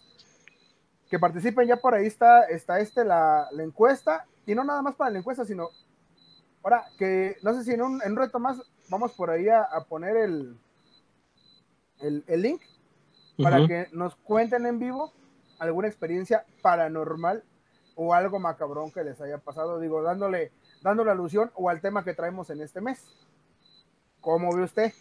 que 1.11 1.19
participen 1.19 1.67
ya 1.69 1.77
por 1.77 1.95
ahí 1.95 2.07
está, 2.07 2.45
está 2.45 2.81
este 2.81 3.05
la, 3.05 3.49
la 3.53 3.63
encuesta, 3.63 4.27
y 4.47 4.55
no 4.55 4.65
nada 4.65 4.83
más 4.83 4.95
para 4.95 5.11
la 5.11 5.19
encuesta, 5.19 5.45
sino 5.45 5.69
ahora 6.63 6.85
que 6.99 7.37
no 7.43 7.55
sé 7.55 7.65
si 7.65 7.73
en 7.73 7.83
un, 7.83 8.03
en 8.03 8.13
un 8.13 8.19
reto 8.19 8.39
más 8.39 8.59
vamos 8.89 9.13
por 9.13 9.31
ahí 9.31 9.49
a, 9.49 9.63
a 9.63 9.85
poner 9.85 10.17
el, 10.17 10.59
el, 12.01 12.25
el 12.27 12.43
link 12.43 12.63
para 13.43 13.67
que 13.67 13.87
nos 13.93 14.17
cuenten 14.17 14.67
en 14.67 14.79
vivo 14.79 15.13
alguna 15.59 15.89
experiencia 15.89 16.45
paranormal 16.63 17.43
o 17.95 18.13
algo 18.15 18.39
macabrón 18.39 18.91
que 18.91 19.03
les 19.05 19.21
haya 19.21 19.39
pasado, 19.39 19.79
digo, 19.81 20.03
dándole, 20.03 20.53
dándole 20.83 21.11
alusión 21.11 21.51
o 21.55 21.69
al 21.69 21.81
tema 21.81 22.05
que 22.05 22.15
traemos 22.15 22.51
en 22.51 22.61
este 22.61 22.81
mes. 22.81 23.05
¿Cómo 24.21 24.55
ve 24.55 24.65
usted? 24.65 24.93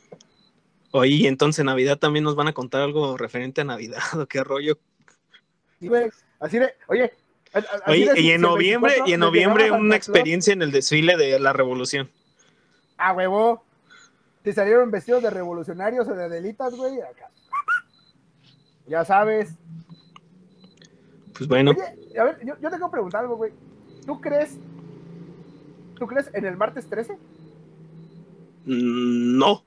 Oye, 0.91 1.15
y 1.15 1.27
entonces 1.27 1.59
en 1.59 1.67
Navidad 1.67 1.97
también 1.97 2.23
nos 2.23 2.35
van 2.35 2.47
a 2.47 2.53
contar 2.53 2.81
algo 2.81 3.17
referente 3.17 3.61
a 3.61 3.65
Navidad, 3.65 4.01
qué 4.29 4.43
rollo. 4.43 4.77
Sí, 5.79 5.89
Así 6.39 6.59
de, 6.59 6.71
oye, 6.87 7.11
así 7.51 8.05
de 8.05 8.21
y 8.21 8.31
en 8.31 8.41
noviembre, 8.41 8.91
24 8.91 9.09
y 9.09 9.13
en 9.13 9.19
noviembre 9.19 9.71
una 9.71 9.95
experiencia 9.95 10.53
en 10.53 10.61
el 10.61 10.71
desfile 10.71 11.17
de 11.17 11.39
la 11.39 11.51
revolución. 11.51 12.09
A 12.97 13.13
huevo. 13.13 13.63
Si 14.43 14.53
salieron 14.53 14.91
vestidos 14.91 15.23
de 15.23 15.29
revolucionarios 15.29 16.07
o 16.07 16.13
de 16.13 16.29
delitas, 16.29 16.75
güey, 16.75 17.01
acá. 17.01 17.29
Ya 18.85 19.03
sabes. 19.03 19.55
Pues 21.35 21.47
bueno, 21.47 21.71
Oye, 21.71 22.19
a 22.19 22.23
ver, 22.23 22.39
yo, 22.45 22.53
yo 22.55 22.69
te 22.69 22.77
quiero 22.77 22.91
preguntar 22.91 23.21
algo, 23.21 23.35
güey. 23.35 23.51
¿Tú 24.05 24.21
crees, 24.21 24.57
tú 25.97 26.07
crees 26.07 26.29
en 26.33 26.45
el 26.45 26.57
martes 26.57 26.87
13? 26.89 27.13
mm, 28.65 29.37
no. 29.37 29.63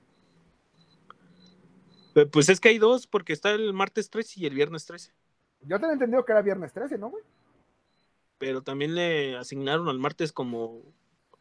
Pues 2.33 2.49
es 2.49 2.61
que 2.61 2.71
hay 2.71 2.79
dos, 2.79 3.07
porque 3.07 3.33
está 3.33 3.53
el 3.53 3.73
martes 3.73 4.11
13 4.11 4.41
y 4.41 4.47
el 4.47 4.55
viernes 4.55 4.85
13. 4.85 5.13
Yo 5.63 5.79
tenía 5.79 5.93
entendido 5.93 6.25
que 6.25 6.33
era 6.33 6.43
viernes 6.43 6.73
13, 6.73 6.99
¿no, 6.99 7.11
güey? 7.11 7.23
pero 8.41 8.63
también 8.63 8.95
le 8.95 9.37
asignaron 9.37 9.91
al 9.91 9.99
martes 9.99 10.33
como 10.33 10.81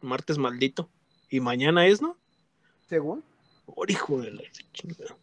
martes 0.02 0.36
maldito. 0.36 0.90
Y 1.30 1.40
mañana 1.40 1.86
es, 1.86 2.02
¿no? 2.02 2.18
Según. 2.88 3.24
Por 3.64 3.90
hijo 3.90 4.20
de 4.20 4.32
la 4.32 4.42
chingada. 4.74 5.16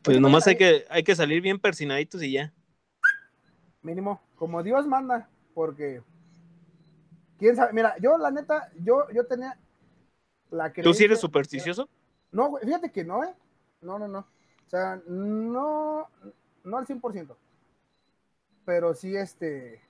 Pues 0.00 0.18
nomás 0.18 0.46
hay 0.46 0.56
que, 0.56 0.86
hay 0.88 1.04
que 1.04 1.14
salir 1.14 1.42
bien 1.42 1.58
persinaditos 1.58 2.22
y 2.22 2.32
ya. 2.32 2.54
Mínimo, 3.82 4.22
como 4.36 4.62
Dios 4.62 4.86
manda, 4.86 5.28
porque 5.52 6.00
quién 7.38 7.56
sabe, 7.56 7.72
mira, 7.72 7.96
yo 7.98 8.16
la 8.18 8.30
neta, 8.30 8.70
yo, 8.82 9.08
yo 9.10 9.26
tenía 9.26 9.58
la 10.50 10.72
¿Tú 10.72 10.94
sí 10.94 11.04
eres 11.04 11.18
creencia- 11.18 11.20
supersticioso? 11.20 11.88
No, 12.32 12.48
güey, 12.50 12.64
fíjate 12.64 12.90
que 12.90 13.04
no, 13.04 13.24
¿eh? 13.24 13.34
No, 13.80 13.98
no, 13.98 14.08
no. 14.08 14.18
O 14.20 14.68
sea, 14.68 15.00
no, 15.06 16.08
no 16.64 16.76
al 16.76 16.86
100%. 16.86 17.36
Pero 18.64 18.94
sí, 18.94 19.16
este, 19.16 19.80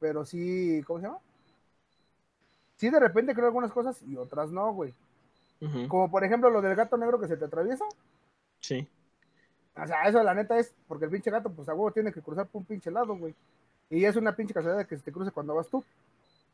pero 0.00 0.24
sí, 0.24 0.82
¿cómo 0.86 0.98
se 1.00 1.06
llama? 1.06 1.18
Sí, 2.76 2.90
de 2.90 2.98
repente 2.98 3.32
creo 3.34 3.46
algunas 3.46 3.70
cosas 3.72 4.02
y 4.02 4.16
otras 4.16 4.50
no, 4.50 4.72
güey. 4.72 4.92
Como 5.86 6.10
por 6.10 6.24
ejemplo 6.24 6.50
lo 6.50 6.60
del 6.60 6.74
gato 6.74 6.96
negro 6.96 7.20
que 7.20 7.28
se 7.28 7.36
te 7.36 7.44
atraviesa. 7.44 7.84
Sí. 8.58 8.88
O 9.80 9.86
sea, 9.86 10.02
eso 10.08 10.20
la 10.24 10.34
neta 10.34 10.58
es 10.58 10.74
porque 10.88 11.04
el 11.04 11.10
pinche 11.12 11.30
gato, 11.30 11.50
pues 11.50 11.68
a 11.68 11.74
huevo 11.74 11.92
tiene 11.92 12.12
que 12.12 12.20
cruzar 12.20 12.48
por 12.48 12.60
un 12.62 12.66
pinche 12.66 12.90
lado, 12.90 13.16
güey. 13.16 13.32
Y 13.88 14.04
es 14.04 14.16
una 14.16 14.34
pinche 14.34 14.52
casualidad 14.52 14.84
que 14.88 14.96
se 14.96 15.04
te 15.04 15.12
cruce 15.12 15.30
cuando 15.30 15.54
vas 15.54 15.68
tú. 15.68 15.84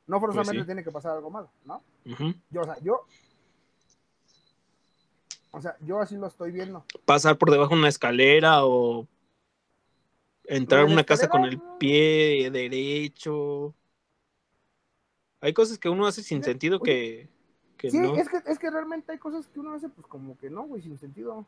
No 0.08 0.18
forzosamente 0.18 0.52
Pues 0.54 0.64
sí. 0.64 0.66
tiene 0.66 0.82
que 0.82 0.90
pasar 0.90 1.12
algo 1.12 1.30
malo, 1.30 1.50
¿no? 1.64 1.82
Yo, 2.50 2.62
o 2.62 2.64
sea, 2.64 2.78
yo. 2.80 3.06
O 5.50 5.60
sea, 5.60 5.76
yo 5.80 6.00
así 6.00 6.16
lo 6.16 6.26
estoy 6.26 6.50
viendo. 6.50 6.84
Pasar 7.04 7.38
por 7.38 7.50
debajo 7.50 7.74
de 7.74 7.80
una 7.80 7.88
escalera 7.88 8.64
o 8.64 9.06
entrar 10.44 10.82
a 10.82 10.86
una 10.86 11.04
casa 11.04 11.28
con 11.28 11.44
el 11.44 11.60
pie 11.78 12.50
derecho. 12.50 13.74
Hay 15.40 15.52
cosas 15.52 15.78
que 15.78 15.88
uno 15.88 16.06
hace 16.06 16.22
sin 16.22 16.38
Oye, 16.38 16.44
sentido 16.46 16.80
que, 16.80 17.28
que 17.76 17.90
Sí, 17.90 17.98
no. 17.98 18.16
es, 18.16 18.28
que, 18.28 18.42
es 18.46 18.58
que 18.58 18.70
realmente 18.70 19.12
hay 19.12 19.18
cosas 19.18 19.46
que 19.46 19.60
uno 19.60 19.74
hace, 19.74 19.88
pues 19.88 20.06
como 20.06 20.36
que 20.38 20.50
no, 20.50 20.64
güey, 20.64 20.82
sin 20.82 20.98
sentido. 20.98 21.46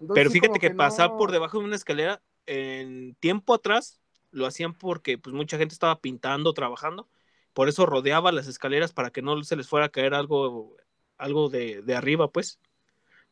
Entonces, 0.00 0.14
Pero 0.14 0.30
fíjate 0.30 0.58
que, 0.58 0.70
pasar 0.70 1.10
no- 1.10 1.18
por 1.18 1.30
debajo 1.30 1.58
de 1.58 1.64
una 1.64 1.76
escalera 1.76 2.20
en 2.46 3.14
tiempo 3.16 3.54
atrás 3.54 4.00
lo 4.32 4.46
hacían 4.46 4.72
porque 4.74 5.18
pues 5.18 5.34
mucha 5.34 5.58
gente 5.58 5.72
estaba 5.72 6.00
pintando, 6.00 6.52
trabajando. 6.52 7.06
Por 7.52 7.68
eso 7.68 7.86
rodeaba 7.86 8.32
las 8.32 8.46
escaleras 8.46 8.92
para 8.92 9.10
que 9.10 9.22
no 9.22 9.42
se 9.42 9.56
les 9.56 9.68
fuera 9.68 9.86
a 9.86 9.90
caer 9.90 10.14
algo, 10.14 10.76
algo 11.18 11.48
de, 11.48 11.82
de 11.82 11.94
arriba, 11.94 12.28
pues. 12.28 12.58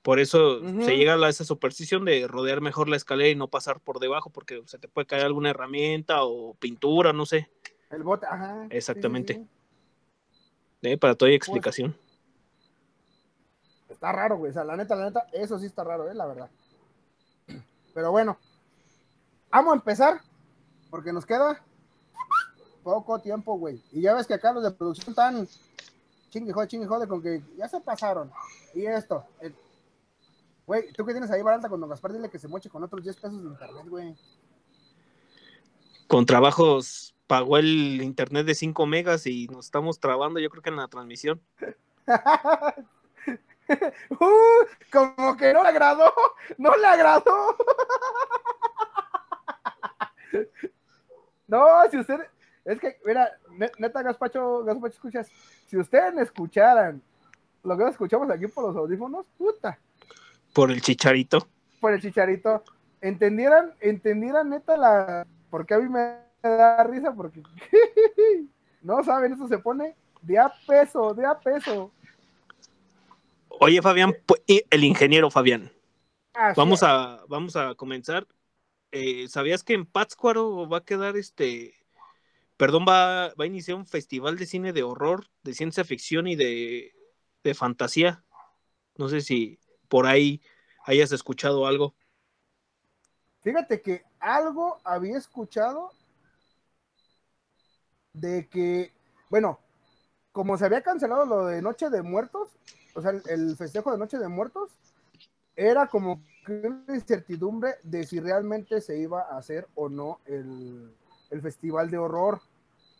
Por 0.03 0.21
eso 0.21 0.61
se 0.83 0.97
llega 0.97 1.15
a 1.15 1.29
esa 1.29 1.45
superstición 1.45 2.05
de 2.05 2.27
rodear 2.29 2.61
mejor 2.61 2.89
la 2.89 2.97
escalera 2.97 3.31
y 3.31 3.35
no 3.35 3.49
pasar 3.49 3.81
por 3.81 3.99
debajo 3.99 4.31
porque 4.31 4.63
se 4.67 4.79
te 4.79 4.89
puede 4.89 5.07
caer 5.07 5.25
alguna 5.25 5.51
herramienta 5.51 6.23
o 6.23 6.55
pintura, 6.55 7.13
no 7.13 7.27
sé. 7.27 7.51
El 7.91 8.05
bote, 8.05 8.27
ajá. 8.27 8.63
sí, 8.71 8.77
Exactamente. 8.77 9.35
sí. 9.35 10.89
¿eh? 10.89 10.99
Para 10.99 11.15
toda 11.15 11.31
Pues, 11.31 11.37
explicación. 11.37 11.97
Está 13.89 14.13
raro, 14.13 14.37
güey. 14.39 14.51
O 14.51 14.55
sea, 14.55 14.65
la 14.65 14.77
neta, 14.77 14.95
la 14.95 15.07
neta, 15.07 15.27
eso 15.33 15.59
sí 15.59 15.67
está 15.67 15.83
raro, 15.83 16.09
eh, 16.11 16.15
la 16.15 16.27
verdad. 16.27 16.51
Pero 17.95 18.11
bueno, 18.13 18.39
vamos 19.51 19.73
a 19.73 19.77
empezar, 19.77 20.21
porque 20.91 21.13
nos 21.13 21.27
queda 21.27 21.65
poco 22.89 23.19
tiempo, 23.19 23.59
güey. 23.59 23.83
Y 23.93 24.01
ya 24.01 24.15
ves 24.15 24.27
que 24.27 24.35
acá 24.35 24.51
los 24.53 24.63
de 24.63 24.71
producción 24.71 25.11
están 25.11 25.47
chingue 26.31 26.53
jode, 26.53 26.69
chingue 26.69 26.87
jode, 26.87 27.07
con 27.07 27.23
que 27.23 27.43
ya 27.57 27.69
se 27.69 27.81
pasaron. 27.81 28.31
Y 28.75 28.87
esto, 28.87 29.25
güey, 30.67 30.91
tú 30.93 31.05
que 31.05 31.13
tienes 31.13 31.31
ahí 31.31 31.43
barata 31.43 31.69
con 31.69 31.81
Don 31.81 31.91
Gaspar, 31.91 32.13
dile 32.13 32.31
que 32.31 32.39
se 32.39 32.49
moche 32.49 32.71
con 32.71 32.83
otros 32.83 33.03
10 33.03 33.17
pesos 33.17 33.43
de 33.43 33.49
internet, 33.49 33.87
güey. 33.89 34.17
Con 36.07 36.25
trabajos 36.25 37.15
pagó 37.27 37.59
el 37.59 38.01
internet 38.03 38.47
de 38.47 38.55
5 38.55 38.87
megas 38.87 39.27
y 39.27 39.49
nos 39.49 39.67
estamos 39.67 40.01
trabando, 40.01 40.41
yo 40.41 40.49
creo 40.49 40.63
que 40.63 40.71
en 40.71 40.77
la 40.77 40.89
transmisión. 40.89 41.41
Uh, 44.11 44.65
como 44.91 45.37
que 45.37 45.53
no 45.53 45.63
le 45.63 45.69
agradó, 45.69 46.11
no 46.59 46.75
le 46.75 46.87
agradó. 46.87 47.55
No, 51.47 51.65
si 51.91 51.99
usted, 51.99 52.21
es 52.69 52.79
que, 52.81 52.99
mira, 53.05 53.31
ne- 53.51 53.71
neta, 53.79 54.03
Gaspacho, 54.03 54.63
Gaspacho, 54.65 54.95
escuchas, 54.95 55.29
si 55.67 55.77
ustedes 55.77 56.15
me 56.15 56.23
escucharan 56.23 57.03
lo 57.65 57.77
que 57.77 57.89
escuchamos 57.89 58.31
aquí 58.31 58.47
por 58.47 58.65
los 58.65 58.77
audífonos, 58.77 59.27
puta, 59.37 59.79
Por 60.53 60.71
el 60.71 60.81
chicharito. 60.81 61.49
por 61.81 61.93
el 61.93 62.01
chicharito, 62.01 62.63
entendieran, 63.01 63.73
entendieran 63.81 64.51
neta 64.51 64.77
la, 64.77 65.27
porque 65.51 65.75
a 65.75 65.79
mí 65.79 65.89
me 65.89 66.19
da 66.43 66.85
risa, 66.85 67.13
porque, 67.13 67.43
no 68.83 69.03
saben, 69.03 69.33
eso 69.33 69.49
se 69.49 69.59
pone 69.59 69.97
de 70.23 70.39
a 70.39 70.53
peso, 70.67 71.15
de 71.15 71.25
a 71.27 71.39
peso. 71.39 71.91
Oye, 73.49 73.83
Fabián, 73.83 74.15
y 74.47 74.63
el 74.71 74.85
ingeniero 74.85 75.31
Fabián. 75.31 75.73
Así 76.35 76.55
Vamos 76.61 76.83
es. 76.83 76.89
a, 76.89 77.25
vamos 77.29 77.57
a 77.57 77.75
comenzar. 77.75 78.27
Eh, 78.93 79.27
¿Sabías 79.29 79.65
que 79.65 79.75
en 79.75 79.85
Pátzcuaro 79.85 80.69
va 80.69 80.79
a 80.79 80.85
quedar 80.85 81.17
este, 81.17 81.75
perdón, 82.59 82.85
va, 82.87 83.29
va 83.29 83.45
a 83.45 83.47
iniciar 83.47 83.77
un 83.77 83.87
festival 83.87 84.37
de 84.37 84.45
cine 84.45 84.73
de 84.75 84.83
horror, 84.83 85.27
de 85.43 85.55
ciencia 85.55 85.85
ficción 85.85 86.27
y 86.27 86.37
de, 86.37 86.93
de 87.45 87.55
fantasía? 87.55 88.25
No 88.97 89.09
sé 89.09 89.23
si 89.23 89.59
por 89.89 90.07
ahí 90.07 90.43
hayas 90.85 91.13
escuchado 91.13 91.67
algo. 91.67 91.95
Fíjate 93.41 93.81
que 93.81 94.03
algo 94.19 94.79
había 94.83 95.17
escuchado 95.17 95.93
de 98.13 98.49
que, 98.49 98.93
bueno, 99.31 99.61
como 100.33 100.59
se 100.59 100.65
había 100.65 100.83
cancelado 100.83 101.25
lo 101.25 101.47
de 101.47 101.63
Noche 101.63 101.91
de 101.91 102.03
Muertos, 102.03 102.49
o 102.95 103.01
sea, 103.01 103.13
el, 103.29 103.57
festejo 103.57 103.93
de 103.93 103.99
Noche 103.99 104.19
de 104.19 104.29
Muertos, 104.29 104.73
era 105.55 105.87
como 105.87 106.25
una 106.49 106.85
incertidumbre 106.89 107.77
de 107.85 108.05
si 108.05 108.19
realmente 108.19 108.81
se 108.81 108.99
iba 108.99 109.23
a 109.23 109.39
hacer 109.39 109.69
o 109.77 109.89
no 109.89 110.21
el, 110.27 110.93
el 111.31 111.43
festival 111.43 111.91
de 111.91 111.99
horror, 111.99 112.41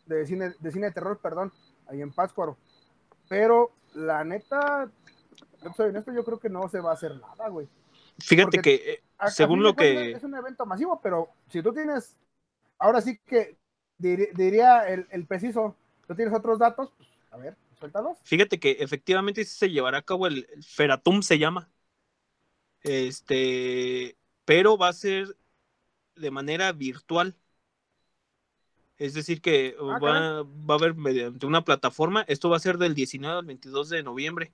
de 0.05 0.25
cine, 0.25 0.53
de 0.59 0.71
cine 0.71 0.87
de 0.87 0.93
terror, 0.93 1.19
perdón, 1.21 1.51
ahí 1.87 2.01
en 2.01 2.11
Pátzcuaro. 2.11 2.57
Pero 3.27 3.71
la 3.93 4.23
neta, 4.23 4.89
yo 5.63 5.73
soy 5.75 5.89
honesto, 5.89 6.11
yo 6.11 6.23
creo 6.23 6.39
que 6.39 6.49
no 6.49 6.67
se 6.69 6.79
va 6.79 6.91
a 6.91 6.93
hacer 6.93 7.15
nada, 7.15 7.49
güey. 7.49 7.67
Fíjate 8.19 8.57
Porque 8.57 8.79
que, 8.79 8.91
eh, 8.93 9.03
A- 9.17 9.29
según 9.29 9.63
lo 9.63 9.75
que, 9.75 10.11
Es 10.11 10.23
un 10.23 10.35
evento 10.35 10.65
masivo, 10.65 10.99
pero 11.01 11.29
si 11.49 11.61
tú 11.61 11.73
tienes, 11.73 12.15
ahora 12.77 13.01
sí 13.01 13.19
que 13.25 13.57
dir- 13.99 14.31
diría 14.33 14.87
el, 14.87 15.07
el 15.11 15.25
preciso, 15.25 15.75
tú 16.07 16.15
tienes 16.15 16.33
otros 16.33 16.57
datos, 16.59 16.91
pues, 16.97 17.09
a 17.31 17.37
ver, 17.37 17.55
suéltalos. 17.79 18.17
Fíjate 18.23 18.59
que 18.59 18.77
efectivamente 18.79 19.43
sí 19.45 19.57
se 19.57 19.69
llevará 19.69 19.99
a 19.99 20.01
cabo 20.01 20.27
el, 20.27 20.47
el 20.53 20.63
Feratum 20.63 21.21
se 21.21 21.37
llama. 21.37 21.69
Este, 22.81 24.17
pero 24.45 24.77
va 24.77 24.89
a 24.89 24.93
ser 24.93 25.35
de 26.15 26.31
manera 26.31 26.71
virtual. 26.71 27.35
Es 28.99 29.13
decir, 29.13 29.41
que 29.41 29.75
Ah, 29.79 29.97
va, 30.03 30.43
va 30.43 30.73
a 30.75 30.77
haber 30.77 30.93
mediante 30.93 31.45
una 31.45 31.63
plataforma. 31.63 32.23
Esto 32.27 32.49
va 32.49 32.57
a 32.57 32.59
ser 32.59 32.77
del 32.77 32.93
19 32.93 33.39
al 33.39 33.45
22 33.45 33.89
de 33.89 34.03
noviembre. 34.03 34.53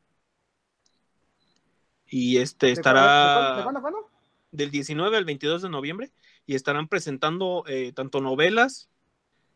Y 2.08 2.38
este 2.38 2.67
¿De 2.67 2.73
cu- 2.73 2.79
estará 2.79 3.25
¿De, 3.27 3.63
cuándo, 3.63 3.79
de 3.79 3.81
cuándo 3.81 4.10
del 4.51 4.71
19 4.71 5.17
al 5.17 5.25
22 5.25 5.63
de 5.63 5.69
noviembre 5.69 6.12
y 6.45 6.55
estarán 6.55 6.88
presentando 6.88 7.63
eh, 7.67 7.91
tanto 7.93 8.21
novelas, 8.21 8.88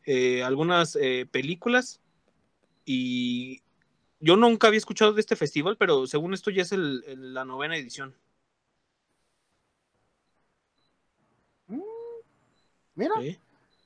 eh, 0.05 0.43
algunas 0.43 0.95
eh, 0.95 1.27
películas 1.31 2.01
y 2.83 3.61
yo 4.19 4.35
nunca 4.35 4.67
había 4.67 4.79
escuchado 4.79 5.13
de 5.13 5.21
este 5.21 5.35
festival, 5.35 5.77
pero 5.77 6.07
según 6.07 6.33
esto 6.33 6.49
ya 6.49 6.63
es 6.63 6.71
el- 6.71 7.03
el- 7.07 7.33
la 7.35 7.45
novena 7.45 7.77
edición. 7.77 8.15
Mira, 12.95 13.13
¿sí? 13.21 13.37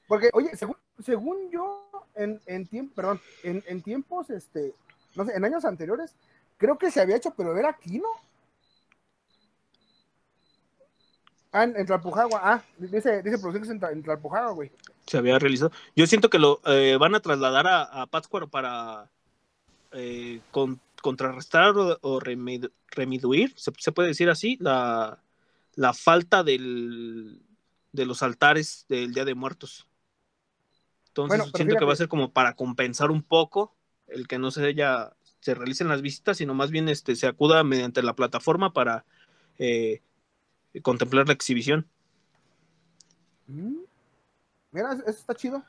porque, 0.08 0.30
oye, 0.34 0.56
según, 0.56 0.76
según 1.04 1.52
yo, 1.52 1.90
en, 2.16 2.42
en 2.46 2.66
tiempo, 2.68 3.02
en, 3.44 3.64
en 3.68 3.82
tiempos, 3.82 4.30
este, 4.30 4.74
no 5.16 5.26
sé, 5.26 5.34
en 5.36 5.46
años 5.46 5.66
anteriores, 5.66 6.16
creo 6.58 6.78
que 6.78 6.92
se 6.92 7.02
había 7.02 7.18
hecho, 7.18 7.34
pero 7.36 7.58
era 7.58 7.70
aquí, 7.70 8.00
¿no? 8.00 8.08
Ah, 11.52 11.66
en, 11.66 11.76
en 11.78 11.88
ah, 12.42 12.64
dice, 12.80 13.22
dice 13.22 13.38
es 13.64 13.70
en, 13.70 13.80
en 13.84 14.04
güey. 14.56 14.72
Se 15.06 15.18
había 15.20 15.38
realizado. 15.38 15.72
Yo 15.96 16.08
siento 16.08 16.32
que 16.32 16.40
lo 16.40 16.60
eh, 16.66 16.98
van 17.00 17.14
a 17.14 17.20
trasladar 17.20 17.68
a, 17.68 17.84
a 17.84 18.08
Pátzcuaro 18.08 18.48
para 18.48 19.08
eh, 19.92 20.42
con- 20.50 20.80
contrarrestar 21.02 21.78
o, 21.78 22.00
o 22.02 22.20
remiduir, 22.20 23.54
se, 23.56 23.72
se 23.78 23.92
puede 23.92 24.08
decir 24.08 24.32
así, 24.32 24.58
la, 24.60 25.20
la 25.76 25.94
falta 25.94 26.44
del, 26.44 27.40
de 27.92 28.06
los 28.06 28.24
altares 28.24 28.86
del 28.90 29.14
Día 29.14 29.26
de 29.26 29.36
Muertos. 29.36 29.86
Entonces 31.14 31.38
Bueno, 31.42 31.52
siento 31.56 31.76
que 31.78 31.86
va 31.86 31.94
a 31.94 31.96
ser 31.96 32.08
como 32.08 32.32
para 32.32 32.56
compensar 32.56 33.12
un 33.12 33.22
poco 33.22 33.76
el 34.08 34.28
que 34.28 34.40
no 34.40 34.50
se 34.50 34.66
haya, 34.66 35.14
se 35.42 35.54
realicen 35.54 35.88
las 35.88 36.02
visitas, 36.02 36.38
sino 36.38 36.56
más 36.56 36.72
bien 36.72 36.90
este, 36.90 37.16
se 37.16 37.28
acuda 37.28 37.64
mediante 37.64 38.02
la 38.02 38.16
plataforma 38.16 38.74
para 38.74 39.06
eh, 39.60 40.02
contemplar 40.82 41.28
la 41.28 41.34
exhibición. 41.34 41.88
Mm. 43.46 43.78
Mira, 44.72 44.94
eso 44.94 45.04
está 45.06 45.36
chido. 45.36 45.64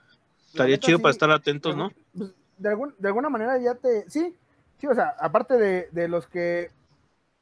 Estaría 0.47 0.77
neta, 0.77 0.87
chido 0.87 0.97
sí, 0.97 1.03
para 1.03 1.13
estar 1.13 1.31
atentos, 1.31 1.77
¿no? 1.77 1.91
pues, 2.17 2.33
de, 2.57 2.69
algún- 2.71 2.95
de 2.99 3.09
alguna 3.09 3.29
manera 3.29 3.59
ya 3.59 3.75
te. 3.75 4.09
Sí, 4.09 4.35
sí, 4.79 4.87
o 4.87 4.95
sea, 4.95 5.15
aparte 5.21 5.59
de, 5.59 5.89
de 5.93 6.09
los 6.09 6.27
que 6.27 6.71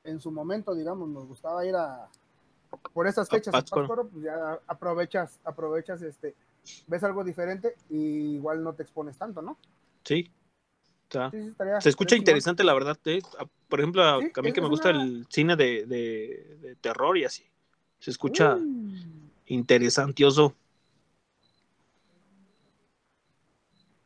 en 0.02 0.20
su 0.20 0.32
momento, 0.32 0.74
digamos, 0.74 1.08
nos 1.08 1.26
gustaba 1.28 1.64
ir 1.64 1.76
a. 1.76 2.08
Por 2.92 3.06
estas 3.06 3.28
A 3.28 3.30
fechas, 3.30 3.54
a 3.54 3.58
Pátzcuaro. 3.58 3.86
Pátzcuaro, 3.86 4.08
pues 4.10 4.24
ya 4.24 4.58
aprovechas, 4.66 5.38
aprovechas, 5.44 6.02
este, 6.02 6.34
ves 6.86 7.02
algo 7.04 7.24
diferente 7.24 7.74
y 7.90 8.34
igual 8.36 8.62
no 8.62 8.72
te 8.74 8.82
expones 8.82 9.16
tanto, 9.18 9.42
¿no? 9.42 9.58
Sí. 10.04 10.30
Estaría- 11.32 11.78
se 11.80 11.90
escucha 11.90 12.16
interesante, 12.16 12.64
la 12.64 12.72
verdad. 12.72 12.98
¿eh? 13.04 13.20
Por 13.68 13.80
ejemplo, 13.80 14.02
a, 14.02 14.18
Sí, 14.20 14.32
a 14.34 14.40
mí 14.42 14.48
es- 14.48 14.54
que 14.54 14.60
me 14.62 14.68
gusta 14.68 14.90
el 14.90 15.26
cine 15.28 15.56
de, 15.56 15.84
de- 15.84 16.56
de 16.62 16.76
terror 16.76 17.18
y 17.18 17.24
así. 17.24 17.44
Se 17.98 18.10
escucha 18.10 18.56
Mm. 18.56 19.30
interesantioso. 19.46 20.54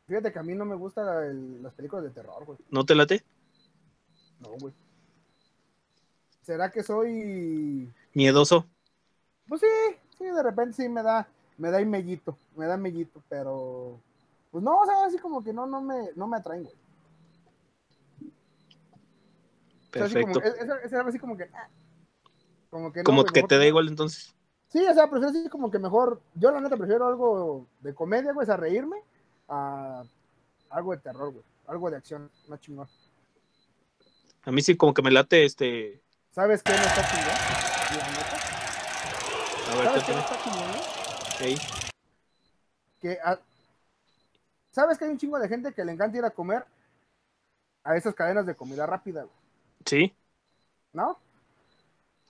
Fíjate 0.07 0.31
que 0.31 0.39
a 0.39 0.43
mí 0.43 0.55
no 0.55 0.65
me 0.65 0.75
gustan 0.75 1.61
las 1.61 1.73
películas 1.73 2.05
de 2.05 2.11
terror, 2.11 2.45
güey. 2.45 2.57
¿No 2.69 2.85
te 2.85 2.95
late? 2.95 3.23
No, 4.39 4.49
güey. 4.59 4.73
¿Será 6.43 6.71
que 6.71 6.81
soy 6.83 7.91
Miedoso. 8.13 8.65
Pues 9.47 9.61
sí, 9.61 9.67
sí, 10.17 10.23
de 10.25 10.43
repente 10.43 10.73
sí 10.81 10.89
me 10.89 11.03
da, 11.03 11.27
me 11.57 11.71
da 11.71 11.79
mellito, 11.83 12.37
me 12.55 12.65
da 12.65 12.77
mellito, 12.77 13.21
pero 13.29 13.99
pues 14.51 14.63
no, 14.63 14.79
o 14.79 14.85
sea, 14.85 15.05
así 15.05 15.17
como 15.17 15.43
que 15.43 15.51
no, 15.53 15.65
no 15.65 15.81
me, 15.81 16.11
no 16.15 16.27
me 16.27 16.37
atraen, 16.37 16.63
güey. 16.63 16.75
O 19.89 19.93
sea, 19.93 20.05
así 20.05 20.13
Perfecto. 20.13 20.39
como, 20.41 20.45
es, 20.45 20.55
es- 20.55 20.85
es 20.85 20.93
algo 20.93 21.09
así 21.09 21.19
como 21.19 21.37
que, 21.37 21.43
ah, 21.53 21.67
como 22.69 22.91
que 22.91 22.99
no, 22.99 23.03
Como 23.05 23.21
güey, 23.21 23.33
que 23.33 23.43
te 23.43 23.57
da 23.57 23.65
igual 23.65 23.87
entonces. 23.87 24.33
Sí, 24.69 24.85
o 24.85 24.93
sea, 24.93 25.09
prefiero 25.09 25.29
así 25.29 25.49
como 25.49 25.71
que 25.71 25.79
mejor, 25.79 26.21
yo 26.35 26.51
la 26.51 26.59
neta 26.59 26.75
prefiero 26.77 27.07
algo 27.07 27.67
de 27.79 27.95
comedia, 27.95 28.33
güey, 28.33 28.49
a 28.49 28.57
reírme, 28.57 28.97
a 29.47 30.03
algo 30.69 30.91
de 30.91 30.97
terror, 30.97 31.31
güey, 31.31 31.43
algo 31.67 31.89
de 31.89 31.97
acción, 31.97 32.29
más 32.47 32.59
chingón. 32.59 32.87
A 34.43 34.51
mí 34.51 34.61
sí 34.61 34.75
como 34.77 34.93
que 34.93 35.01
me 35.01 35.11
late 35.11 35.45
este... 35.45 36.01
¿Sabes 36.31 36.61
qué 36.63 36.71
no 36.73 36.77
está 36.79 37.01
chingón? 37.09 37.35
A 39.69 39.75
ver, 39.75 39.85
¿Sabes 39.85 40.03
qué 40.03 40.13
no 40.13 40.19
está 40.19 40.43
chingón, 40.43 40.96
que 42.99 43.19
a- 43.23 43.39
sabes 44.71 44.97
que 44.97 45.05
hay 45.05 45.11
un 45.11 45.17
chingo 45.17 45.39
de 45.39 45.47
gente 45.47 45.73
que 45.73 45.85
le 45.85 45.91
encanta 45.91 46.17
ir 46.17 46.25
a 46.25 46.31
comer 46.31 46.65
a 47.83 47.95
esas 47.95 48.13
cadenas 48.15 48.45
de 48.45 48.55
comida 48.55 48.85
rápida, 48.85 49.23
güey, 49.23 49.35
Sí, 49.85 50.15
¿no? 50.93 51.17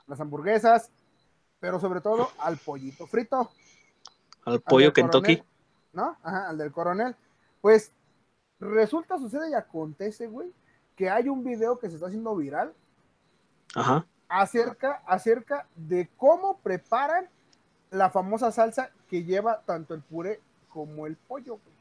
Las 0.08 0.20
hamburguesas, 0.20 0.90
pero 1.60 1.80
sobre 1.80 2.02
todo 2.02 2.30
al 2.40 2.58
pollito 2.58 3.08
frito. 3.08 3.50
al 4.46 4.54
al 4.56 4.62
pollo 4.62 4.86
del 4.88 4.94
Kentucky. 4.94 5.38
coronel, 5.38 5.44
¿No? 5.94 6.18
Ajá, 6.22 6.50
al 6.50 6.58
del 6.58 6.72
coronel. 6.72 7.16
Pues 7.62 7.92
resulta, 8.60 9.18
sucede 9.18 9.50
y 9.50 9.54
acontece, 9.56 10.28
güey, 10.28 10.54
que 10.96 11.10
hay 11.10 11.28
un 11.30 11.44
video 11.44 11.80
que 11.80 11.90
se 11.90 11.96
está 11.96 12.08
haciendo 12.08 12.36
viral 12.36 12.74
Ajá. 13.76 14.06
acerca, 14.30 15.02
acerca 15.08 15.68
de 15.76 16.08
cómo 16.18 16.58
preparan 16.60 17.28
la 17.92 18.10
famosa 18.10 18.52
salsa 18.52 18.92
que 19.10 19.24
lleva 19.24 19.62
tanto 19.62 19.94
el 19.94 20.02
puré 20.02 20.40
como 20.70 21.08
el 21.08 21.16
pollo, 21.16 21.54
güey. 21.64 21.78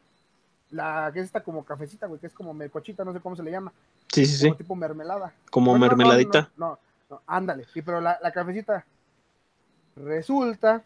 La 0.70 1.10
que 1.12 1.20
es 1.20 1.26
esta 1.26 1.42
como 1.44 1.64
cafecita, 1.64 2.06
güey, 2.06 2.20
que 2.20 2.26
es 2.26 2.32
como 2.34 2.52
melcochita, 2.52 3.04
no 3.04 3.12
sé 3.12 3.20
cómo 3.20 3.36
se 3.36 3.42
le 3.42 3.50
llama, 3.52 3.72
Sí, 4.12 4.26
sí, 4.26 4.36
sí. 4.36 4.44
como 4.46 4.56
tipo 4.56 4.74
mermelada. 4.74 5.32
Como 5.50 5.72
No, 5.72 5.78
no, 5.78 5.78
no, 5.78 5.96
mermeladita. 5.96 6.50
No, 6.56 6.68
no, 6.70 6.78
no, 7.10 7.22
ándale, 7.26 7.66
sí, 7.72 7.82
pero 7.82 8.00
la, 8.00 8.18
la 8.20 8.32
cafecita 8.32 8.84
resulta, 9.96 10.82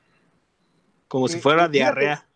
Como 1.09 1.29
si 1.29 1.41
fuera 1.41 1.63
que 1.69 1.79
fíjate. 1.79 1.79
diarrea. 1.79 2.27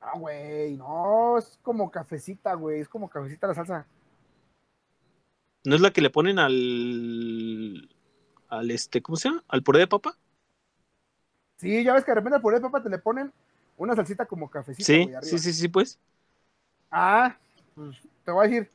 ah, 0.00 0.18
güey, 0.18 0.76
no, 0.76 1.38
es 1.38 1.58
como 1.62 1.90
cafecita, 1.90 2.54
güey, 2.54 2.80
es 2.80 2.88
como 2.88 3.08
cafecita 3.08 3.46
la 3.46 3.54
salsa. 3.54 3.86
¿No 5.64 5.74
es 5.74 5.80
la 5.80 5.90
que 5.92 6.00
le 6.00 6.10
ponen 6.10 6.38
al... 6.38 7.88
al 8.48 8.70
este, 8.70 9.02
¿cómo 9.02 9.16
se 9.16 9.28
llama? 9.28 9.44
¿Al 9.48 9.62
puré 9.62 9.80
de 9.80 9.86
papa? 9.86 10.16
Sí, 11.56 11.82
ya 11.84 11.94
ves 11.94 12.04
que 12.04 12.10
de 12.12 12.16
repente 12.16 12.36
al 12.36 12.42
puré 12.42 12.56
de 12.56 12.62
papa 12.62 12.82
te 12.82 12.88
le 12.88 12.98
ponen 12.98 13.32
una 13.76 13.94
salsita 13.94 14.26
como 14.26 14.48
cafecita, 14.50 14.86
Sí, 14.86 15.04
güey, 15.04 15.22
sí, 15.22 15.38
sí, 15.38 15.52
sí, 15.52 15.68
pues. 15.68 15.98
Ah, 16.90 17.36
pues 17.74 17.96
te 18.24 18.30
voy 18.30 18.46
a 18.46 18.48
decir, 18.48 18.70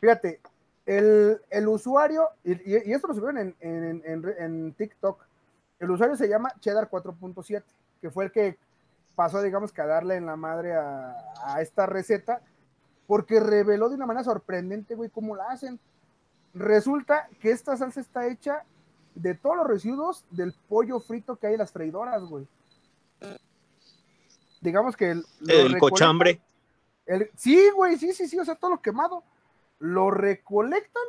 fíjate, 0.00 0.40
el, 0.84 1.40
el 1.50 1.68
usuario, 1.68 2.28
y, 2.44 2.52
y- 2.52 2.82
y 2.86 2.92
esto 2.92 3.08
lo 3.08 3.14
subieron 3.14 3.38
en, 3.38 3.56
en, 3.60 4.02
en- 4.04 4.34
en 4.38 4.72
TikTok, 4.74 5.22
el 5.78 5.90
usuario 5.90 6.16
se 6.16 6.28
llama 6.28 6.52
Cheddar 6.60 6.88
4.7, 6.88 7.64
que 8.00 8.10
fue 8.10 8.24
el 8.26 8.32
que 8.32 8.58
pasó, 9.14 9.42
digamos, 9.42 9.72
que 9.72 9.82
a 9.82 9.86
darle 9.86 10.16
en 10.16 10.26
la 10.26 10.36
madre 10.36 10.74
a, 10.74 11.16
a 11.44 11.60
esta 11.60 11.86
receta, 11.86 12.40
porque 13.06 13.40
reveló 13.40 13.88
de 13.88 13.94
una 13.96 14.06
manera 14.06 14.24
sorprendente, 14.24 14.94
güey, 14.94 15.10
cómo 15.10 15.36
la 15.36 15.44
hacen. 15.50 15.78
Resulta 16.54 17.28
que 17.40 17.50
esta 17.50 17.76
salsa 17.76 18.00
está 18.00 18.26
hecha 18.26 18.64
de 19.16 19.34
todos 19.34 19.56
los 19.56 19.66
residuos 19.66 20.24
del 20.30 20.52
pollo 20.68 21.00
frito 21.00 21.36
que 21.36 21.48
hay 21.48 21.54
en 21.54 21.58
las 21.60 21.72
freidoras, 21.72 22.22
güey. 22.22 22.46
Digamos 24.60 24.96
que 24.96 25.10
el, 25.10 25.24
El 25.48 25.78
cochambre. 25.78 26.40
el- 27.06 27.30
sí, 27.36 27.70
güey, 27.74 27.96
sí, 27.98 28.12
sí, 28.12 28.28
sí, 28.28 28.38
o 28.38 28.44
sea, 28.44 28.54
todo 28.54 28.70
lo 28.72 28.82
quemado. 28.82 29.22
Lo 29.78 30.10
recolectan, 30.10 31.02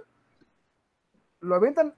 lo 1.42 1.56
aventan, 1.56 1.94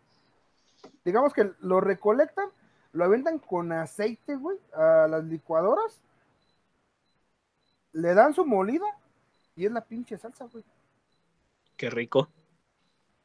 digamos 1.04 1.34
que 1.34 1.52
lo 1.60 1.80
recolectan, 1.82 2.50
lo 2.92 3.06
aventan 3.06 3.40
con 3.40 3.72
aceite, 3.72 4.36
güey, 4.36 4.58
a 4.74 5.08
las 5.10 5.24
licuadoras, 5.26 6.00
le 7.94 8.14
dan 8.14 8.34
su 8.34 8.46
molida 8.46 8.86
y 9.56 9.66
es 9.66 9.72
la 9.72 9.82
pinche 9.82 10.18
salsa, 10.18 10.46
güey. 10.46 10.64
Qué 11.76 11.90
rico. 11.90 12.30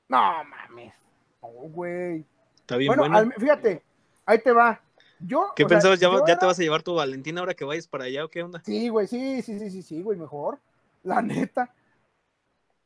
No 0.08 0.42
mames, 0.44 0.94
no, 1.42 1.48
güey. 1.48 2.24
Está 2.64 2.77
bien 2.79 2.88
Bueno, 2.88 3.03
buena. 3.03 3.18
al- 3.18 3.33
fíjate, 3.35 3.83
ahí 4.24 4.38
te 4.38 4.53
va. 4.53 4.81
Yo, 5.20 5.53
¿Qué 5.55 5.64
sea, 5.64 5.68
pensabas? 5.68 6.00
¿Ya, 6.00 6.11
ya 6.11 6.16
era- 6.33 6.38
te 6.38 6.46
vas 6.46 6.59
a 6.59 6.62
llevar 6.62 6.83
tu 6.83 6.94
Valentina 6.94 7.40
ahora 7.40 7.53
que 7.55 7.64
vayas 7.66 7.87
para 7.87 8.05
allá 8.05 8.24
o 8.24 8.29
qué 8.29 8.42
onda? 8.42 8.62
Sí, 8.64 8.88
güey, 8.88 9.07
sí, 9.07 9.42
sí, 9.42 9.59
sí, 9.59 9.70
sí, 9.70 9.83
sí, 9.83 10.03
güey, 10.03 10.18
mejor. 10.18 10.59
La 11.03 11.20
neta. 11.50 11.74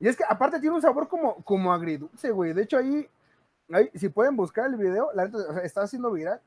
Y 0.00 0.08
es 0.08 0.16
que 0.16 0.24
aparte 0.28 0.58
tiene 0.60 0.74
un 0.74 0.82
sabor 0.82 1.06
como, 1.08 1.36
como 1.44 1.72
agridulce, 1.72 2.30
güey. 2.32 2.52
De 2.52 2.62
hecho, 2.62 2.76
ahí, 2.78 3.08
ahí, 3.72 3.88
si 3.94 4.08
pueden 4.08 4.36
buscar 4.36 4.66
el 4.66 4.76
video, 4.76 5.10
la 5.14 5.26
neta, 5.26 5.38
o 5.38 5.52
sea, 5.54 5.62
está 5.62 5.82
haciendo 5.82 6.10
viral. 6.10 6.40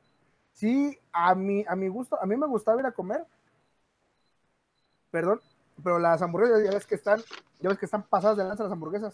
Sí, 0.53 0.97
a 1.13 1.33
mi, 1.33 1.63
a 1.67 1.75
mi 1.77 1.87
gusto, 1.87 2.21
a 2.21 2.25
mí 2.25 2.35
me 2.35 2.47
gustaba 2.47 2.79
ir 2.81 2.85
a 2.85 2.91
comer. 2.91 3.25
Perdón, 5.09 5.39
pero 5.83 5.99
las 5.99 6.21
hamburguesas, 6.21 6.63
ya 6.63 6.71
ves 6.71 6.85
que 6.85 6.95
están, 6.95 7.21
ya 7.59 7.69
ves 7.69 7.77
que 7.77 7.85
están 7.85 8.03
pasadas 8.03 8.37
de 8.37 8.43
lanza 8.43 8.63
las 8.63 8.71
hamburguesas. 8.71 9.13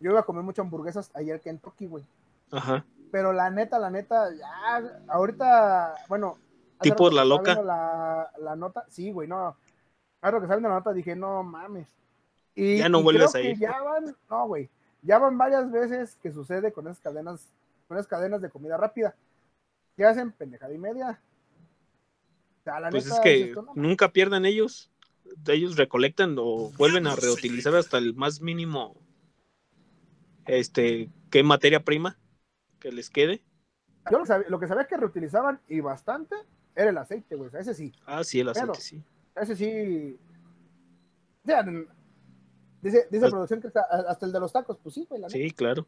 Yo 0.00 0.10
iba 0.10 0.20
a 0.20 0.24
comer 0.24 0.42
muchas 0.42 0.64
hamburguesas 0.64 1.10
ayer 1.14 1.40
que 1.40 1.50
en 1.50 1.56
Kentucky, 1.56 1.86
güey. 1.86 2.04
Ajá. 2.50 2.84
Pero 3.12 3.34
la 3.34 3.50
neta, 3.50 3.78
la 3.78 3.90
neta, 3.90 4.34
ya, 4.34 5.04
ahorita, 5.06 5.96
bueno. 6.08 6.38
Tipo 6.80 7.10
la 7.10 7.26
loca. 7.26 7.62
La, 7.62 8.32
la 8.38 8.56
nota, 8.56 8.86
sí, 8.88 9.12
güey, 9.12 9.28
no. 9.28 9.54
Ahora 10.22 10.40
que 10.40 10.46
saliendo 10.46 10.70
la 10.70 10.76
nota 10.76 10.94
dije, 10.94 11.14
no 11.14 11.42
mames. 11.42 11.86
Y, 12.54 12.78
Ya 12.78 12.88
no 12.88 13.00
y 13.00 13.02
vuelves 13.02 13.32
creo 13.32 13.40
a 13.40 13.44
que 13.44 13.50
ir. 13.50 13.58
Ya 13.58 13.82
van, 13.82 14.16
no, 14.30 14.46
güey. 14.46 14.70
Ya 15.02 15.18
van 15.18 15.36
varias 15.36 15.70
veces 15.70 16.16
que 16.22 16.32
sucede 16.32 16.72
con 16.72 16.86
esas 16.86 17.00
cadenas, 17.00 17.46
con 17.86 17.98
esas 17.98 18.08
cadenas 18.08 18.40
de 18.40 18.48
comida 18.48 18.78
rápida. 18.78 19.14
Que 19.94 20.06
hacen 20.06 20.32
pendejada 20.32 20.72
y 20.72 20.78
media. 20.78 21.20
O 22.60 22.64
sea, 22.64 22.80
la 22.80 22.88
Pues 22.88 23.04
neta, 23.04 23.16
es 23.16 23.20
que 23.20 23.52
no, 23.54 23.72
nunca 23.74 24.10
pierden 24.10 24.46
ellos. 24.46 24.90
Ellos 25.48 25.76
recolectan 25.76 26.34
o 26.38 26.70
vuelven 26.78 27.06
a 27.06 27.14
reutilizar 27.14 27.74
hasta 27.76 27.98
el 27.98 28.14
más 28.14 28.40
mínimo. 28.40 28.96
Este, 30.46 31.10
¿qué 31.30 31.42
materia 31.42 31.84
prima 31.84 32.16
que 32.82 32.92
les 32.92 33.08
quede? 33.10 33.40
Yo 34.10 34.18
lo, 34.18 34.26
sabía- 34.26 34.48
lo 34.48 34.58
que 34.58 34.66
sabía 34.66 34.86
que 34.86 34.96
reutilizaban 34.96 35.60
y 35.68 35.80
bastante 35.80 36.34
era 36.74 36.90
el 36.90 36.98
aceite, 36.98 37.36
güey. 37.36 37.48
O 37.48 37.50
sea, 37.50 37.60
ese 37.60 37.74
sí. 37.74 37.92
Ah, 38.04 38.24
sí, 38.24 38.40
el 38.40 38.48
aceite, 38.48 38.66
Pero- 38.72 38.80
sí. 38.80 39.02
Ese 39.36 39.56
sí. 39.56 40.18
O 41.44 41.46
sea, 41.46 41.62
dice, 42.82 43.06
dice 43.10 43.24
Al- 43.24 43.30
producción 43.30 43.60
que 43.60 43.68
está- 43.68 43.82
hasta 44.08 44.26
el 44.26 44.32
de 44.32 44.40
los 44.40 44.52
tacos, 44.52 44.76
pues 44.82 44.94
sí, 44.94 45.06
güey. 45.08 45.20
la 45.20 45.28
neta. 45.28 45.38
Sí, 45.38 45.50
claro. 45.52 45.86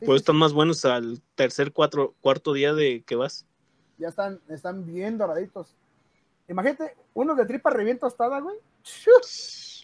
Sí, 0.00 0.06
Pues 0.06 0.18
sí, 0.18 0.22
están 0.22 0.36
más 0.36 0.52
buenos 0.52 0.84
al 0.84 1.20
tercer, 1.34 1.72
cuatro, 1.72 2.14
cuarto 2.20 2.52
día 2.52 2.72
de 2.74 3.02
que 3.06 3.14
vas. 3.16 3.46
ya 3.98 4.08
están, 4.08 4.40
están 4.48 4.84
bien 4.84 5.18
doraditos. 5.18 5.76
Imagínate, 6.48 6.96
unos 7.14 7.36
de 7.36 7.46
tripa 7.46 7.70
reviento 7.70 8.06
tostada, 8.06 8.40
güey. 8.40 8.56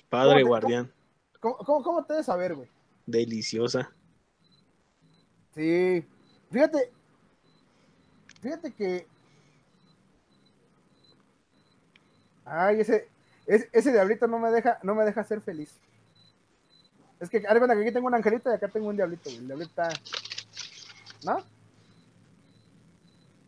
Padre 0.08 0.28
¿Cómo 0.28 0.36
te- 0.36 0.48
guardián. 0.48 0.92
¿Cómo, 1.38 1.56
cómo, 1.58 1.82
cómo 1.84 2.04
te 2.04 2.14
debes 2.14 2.26
saber, 2.26 2.54
güey? 2.56 2.68
Deliciosa. 3.06 3.92
Sí. 5.54 6.04
Fíjate. 6.50 6.92
Fíjate 8.40 8.72
que. 8.72 9.06
Ay, 12.44 12.80
ese, 12.80 13.08
ese, 13.46 13.68
ese 13.72 13.92
diablito 13.92 14.26
no 14.26 14.38
me 14.38 14.50
deja, 14.50 14.78
no 14.82 14.94
me 14.94 15.04
deja 15.04 15.22
ser 15.24 15.40
feliz. 15.40 15.72
Es 17.20 17.28
que, 17.28 17.42
cuenta 17.42 17.74
que 17.74 17.82
aquí 17.82 17.92
tengo 17.92 18.06
un 18.06 18.14
angelito 18.14 18.50
y 18.50 18.54
acá 18.54 18.68
tengo 18.68 18.88
un 18.88 18.96
diablito. 18.96 19.28
El 19.28 19.46
diablito 19.46 19.70
está. 19.70 19.88
¿No? 21.24 21.44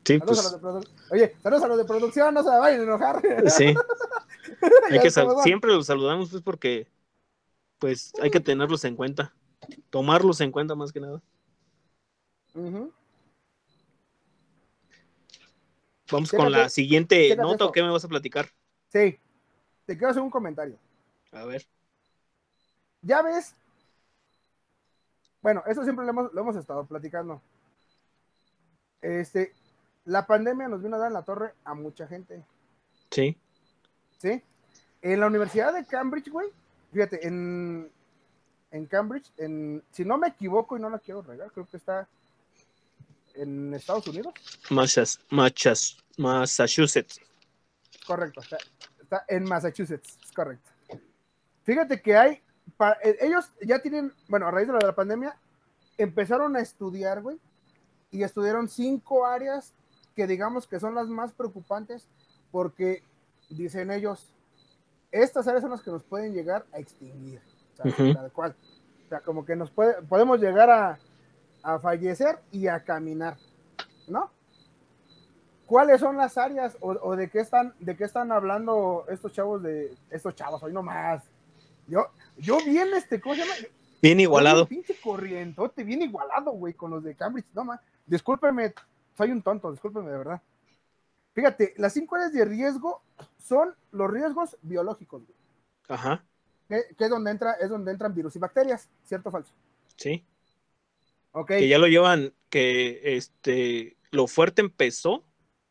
Sí, 0.04 0.18
Saludos 0.18 0.58
pues, 0.60 0.84
Oye, 1.10 1.36
saludos 1.42 1.62
a 1.62 1.68
los 1.68 1.78
de 1.78 1.84
producción, 1.84 2.34
no 2.34 2.42
se 2.42 2.50
vayan 2.50 2.80
a 2.80 2.82
enojar. 2.82 3.22
sí. 3.48 3.74
Hay 4.90 5.00
que 5.00 5.10
siempre 5.10 5.72
los 5.72 5.86
saludamos 5.86 6.30
pues 6.30 6.42
porque 6.42 6.88
pues 7.78 8.12
hay 8.20 8.30
que 8.30 8.38
tenerlos 8.40 8.84
en 8.84 8.94
cuenta, 8.94 9.34
tomarlos 9.90 10.40
en 10.40 10.52
cuenta 10.52 10.74
más 10.74 10.92
que 10.92 11.00
nada. 11.00 11.22
Vamos 12.54 12.90
Chécate, 16.30 16.36
con 16.36 16.52
la 16.52 16.68
siguiente 16.68 17.34
nota 17.36 17.64
o 17.64 17.72
qué 17.72 17.82
me 17.82 17.90
vas 17.90 18.04
a 18.04 18.08
platicar. 18.08 18.48
Sí, 18.88 19.18
te 19.86 19.96
quiero 19.96 20.10
hacer 20.10 20.22
un 20.22 20.30
comentario. 20.30 20.78
A 21.32 21.44
ver. 21.44 21.66
Ya 23.00 23.22
ves, 23.22 23.54
bueno, 25.40 25.62
eso 25.66 25.82
siempre 25.82 26.04
lo 26.04 26.10
hemos, 26.10 26.32
lo 26.32 26.40
hemos 26.40 26.56
estado 26.56 26.84
platicando. 26.86 27.42
Este, 29.00 29.52
la 30.04 30.26
pandemia 30.26 30.68
nos 30.68 30.82
vino 30.82 30.94
a 30.96 30.98
dar 31.00 31.08
en 31.08 31.14
la 31.14 31.24
torre 31.24 31.54
a 31.64 31.74
mucha 31.74 32.06
gente, 32.06 32.44
Sí. 33.10 33.36
¿sí? 34.18 34.42
En 35.02 35.18
la 35.20 35.26
Universidad 35.26 35.74
de 35.74 35.84
Cambridge, 35.84 36.30
güey, 36.30 36.48
fíjate, 36.92 37.26
en, 37.26 37.90
en 38.70 38.86
Cambridge, 38.86 39.32
en, 39.36 39.82
si 39.90 40.04
no 40.04 40.16
me 40.16 40.28
equivoco 40.28 40.76
y 40.76 40.80
no 40.80 40.88
la 40.88 41.00
quiero 41.00 41.22
regar, 41.22 41.50
creo 41.50 41.66
que 41.66 41.76
está 41.76 42.08
en 43.34 43.74
Estados 43.74 44.06
Unidos. 44.08 44.32
Massachusetts. 46.16 47.20
Correcto, 48.06 48.40
está, 48.40 48.58
está 49.00 49.24
en 49.28 49.44
Massachusetts, 49.44 50.18
es 50.24 50.32
correcto. 50.32 50.70
Fíjate 51.64 52.00
que 52.02 52.16
hay, 52.16 52.42
pa- 52.76 52.98
eh, 53.02 53.16
ellos 53.20 53.50
ya 53.60 53.80
tienen, 53.80 54.12
bueno, 54.28 54.46
a 54.48 54.50
raíz 54.50 54.66
de 54.66 54.74
la 54.74 54.94
pandemia, 54.94 55.36
empezaron 55.98 56.56
a 56.56 56.60
estudiar, 56.60 57.22
güey, 57.22 57.38
y 58.10 58.22
estudiaron 58.24 58.68
cinco 58.68 59.24
áreas 59.26 59.72
que 60.16 60.26
digamos 60.26 60.66
que 60.66 60.80
son 60.80 60.94
las 60.94 61.08
más 61.08 61.32
preocupantes 61.32 62.06
porque, 62.50 63.02
dicen 63.48 63.90
ellos, 63.90 64.34
estas 65.10 65.46
áreas 65.46 65.62
son 65.62 65.70
las 65.70 65.82
que 65.82 65.90
nos 65.90 66.02
pueden 66.02 66.34
llegar 66.34 66.66
a 66.72 66.78
extinguir, 66.78 67.40
o 67.74 67.76
sea, 67.82 67.92
Ujú. 67.92 68.14
tal 68.14 68.32
cual. 68.32 68.56
O 69.06 69.08
sea, 69.08 69.20
como 69.20 69.44
que 69.44 69.54
nos 69.56 69.70
puede, 69.70 70.02
podemos 70.02 70.40
llegar 70.40 70.68
a, 70.70 70.98
a 71.62 71.78
fallecer 71.78 72.38
y 72.50 72.66
a 72.66 72.82
caminar, 72.84 73.36
¿no? 74.08 74.30
¿Cuáles 75.66 76.00
son 76.00 76.16
las 76.16 76.36
áreas 76.36 76.76
o, 76.80 76.90
o 76.90 77.16
de 77.16 77.30
qué 77.30 77.40
están 77.40 77.74
de 77.78 77.96
qué 77.96 78.04
están 78.04 78.30
hablando 78.32 79.06
estos 79.08 79.32
chavos 79.32 79.62
de 79.62 79.96
estos 80.10 80.34
chavos 80.34 80.62
hoy 80.62 80.72
nomás? 80.72 81.22
Yo 81.86 82.08
yo 82.36 82.58
bien 82.64 82.88
este 82.94 83.20
¿cómo 83.20 83.34
se 83.34 83.42
llama? 83.42 83.54
Bien 84.02 84.18
igualado. 84.18 84.66
Pinche 84.66 84.96
corrientote, 85.00 85.84
bien 85.84 86.02
igualado, 86.02 86.50
güey, 86.50 86.74
con 86.74 86.90
los 86.90 87.04
de 87.04 87.14
Cambridge, 87.14 87.46
no 87.54 87.64
más. 87.64 87.80
Discúlpeme, 88.04 88.74
soy 89.16 89.30
un 89.30 89.42
tonto, 89.42 89.70
discúlpeme 89.70 90.10
de 90.10 90.18
verdad. 90.18 90.42
Fíjate, 91.34 91.72
las 91.76 91.92
cinco 91.92 92.16
áreas 92.16 92.32
de 92.32 92.44
riesgo 92.44 93.00
son 93.38 93.74
los 93.92 94.10
riesgos 94.10 94.58
biológicos, 94.60 95.22
güey, 95.24 95.38
Ajá. 95.88 96.24
que, 96.68 96.82
que 96.98 97.04
es 97.04 97.10
donde 97.10 97.30
entra 97.30 97.52
es 97.52 97.70
donde 97.70 97.92
entran 97.92 98.12
virus 98.12 98.34
y 98.36 98.40
bacterias, 98.40 98.90
¿cierto 99.04 99.28
o 99.28 99.32
falso? 99.32 99.52
Sí. 99.96 100.26
Ok. 101.32 101.48
Que 101.48 101.68
ya 101.68 101.78
lo 101.78 101.86
llevan, 101.86 102.34
que 102.50 103.16
este, 103.16 103.96
lo 104.10 104.26
fuerte 104.26 104.60
empezó 104.60 105.24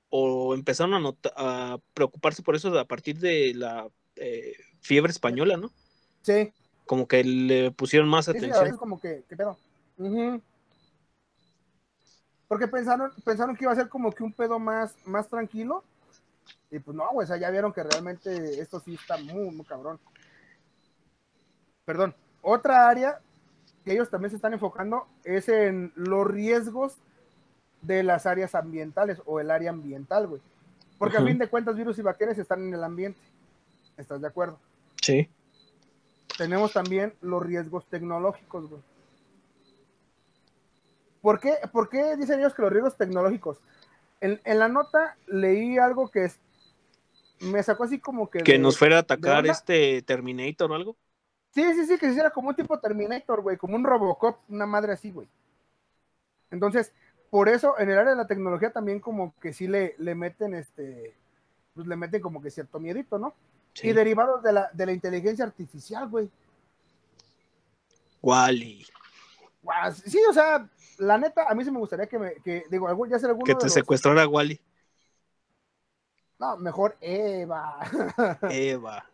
o 0.10 0.54
empezaron 0.56 0.94
a, 0.94 1.00
nota- 1.00 1.34
a 1.36 1.80
preocuparse 1.94 2.42
por 2.44 2.56
eso 2.56 2.78
a 2.78 2.86
partir 2.86 3.18
de 3.20 3.54
la 3.56 3.88
eh, 4.16 4.56
fiebre 4.82 5.12
española, 5.12 5.58
¿no? 5.58 5.72
Sí, 6.22 6.52
Como 6.86 7.08
que 7.08 7.24
le 7.24 7.72
pusieron 7.72 8.10
más 8.10 8.26
Sí, 8.26 8.32
sí, 8.34 8.38
atención. 8.38 8.64
veces 8.64 8.78
como 8.80 9.00
que, 9.00 9.24
¿qué 9.30 9.36
pedo? 9.38 9.58
Porque 12.48 12.68
pensaron, 12.68 13.12
pensaron 13.24 13.56
que 13.56 13.64
iba 13.64 13.72
a 13.72 13.76
ser 13.76 13.88
como 13.88 14.12
que 14.12 14.24
un 14.24 14.34
pedo 14.34 14.60
más, 14.60 14.96
más 15.06 15.30
tranquilo. 15.30 15.84
Y 16.70 16.80
pues 16.80 16.96
no, 16.96 17.08
güey, 17.12 17.26
o 17.26 17.28
sea, 17.28 17.38
ya 17.38 17.50
vieron 17.50 17.72
que 17.74 17.84
realmente 17.84 18.60
esto 18.60 18.80
sí 18.80 18.96
está 18.96 19.18
muy, 19.18 19.52
muy 19.52 19.66
cabrón. 19.66 20.00
Perdón. 21.86 22.16
Otra 22.42 22.90
área 22.90 23.20
que 23.86 23.94
ellos 23.94 24.10
también 24.10 24.30
se 24.30 24.36
están 24.36 24.54
enfocando 24.54 25.08
es 25.24 25.50
en 25.50 25.92
los 25.96 26.28
riesgos 26.28 26.96
de 27.82 28.04
las 28.04 28.26
áreas 28.26 28.54
ambientales 28.56 29.22
o 29.26 29.40
el 29.40 29.50
área 29.52 29.72
ambiental, 29.72 30.28
güey. 30.28 30.42
Porque 31.00 31.18
Ujú. 31.18 31.26
a 31.26 31.28
fin 31.30 31.38
de 31.40 31.48
cuentas, 31.50 31.76
virus 31.76 31.98
y 31.98 32.02
bacterias 32.04 32.38
están 32.38 32.62
en 32.68 32.74
el 32.74 32.84
ambiente. 32.84 33.20
¿Estás 33.98 34.22
de 34.22 34.28
acuerdo? 34.28 34.60
Sí. 35.02 35.30
tenemos 36.38 36.74
también 36.74 37.14
los 37.22 37.44
riesgos 37.44 37.86
tecnológicos, 37.88 38.70
güey. 38.70 38.82
¿Por 41.22 41.40
qué, 41.40 41.56
¿Por 41.72 41.90
qué 41.90 42.16
dicen 42.18 42.40
ellos 42.40 42.54
que 42.54 42.62
los 42.64 42.72
riesgos 42.72 42.98
tecnológicos? 42.98 43.58
En, 44.22 44.40
en 44.44 44.60
la 44.60 44.68
nota 44.68 45.18
leí 45.28 45.78
algo 45.78 46.10
que 46.10 46.26
es, 46.26 46.40
me 47.42 47.62
sacó 47.62 47.84
así 47.84 48.00
como 48.00 48.30
que... 48.30 48.40
Que 48.40 48.54
de- 48.54 48.60
nos 48.60 48.78
fuera 48.78 48.98
a 48.98 49.02
atacar 49.02 49.46
este 49.46 50.02
Terminator 50.04 50.72
o 50.72 50.76
algo. 50.76 50.96
Sí, 51.54 51.64
sí, 51.74 51.86
sí, 51.86 51.94
que 51.98 52.06
se 52.06 52.12
hiciera 52.12 52.30
como 52.32 52.50
un 52.50 52.56
tipo 52.56 52.80
Terminator, 52.80 53.42
güey, 53.42 53.58
como 53.58 53.76
un 53.76 53.84
Robocop, 53.84 54.40
una 54.50 54.66
madre 54.66 54.94
así, 54.94 55.12
güey. 55.12 55.28
Entonces, 56.50 56.94
por 57.30 57.50
eso 57.50 57.78
en 57.80 57.90
el 57.90 57.98
área 57.98 58.12
de 58.12 58.18
la 58.18 58.28
tecnología 58.28 58.72
también 58.72 59.00
como 59.00 59.34
que 59.40 59.54
sí 59.54 59.68
le, 59.68 59.96
le 59.98 60.16
meten 60.16 60.54
este, 60.54 61.16
pues 61.74 61.88
le 61.88 61.96
meten 61.96 62.22
como 62.22 62.42
que 62.42 62.52
cierto 62.52 62.80
miedito, 62.80 63.18
¿no? 63.18 63.34
Sí. 63.74 63.90
Y 63.90 63.94
derivados 63.94 64.42
de 64.44 64.52
la, 64.54 64.70
de 64.74 64.86
la 64.86 64.92
inteligencia 64.94 65.46
artificial, 65.46 66.08
güey. 66.10 66.30
Wally. 68.22 68.86
Guau, 69.64 69.92
Sí, 69.94 70.20
o 70.30 70.34
sea, 70.34 70.68
la 70.98 71.18
neta, 71.18 71.46
a 71.50 71.56
mí 71.56 71.64
sí 71.64 71.72
me 71.72 71.80
gustaría 71.80 72.08
que 72.08 72.20
me, 72.20 72.34
que, 72.36 72.64
digo, 72.70 72.88
algún- 72.88 73.10
ya 73.10 73.20
sea 73.20 73.30
alguno 73.30 73.46
Que 73.46 73.56
te 73.56 73.66
los- 73.66 73.74
secuestrara 73.74 74.28
Wally. 74.28 74.60
No, 76.40 76.58
mejor 76.58 76.98
Eva. 77.02 77.78
Eva. 78.50 79.06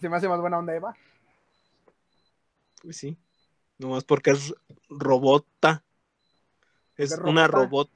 Se 0.00 0.08
me 0.08 0.16
hace 0.16 0.28
más 0.28 0.40
buena 0.40 0.58
onda 0.58 0.74
Eva. 0.74 0.94
Pues 2.82 2.96
sí. 2.96 3.16
Nomás 3.78 4.04
porque 4.04 4.30
es 4.30 4.54
robota. 4.88 5.84
Es 6.96 7.16
una 7.18 7.46
robot. 7.46 7.90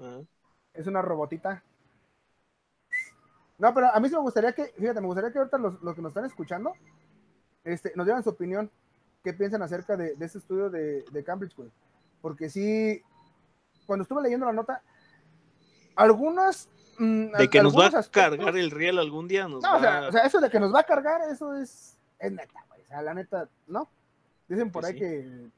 Ah, 0.00 0.20
Es 0.74 0.86
una 0.86 1.02
robotita. 1.02 1.62
No, 3.58 3.74
pero 3.74 3.94
a 3.94 4.00
mí 4.00 4.08
sí 4.08 4.14
me 4.14 4.20
gustaría 4.22 4.52
que, 4.52 4.72
fíjate, 4.78 5.00
me 5.00 5.06
gustaría 5.06 5.30
que 5.32 5.38
ahorita 5.38 5.58
los, 5.58 5.80
los 5.82 5.94
que 5.94 6.00
nos 6.02 6.10
están 6.10 6.24
escuchando, 6.24 6.72
este, 7.62 7.92
nos 7.94 8.06
dieran 8.06 8.22
su 8.24 8.30
opinión, 8.30 8.70
qué 9.22 9.34
piensan 9.34 9.62
acerca 9.62 9.96
de, 9.96 10.16
de 10.16 10.24
este 10.26 10.38
estudio 10.38 10.70
de, 10.70 11.04
de 11.10 11.24
Cambridge, 11.24 11.54
güey. 11.54 11.70
Porque 12.22 12.48
sí, 12.48 13.02
cuando 13.86 14.04
estuve 14.04 14.22
leyendo 14.22 14.46
la 14.46 14.52
nota, 14.54 14.82
algunas... 15.94 16.70
mm, 16.98 17.32
De 17.32 17.48
que 17.50 17.62
nos 17.62 17.78
va 17.78 17.86
a 17.88 18.02
cargar 18.10 18.56
el 18.56 18.70
riel 18.70 18.98
algún 18.98 19.28
día. 19.28 19.46
Nos 19.46 19.62
No, 19.62 19.72
va 19.72 19.76
o 19.76 19.80
sea, 19.80 20.08
o 20.08 20.12
sea, 20.12 20.24
eso 20.24 20.40
de 20.40 20.48
que 20.50 20.58
nos 20.58 20.74
va 20.74 20.80
a 20.80 20.84
cargar, 20.84 21.20
eso 21.30 21.54
es, 21.54 21.98
es 22.18 22.32
neta, 22.32 22.64
güey. 22.68 22.80
O 22.82 22.86
sea, 22.86 23.02
la 23.02 23.12
neta, 23.14 23.48
¿no? 23.66 23.90
Dicen 24.50 24.70
por 24.70 24.82
Pues 24.82 24.92
ahí 24.92 24.94
sí. 24.94 24.98
que. 24.98 25.50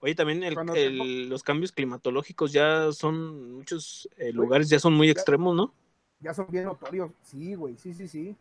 Oye, 0.00 0.14
también 0.14 0.42
el- 0.44 0.56
el- 0.76 1.28
los 1.28 1.42
cambios 1.42 1.72
climatológicos 1.72 2.52
ya 2.52 2.92
son, 2.92 3.54
muchos 3.54 4.08
eh, 4.18 4.32
lugares 4.32 4.68
ya 4.68 4.78
son 4.78 4.92
muy 4.94 5.10
extremos, 5.10 5.56
¿no? 5.56 5.72
ya 6.20 6.34
son 6.34 6.46
bien 6.50 6.64
notorios. 6.64 7.10
Sí, 7.22 7.54
güey, 7.54 7.76
sí, 7.78 7.94
sí, 7.94 8.06
sí. 8.06 8.36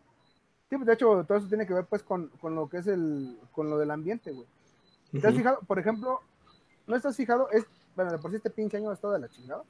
Sí, 0.70 0.76
pues 0.76 0.86
de 0.86 0.94
hecho, 0.94 1.24
todo 1.28 1.38
eso 1.38 1.48
tiene 1.48 1.66
que 1.66 1.74
ver 1.74 1.86
pues 1.86 2.04
con, 2.04 2.28
con 2.42 2.54
lo 2.54 2.68
que 2.68 2.78
es 2.80 2.88
el, 2.88 3.38
con 3.52 3.70
lo 3.70 3.78
del 3.78 3.90
ambiente, 3.92 4.32
güey. 4.34 4.46
¿Te 5.22 5.26
has 5.28 5.36
fijado? 5.36 5.60
Por 5.66 5.80
ejemplo, 5.80 6.20
no 6.86 6.96
estás 6.96 7.16
fijado, 7.16 7.50
es, 7.52 7.66
bueno, 7.96 8.12
de 8.12 8.18
por 8.18 8.30
sí 8.32 8.38
este 8.38 8.50
pinche 8.50 8.78
año 8.78 8.90
ha 8.90 8.94
estado 8.94 9.14
de 9.14 9.20
la 9.20 9.30
chingada, 9.30 9.64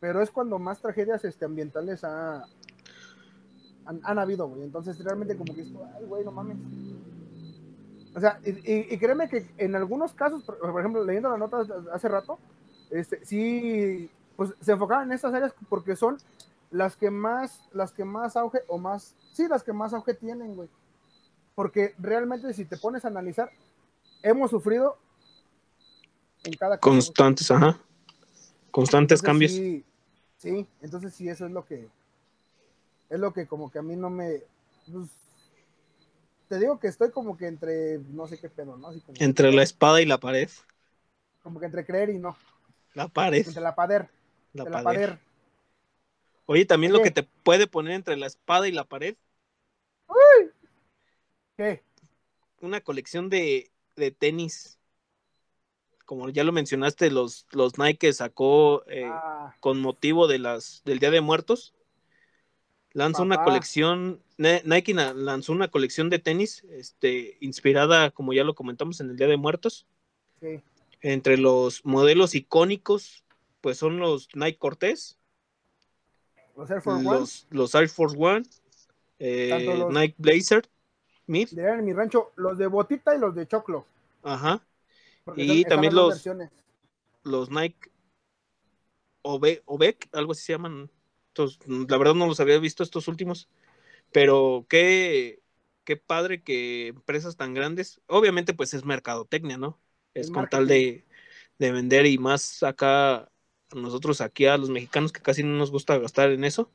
pero 0.00 0.20
es 0.22 0.30
cuando 0.30 0.58
más 0.58 0.80
tragedias 0.82 1.24
este, 1.24 1.44
ambientales 1.44 2.02
ha, 2.04 2.42
han, 3.84 4.00
han 4.02 4.18
habido, 4.18 4.48
güey. 4.48 4.62
Entonces, 4.64 4.98
realmente 5.04 5.36
como 5.36 5.54
que 5.54 5.60
esto, 5.60 5.86
ay, 5.94 6.04
güey, 6.04 6.24
no 6.24 6.32
mames. 6.32 6.56
O 8.16 8.20
sea, 8.20 8.40
y, 8.44 8.50
y- 8.50 8.86
y 8.90 8.98
créeme 8.98 9.28
que 9.28 9.46
en 9.58 9.76
algunos 9.76 10.14
casos, 10.14 10.42
por, 10.42 10.58
por 10.58 10.80
ejemplo, 10.80 11.04
leyendo 11.04 11.28
la 11.28 11.36
nota 11.36 11.58
hace 11.92 12.08
rato, 12.08 12.38
este, 12.90 13.24
sí, 13.24 14.10
pues 14.36 14.54
se 14.60 14.72
enfocaban 14.72 15.08
en 15.08 15.12
estas 15.12 15.34
áreas 15.34 15.52
porque 15.68 15.94
son 15.96 16.16
las 16.70 16.96
que 16.96 17.10
más, 17.10 17.60
las 17.72 17.92
que 17.92 18.04
más 18.04 18.36
auge, 18.36 18.60
o 18.68 18.78
más, 18.78 19.14
sí, 19.32 19.46
las 19.48 19.62
que 19.62 19.72
más 19.74 19.92
auge 19.92 20.14
tienen, 20.14 20.56
güey. 20.56 20.68
Porque 21.54 21.94
realmente 21.98 22.52
si 22.54 22.64
te 22.64 22.76
pones 22.78 23.04
a 23.04 23.08
analizar, 23.08 23.50
hemos 24.22 24.50
sufrido 24.50 24.96
en 26.44 26.54
cada. 26.54 26.78
Constantes, 26.78 27.50
ajá. 27.50 27.78
Constantes 28.70 29.20
Entonces, 29.20 29.22
cambios. 29.22 29.52
Sí, 29.52 29.84
sí, 30.38 30.66
entonces 30.80 31.14
sí, 31.14 31.28
eso 31.28 31.46
es 31.46 31.52
lo 31.52 31.64
que, 31.66 31.88
es 33.10 33.20
lo 33.20 33.32
que 33.32 33.46
como 33.46 33.70
que 33.70 33.78
a 33.78 33.82
mí 33.82 33.94
no 33.96 34.10
me, 34.10 34.42
pues, 34.90 35.08
te 36.48 36.58
digo 36.58 36.78
que 36.78 36.88
estoy 36.88 37.10
como 37.10 37.36
que 37.36 37.46
entre, 37.46 37.98
no 37.98 38.26
sé 38.26 38.38
qué 38.38 38.48
pedo, 38.48 38.76
¿no? 38.76 38.88
Así 38.88 39.00
como, 39.00 39.18
Entre 39.20 39.52
la 39.52 39.62
espada 39.62 40.00
y 40.00 40.06
la 40.06 40.18
pared. 40.18 40.48
como 41.42 41.60
que 41.60 41.66
entre 41.66 41.84
creer 41.86 42.10
y 42.10 42.18
no, 42.18 42.36
La 42.94 43.08
pared. 43.08 43.46
entre 43.46 43.62
la 43.62 43.74
pader, 43.74 44.08
La 44.52 44.62
entre 44.62 44.70
la 44.70 44.82
pared. 44.82 45.00
pader. 45.00 45.18
Oye, 46.46 46.64
también 46.64 46.92
lo 46.92 47.02
que 47.02 47.10
te 47.10 47.24
puede 47.24 47.66
poner 47.66 47.92
entre 47.94 48.16
la 48.16 48.26
espada 48.26 48.68
y 48.68 48.72
la 48.72 48.84
pared, 48.84 49.16
¿Qué? 51.56 51.82
una 52.60 52.80
colección 52.82 53.30
de, 53.30 53.70
de 53.96 54.10
tenis. 54.10 54.78
como 56.04 56.28
ya 56.28 56.44
lo 56.44 56.52
mencionaste, 56.52 57.10
los, 57.10 57.46
los 57.50 57.78
Nike 57.78 58.12
sacó 58.12 58.84
eh, 58.86 59.04
Ah, 59.04 59.52
con 59.60 59.80
motivo 59.80 60.28
de 60.28 60.38
las, 60.38 60.82
del 60.84 60.98
Día 61.00 61.10
de 61.10 61.20
Muertos. 61.20 61.74
Lanzó 62.96 63.24
una 63.24 63.34
Papá. 63.36 63.44
colección, 63.50 64.22
Ne- 64.38 64.62
Nike 64.64 64.94
lanzó 64.94 65.52
una 65.52 65.68
colección 65.68 66.08
de 66.08 66.18
tenis, 66.18 66.64
este, 66.70 67.36
inspirada, 67.40 68.10
como 68.10 68.32
ya 68.32 68.42
lo 68.42 68.54
comentamos, 68.54 69.00
en 69.00 69.10
el 69.10 69.16
Día 69.18 69.26
de 69.28 69.36
Muertos. 69.36 69.86
sí. 70.40 70.60
Entre 71.02 71.36
los 71.36 71.84
modelos 71.84 72.34
icónicos, 72.34 73.22
pues 73.60 73.76
son 73.76 73.98
los 73.98 74.28
Nike 74.34 74.56
Cortez, 74.58 75.18
Los 76.56 76.70
Air 76.70 76.80
Force 76.80 77.06
One. 77.06 77.18
los, 77.20 77.46
los 77.50 77.74
Air 77.74 77.88
Force 77.90 78.16
One, 78.18 78.42
eh, 79.18 79.74
los- 79.78 79.92
Nike 79.92 80.14
Blazer, 80.16 80.66
Mid, 81.26 81.56
en 81.58 81.84
mi 81.84 81.92
rancho, 81.92 82.32
los 82.36 82.56
de 82.56 82.66
botita 82.66 83.14
y 83.14 83.18
los 83.18 83.34
de 83.34 83.46
choclo. 83.46 83.84
ajá, 84.22 84.62
porque 85.24 85.42
Y 85.44 85.62
son- 85.62 85.68
también 85.70 85.94
los- 85.94 86.26
los 87.24 87.50
Nike 87.50 87.90
Obe- 89.22 89.62
Obec, 89.66 90.08
algo 90.12 90.32
así 90.32 90.42
se 90.44 90.52
llaman. 90.54 90.90
La 91.66 91.98
verdad 91.98 92.14
no 92.14 92.26
los 92.26 92.40
había 92.40 92.58
visto 92.58 92.82
estos 92.82 93.08
últimos, 93.08 93.48
pero 94.12 94.66
qué, 94.70 95.42
qué 95.84 95.96
padre 95.96 96.42
que 96.42 96.88
empresas 96.88 97.36
tan 97.36 97.54
grandes, 97.54 98.00
obviamente 98.08 98.54
pues 98.54 98.74
es 98.74 98.84
mercadotecnia, 98.84 99.58
¿no? 99.58 99.80
Es 100.14 100.30
Es 100.30 100.30
con 100.30 100.48
tal 100.48 100.66
de, 100.68 101.06
de 101.58 101.72
vender 101.72 102.06
y 102.06 102.18
más 102.18 102.62
acá, 102.64 103.30
nosotros 103.74 104.20
aquí 104.22 104.46
a 104.46 104.58
los 104.58 104.70
mexicanos 104.70 105.12
que 105.12 105.22
casi 105.22 105.42
no 105.44 105.56
nos 105.58 105.70
gusta 105.72 105.98
gastar 105.98 106.30
en 106.32 106.44
eso. 106.44 106.70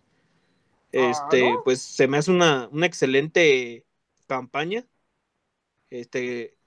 Este, 0.91 1.59
Ah, 1.59 1.63
¿no? 1.65 1.65
pues 1.65 1.81
se 1.81 2.07
me 2.07 2.17
hace 2.17 2.31
una, 2.31 2.69
una 2.71 2.85
excelente 2.87 3.85
campaña. 4.27 4.85
Este, 5.89 6.57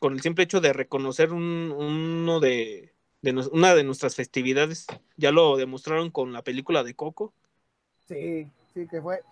con 0.00 0.14
el 0.14 0.22
simple 0.22 0.44
hecho 0.44 0.62
de 0.62 0.74
reconocer 0.74 1.32
un- 1.34 1.72
uno 1.76 2.40
de, 2.40 2.95
de 3.34 3.48
una 3.52 3.74
de 3.74 3.84
nuestras 3.84 4.14
festividades. 4.14 4.86
Ya 5.16 5.30
lo 5.32 5.56
demostraron 5.56 6.10
con 6.10 6.32
la 6.32 6.42
película 6.42 6.82
de 6.84 6.94
Coco. 6.94 7.32
Sí, 8.08 8.50
sí, 8.74 8.86
que 8.88 9.00
fue. 9.02 9.22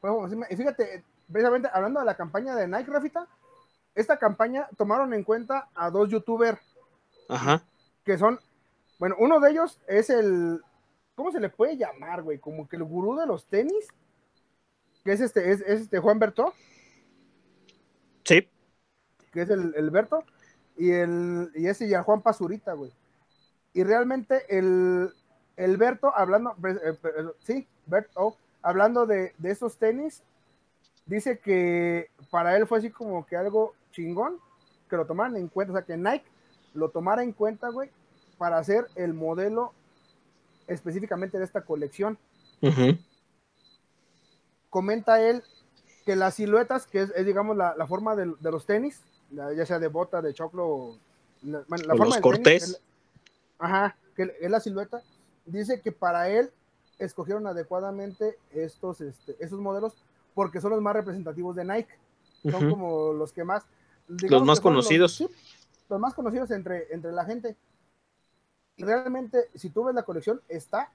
fue 0.00 0.10
y 0.50 0.56
fíjate, 0.56 1.04
precisamente 1.30 1.68
hablando 1.72 2.00
de 2.00 2.06
la 2.06 2.16
campaña 2.16 2.54
de 2.54 2.68
Nike, 2.68 2.90
Rafita, 2.90 3.26
esta 3.94 4.18
campaña 4.18 4.68
tomaron 4.76 5.12
en 5.14 5.24
cuenta 5.24 5.68
a 5.74 5.90
dos 5.90 6.08
youtubers 6.08 6.60
Ajá. 7.28 7.64
que 8.04 8.16
son, 8.18 8.38
bueno, 8.98 9.16
uno 9.18 9.40
de 9.40 9.50
ellos 9.50 9.80
es 9.88 10.10
el, 10.10 10.60
¿cómo 11.14 11.32
se 11.32 11.40
le 11.40 11.48
puede 11.48 11.76
llamar, 11.76 12.22
güey? 12.22 12.38
Como 12.38 12.68
que 12.68 12.76
el 12.76 12.84
gurú 12.84 13.16
de 13.16 13.26
los 13.26 13.46
tenis, 13.46 13.88
que 15.04 15.12
es 15.12 15.20
este, 15.20 15.50
es, 15.50 15.60
es 15.62 15.82
este 15.82 15.98
Juan 15.98 16.18
Berto, 16.18 16.54
Sí. 18.24 18.48
que 19.32 19.42
es 19.42 19.50
el, 19.50 19.74
el 19.76 19.90
Berto, 19.90 20.24
y 20.76 20.90
el, 20.92 21.50
y 21.54 21.66
ese 21.66 21.88
ya 21.88 22.02
Juan 22.02 22.22
Pazurita, 22.22 22.74
güey. 22.74 22.92
Y 23.72 23.84
realmente 23.84 24.44
el, 24.48 25.12
el 25.56 25.76
Berto, 25.76 26.12
hablando, 26.16 26.56
eh, 26.66 26.96
eh, 27.04 27.24
sí, 27.42 27.68
Berto, 27.86 28.36
hablando 28.62 29.06
de, 29.06 29.32
de 29.38 29.50
esos 29.50 29.76
tenis, 29.76 30.22
dice 31.06 31.38
que 31.38 32.10
para 32.30 32.56
él 32.56 32.66
fue 32.66 32.78
así 32.78 32.90
como 32.90 33.26
que 33.26 33.36
algo 33.36 33.74
chingón, 33.92 34.38
que 34.88 34.96
lo 34.96 35.06
tomaran 35.06 35.36
en 35.36 35.48
cuenta, 35.48 35.72
o 35.72 35.76
sea, 35.76 35.84
que 35.84 35.96
Nike 35.96 36.26
lo 36.74 36.90
tomara 36.90 37.22
en 37.22 37.32
cuenta, 37.32 37.68
güey, 37.68 37.90
para 38.38 38.58
hacer 38.58 38.86
el 38.96 39.14
modelo 39.14 39.72
específicamente 40.66 41.38
de 41.38 41.44
esta 41.44 41.62
colección. 41.62 42.18
Comenta 44.68 45.20
él 45.20 45.42
que 46.04 46.16
las 46.16 46.34
siluetas, 46.34 46.86
que 46.86 47.02
es, 47.02 47.12
es, 47.14 47.26
digamos 47.26 47.56
la, 47.56 47.74
la 47.76 47.86
forma 47.86 48.16
de, 48.16 48.34
de 48.38 48.50
los 48.50 48.66
tenis, 48.66 49.00
ya 49.30 49.66
sea 49.66 49.78
de 49.78 49.88
bota, 49.88 50.22
de 50.22 50.34
choclo, 50.34 50.96
la, 51.42 51.58
la 51.60 51.64
forma 51.66 52.04
los 52.04 52.14
del 52.14 52.22
Cortés. 52.22 52.80
Ajá, 53.60 53.96
que 54.16 54.34
es 54.40 54.50
la 54.50 54.58
silueta, 54.60 55.02
dice 55.46 55.80
que 55.80 55.92
para 55.92 56.28
él 56.28 56.50
escogieron 56.98 57.46
adecuadamente 57.46 58.36
estos, 58.52 59.00
este, 59.00 59.36
esos 59.38 59.60
modelos 59.60 59.94
porque 60.34 60.60
son 60.60 60.70
los 60.72 60.82
más 60.82 60.94
representativos 60.94 61.54
de 61.56 61.64
Nike, 61.64 61.94
son 62.50 62.68
como 62.70 63.12
los 63.12 63.32
que 63.32 63.44
más, 63.44 63.62
digamos 64.08 64.46
más 64.46 64.56
los- 64.58 64.60
conocidos. 64.60 65.14
sí, 65.14 65.28
los 65.88 66.00
más 66.00 66.14
conocidos 66.14 66.50
entre, 66.50 66.92
entre 66.92 67.12
la 67.12 67.24
gente. 67.24 67.56
Y 68.76 68.84
realmente, 68.84 69.48
si 69.54 69.70
tú 69.70 69.84
ves 69.84 69.94
la 69.94 70.02
colección, 70.04 70.40
está. 70.48 70.90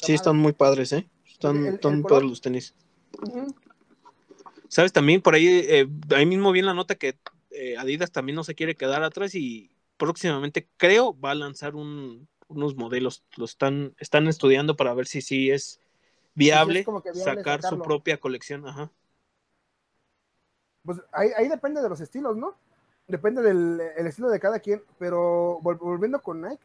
Sí, 0.00 0.12
están 0.14 0.36
muy 0.36 0.52
padres, 0.52 0.92
¿eh? 0.92 1.08
Están, 1.26 1.56
El- 1.56 1.66
el 1.66 1.74
están 1.74 2.02
padres 2.02 2.28
los 2.30 2.40
tenis. 2.40 2.74
¿Sabes? 4.68 4.92
También 4.92 5.20
por 5.20 5.34
ahí, 5.34 5.46
eh, 5.48 5.88
ahí 6.14 6.24
mismo 6.26 6.52
vi 6.52 6.60
en 6.60 6.66
la 6.66 6.74
nota 6.74 6.94
que 6.94 7.16
eh, 7.50 7.76
Adidas 7.76 8.10
también 8.12 8.36
no 8.36 8.44
se 8.44 8.54
quiere 8.54 8.74
quedar 8.76 9.02
atrás 9.02 9.34
y 9.34 9.70
próximamente 10.06 10.68
creo 10.78 11.16
va 11.20 11.30
a 11.30 11.34
lanzar 11.36 11.76
un- 11.76 12.26
unos 12.48 12.74
modelos. 12.74 13.22
Lo 13.36 13.44
están, 13.44 13.94
están 13.98 14.26
estudiando 14.26 14.74
para 14.76 14.92
ver 14.94 15.06
si 15.06 15.22
sí 15.22 15.48
es 15.52 15.78
viable, 16.34 16.84
sacar 17.14 17.62
su 17.62 17.80
propia 17.80 18.18
colección. 18.18 18.66
Ajá. 18.66 18.90
Pues 20.84 20.98
ahí, 21.12 21.28
ahí 21.36 21.46
depende 21.48 21.80
de 21.80 21.88
los 21.88 22.00
estilos, 22.00 22.36
¿no? 22.36 22.56
Depende 23.06 23.42
del 23.42 23.80
el 23.96 24.06
estilo 24.08 24.28
de 24.28 24.40
cada 24.40 24.58
quien. 24.58 24.82
Pero 24.98 25.60
vol- 25.60 25.78
volviendo 25.78 26.20
con 26.20 26.40
Nike. 26.42 26.64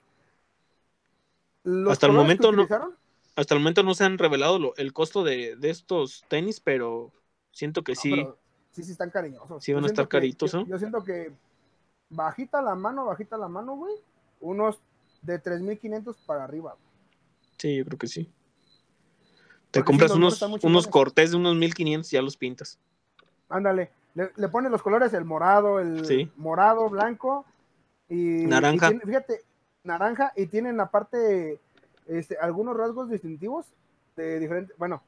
los 1.64 1.92
Hasta 1.94 2.08
el 2.08 2.14
momento 2.14 2.52
no. 2.52 2.68
Hasta 3.36 3.54
el 3.54 3.60
momento 3.60 3.84
no 3.84 3.94
se 3.94 4.04
han 4.04 4.18
revelado 4.18 4.58
lo- 4.58 4.76
el 4.78 4.94
costo 4.94 5.24
de, 5.24 5.56
de 5.58 5.70
estos 5.70 6.26
tenis, 6.28 6.60
pero 6.60 7.12
siento 7.52 7.84
que 7.84 7.92
no, 7.94 8.02
sí. 8.02 8.28
sí, 8.72 8.84
sí 8.84 8.92
están 8.94 9.12
cariñosos. 9.12 9.64
Sí 9.64 9.74
van 9.74 9.84
a 9.84 9.88
estar 9.88 10.06
que- 10.06 10.18
caritos, 10.18 10.54
yo- 10.54 10.62
¿no? 10.62 10.66
Yo 10.68 10.80
siento 10.80 11.04
que 11.04 11.32
bajita 12.10 12.62
la 12.62 12.76
mano, 12.76 13.06
bajita 13.06 13.38
la 13.38 13.48
mano, 13.48 13.76
güey. 13.76 13.94
Unos 14.40 14.80
de 15.22 15.42
3.500 15.42 16.16
para 16.26 16.44
arriba. 16.44 16.72
güey. 16.74 16.88
Sí, 17.58 17.76
yo 17.78 17.86
creo 17.86 17.98
que 17.98 18.08
sí. 18.08 18.32
Te 19.72 19.80
Porque 19.80 19.86
compras 19.86 20.12
unos, 20.12 20.42
unos 20.64 20.88
cortés 20.88 21.32
de 21.32 21.38
unos 21.38 21.56
1500 21.56 22.12
y 22.12 22.16
ya 22.16 22.22
los 22.22 22.38
pintas. 22.38 22.80
Ándale. 23.50 23.92
Le, 24.16 24.32
le 24.36 24.48
ponen 24.50 24.72
los 24.72 24.82
colores, 24.82 25.14
el 25.14 25.26
morado, 25.26 25.80
el 25.80 26.06
Sí. 26.06 26.32
morado, 26.38 26.90
blanco 26.90 27.46
y 28.10 28.46
Naranja. 28.46 28.88
y 28.88 28.90
tiene- 28.92 29.06
fíjate, 29.06 29.42
naranja 29.84 30.32
y 30.36 30.48
tienen 30.48 30.80
aparte 30.80 31.60
este, 32.08 32.38
algunos 32.38 32.76
rasgos 32.78 33.10
distintivos 33.10 33.66
de 34.16 34.40
diferente, 34.40 34.74
bueno, 34.78 35.04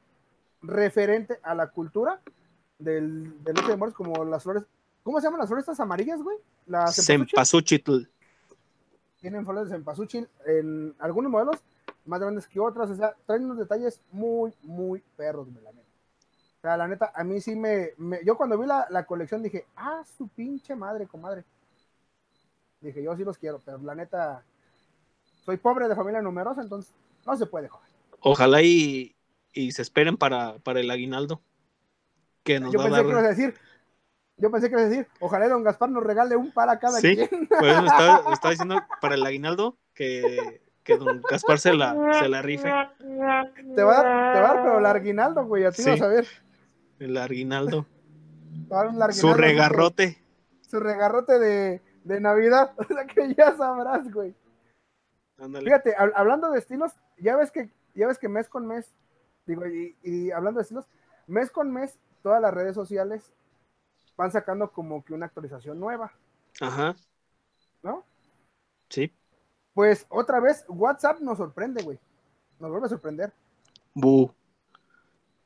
referente 0.62 1.38
a 1.42 1.54
la 1.54 1.68
cultura 1.70 2.20
del, 2.78 3.42
del 3.42 3.54
de 3.54 3.76
Muertos, 3.76 3.96
como 3.96 4.24
las 4.24 4.42
flores, 4.42 4.64
¿cómo 5.02 5.20
se 5.20 5.26
llaman 5.26 5.40
las 5.40 5.48
flores 5.48 5.62
estas 5.64 5.80
amarillas, 5.80 6.22
güey? 6.22 6.36
Las 6.66 6.96
cempasúchil. 7.04 8.08
Tienen 9.20 9.44
flores 9.44 9.68
de 9.68 9.76
cempasúchil 9.76 10.28
en 10.46 10.94
algunos 10.98 11.30
modelos 11.30 11.56
más 12.06 12.20
grandes 12.20 12.46
que 12.46 12.58
otras, 12.58 12.90
o 12.90 12.96
sea, 12.96 13.14
traen 13.26 13.44
unos 13.44 13.58
detalles 13.58 14.00
muy, 14.12 14.52
muy 14.62 15.02
perros, 15.16 15.48
güey, 15.52 15.62
la 15.62 15.72
neta. 15.72 15.86
O 16.58 16.60
sea, 16.62 16.76
la 16.76 16.88
neta, 16.88 17.12
a 17.14 17.22
mí 17.24 17.40
sí 17.40 17.54
me, 17.54 17.90
me- 17.98 18.24
yo 18.24 18.36
cuando 18.36 18.58
vi 18.58 18.66
la, 18.66 18.86
la 18.90 19.04
colección 19.04 19.42
dije, 19.42 19.66
ah, 19.76 20.02
su 20.16 20.28
pinche 20.28 20.74
madre, 20.74 21.06
comadre. 21.06 21.44
Dije, 22.80 23.02
yo 23.02 23.14
sí 23.16 23.24
los 23.24 23.36
quiero, 23.36 23.60
pero 23.64 23.78
la 23.78 23.94
neta, 23.94 24.42
soy 25.44 25.58
pobre 25.58 25.86
de 25.88 25.94
familia 25.94 26.22
numerosa, 26.22 26.62
entonces 26.62 26.92
no 27.26 27.36
se 27.36 27.46
puede, 27.46 27.68
joder. 27.68 27.88
Ojalá 28.20 28.62
y, 28.62 29.14
y 29.52 29.72
se 29.72 29.82
esperen 29.82 30.16
para, 30.16 30.58
para 30.58 30.80
el 30.80 30.90
aguinaldo. 30.90 31.40
Que 32.42 32.58
nos 32.58 32.72
Yo 32.72 32.78
va 32.78 32.86
a 32.86 32.88
pensé 32.88 33.02
que 33.02 33.08
ibas 33.10 33.18
a 33.24 33.26
dar. 33.28 33.36
decir, 33.36 33.54
yo 34.40 34.50
pensé 34.50 34.68
que 34.68 34.72
ibas 34.74 34.86
a 34.86 34.88
decir, 34.88 35.06
ojalá 35.20 35.48
don 35.48 35.62
Gaspar 35.62 35.90
nos 35.90 36.02
regale 36.02 36.34
un 36.36 36.50
par 36.52 36.68
a 36.70 36.78
cada 36.78 36.98
Sí, 36.98 37.14
quien. 37.16 37.46
por 37.46 37.64
eso 37.68 37.84
estaba, 37.86 38.22
estaba 38.32 38.50
diciendo 38.50 38.76
para 39.00 39.14
el 39.14 39.24
aguinaldo 39.26 39.76
que, 39.94 40.62
que 40.82 40.96
don 40.96 41.20
Gaspar 41.30 41.58
se 41.58 41.72
la, 41.74 41.94
se 42.20 42.28
la 42.28 42.42
rife. 42.42 42.68
Te 42.68 43.82
va 43.82 44.00
a 44.00 44.02
dar, 44.02 44.34
te 44.34 44.40
va 44.40 44.50
a 44.50 44.54
dar, 44.54 44.62
pero 44.62 44.78
el 44.78 44.86
aguinaldo, 44.86 45.44
güey, 45.46 45.64
a 45.64 45.70
ti 45.72 45.82
Sí. 45.82 45.90
vas 45.90 46.02
a 46.02 46.08
ver. 46.08 46.26
El 46.98 47.16
aguinaldo. 47.16 47.86
Su 49.12 49.34
regarrote. 49.34 50.18
Su 50.62 50.80
regarrote 50.80 51.38
de, 51.38 51.82
de 52.04 52.20
Navidad, 52.20 52.72
o 52.78 52.84
sea 52.84 53.06
que 53.06 53.34
ya 53.34 53.56
sabrás, 53.56 54.10
güey. 54.12 54.34
Ándale. 55.38 55.64
Fíjate, 55.64 55.96
hab- 55.96 56.12
hablando 56.14 56.50
de 56.50 56.58
estilos, 56.58 56.92
ya 57.18 57.36
ves 57.36 57.50
que, 57.50 57.70
ya 57.94 58.06
ves 58.06 58.18
que 58.18 58.28
mes 58.28 58.48
con 58.48 58.66
mes, 58.66 58.94
digo, 59.46 59.66
y, 59.66 59.96
y 60.02 60.30
hablando 60.30 60.58
de 60.58 60.62
estilos, 60.62 60.86
mes 61.26 61.50
con 61.50 61.72
mes, 61.72 61.98
todas 62.22 62.40
las 62.42 62.52
redes 62.52 62.74
sociales 62.74 63.32
van 64.20 64.30
sacando 64.30 64.70
como 64.70 65.02
que 65.02 65.14
una 65.14 65.24
actualización 65.26 65.80
nueva, 65.80 66.12
Ajá. 66.60 66.94
¿no? 67.82 68.04
Sí. 68.90 69.10
Pues 69.72 70.04
otra 70.10 70.40
vez, 70.40 70.62
WhatsApp 70.68 71.20
nos 71.20 71.38
sorprende, 71.38 71.82
güey. 71.82 71.98
Nos 72.58 72.70
vuelve 72.70 72.84
a 72.84 72.90
sorprender. 72.90 73.32
Bu. 73.94 74.30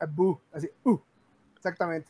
Ah, 0.01 0.07
bu, 0.07 0.41
así, 0.53 0.68
uh, 0.83 0.99
exactamente. 1.55 2.09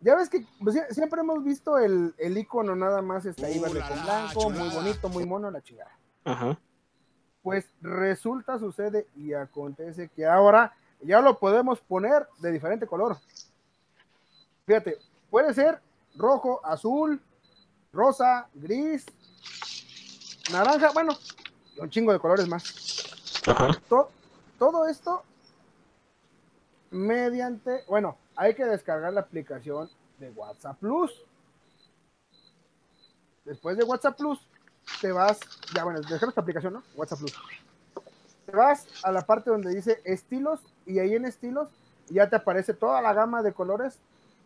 Ya 0.00 0.16
ves 0.16 0.28
que 0.28 0.44
pues, 0.60 0.74
sie- 0.74 0.90
siempre 0.92 1.20
hemos 1.20 1.44
visto 1.44 1.78
el, 1.78 2.12
el 2.18 2.36
icono 2.36 2.74
nada 2.74 3.00
más 3.00 3.24
está 3.24 3.46
ahí 3.46 3.60
verde 3.60 3.80
con 3.88 4.02
blanco, 4.02 4.50
muy 4.50 4.68
bonito, 4.74 5.08
muy 5.08 5.24
mono, 5.24 5.52
la 5.52 5.62
chingada. 5.62 5.96
Ajá. 6.24 6.58
Pues 7.42 7.72
resulta, 7.80 8.58
sucede 8.58 9.06
y 9.14 9.34
acontece 9.34 10.08
que 10.08 10.26
ahora 10.26 10.74
ya 11.00 11.20
lo 11.20 11.38
podemos 11.38 11.80
poner 11.80 12.26
de 12.40 12.50
diferente 12.50 12.88
color. 12.88 13.18
Fíjate, 14.66 14.98
puede 15.30 15.54
ser 15.54 15.80
rojo, 16.16 16.60
azul, 16.64 17.20
rosa, 17.92 18.48
gris, 18.54 19.04
naranja, 20.50 20.90
bueno, 20.92 21.12
un 21.78 21.90
chingo 21.90 22.12
de 22.12 22.18
colores 22.18 22.48
más. 22.48 23.42
Ajá. 23.46 23.70
To- 23.88 24.10
todo 24.58 24.86
esto 24.86 25.22
mediante, 26.90 27.84
bueno, 27.88 28.16
hay 28.36 28.54
que 28.54 28.64
descargar 28.64 29.12
la 29.12 29.20
aplicación 29.22 29.90
de 30.18 30.30
WhatsApp 30.30 30.78
Plus. 30.78 31.10
Después 33.44 33.76
de 33.76 33.84
WhatsApp 33.84 34.16
Plus, 34.16 34.38
te 35.00 35.10
vas, 35.10 35.38
ya 35.74 35.84
bueno, 35.84 36.00
descargas 36.00 36.36
la 36.36 36.42
aplicación, 36.42 36.74
¿no? 36.74 36.82
WhatsApp 36.94 37.18
Plus. 37.20 37.34
Te 38.46 38.52
vas 38.52 38.86
a 39.04 39.10
la 39.10 39.22
parte 39.22 39.50
donde 39.50 39.74
dice 39.74 40.00
estilos 40.04 40.60
y 40.86 40.98
ahí 40.98 41.14
en 41.14 41.24
estilos 41.24 41.68
ya 42.08 42.28
te 42.28 42.36
aparece 42.36 42.74
toda 42.74 43.00
la 43.00 43.12
gama 43.14 43.42
de 43.42 43.52
colores 43.52 43.98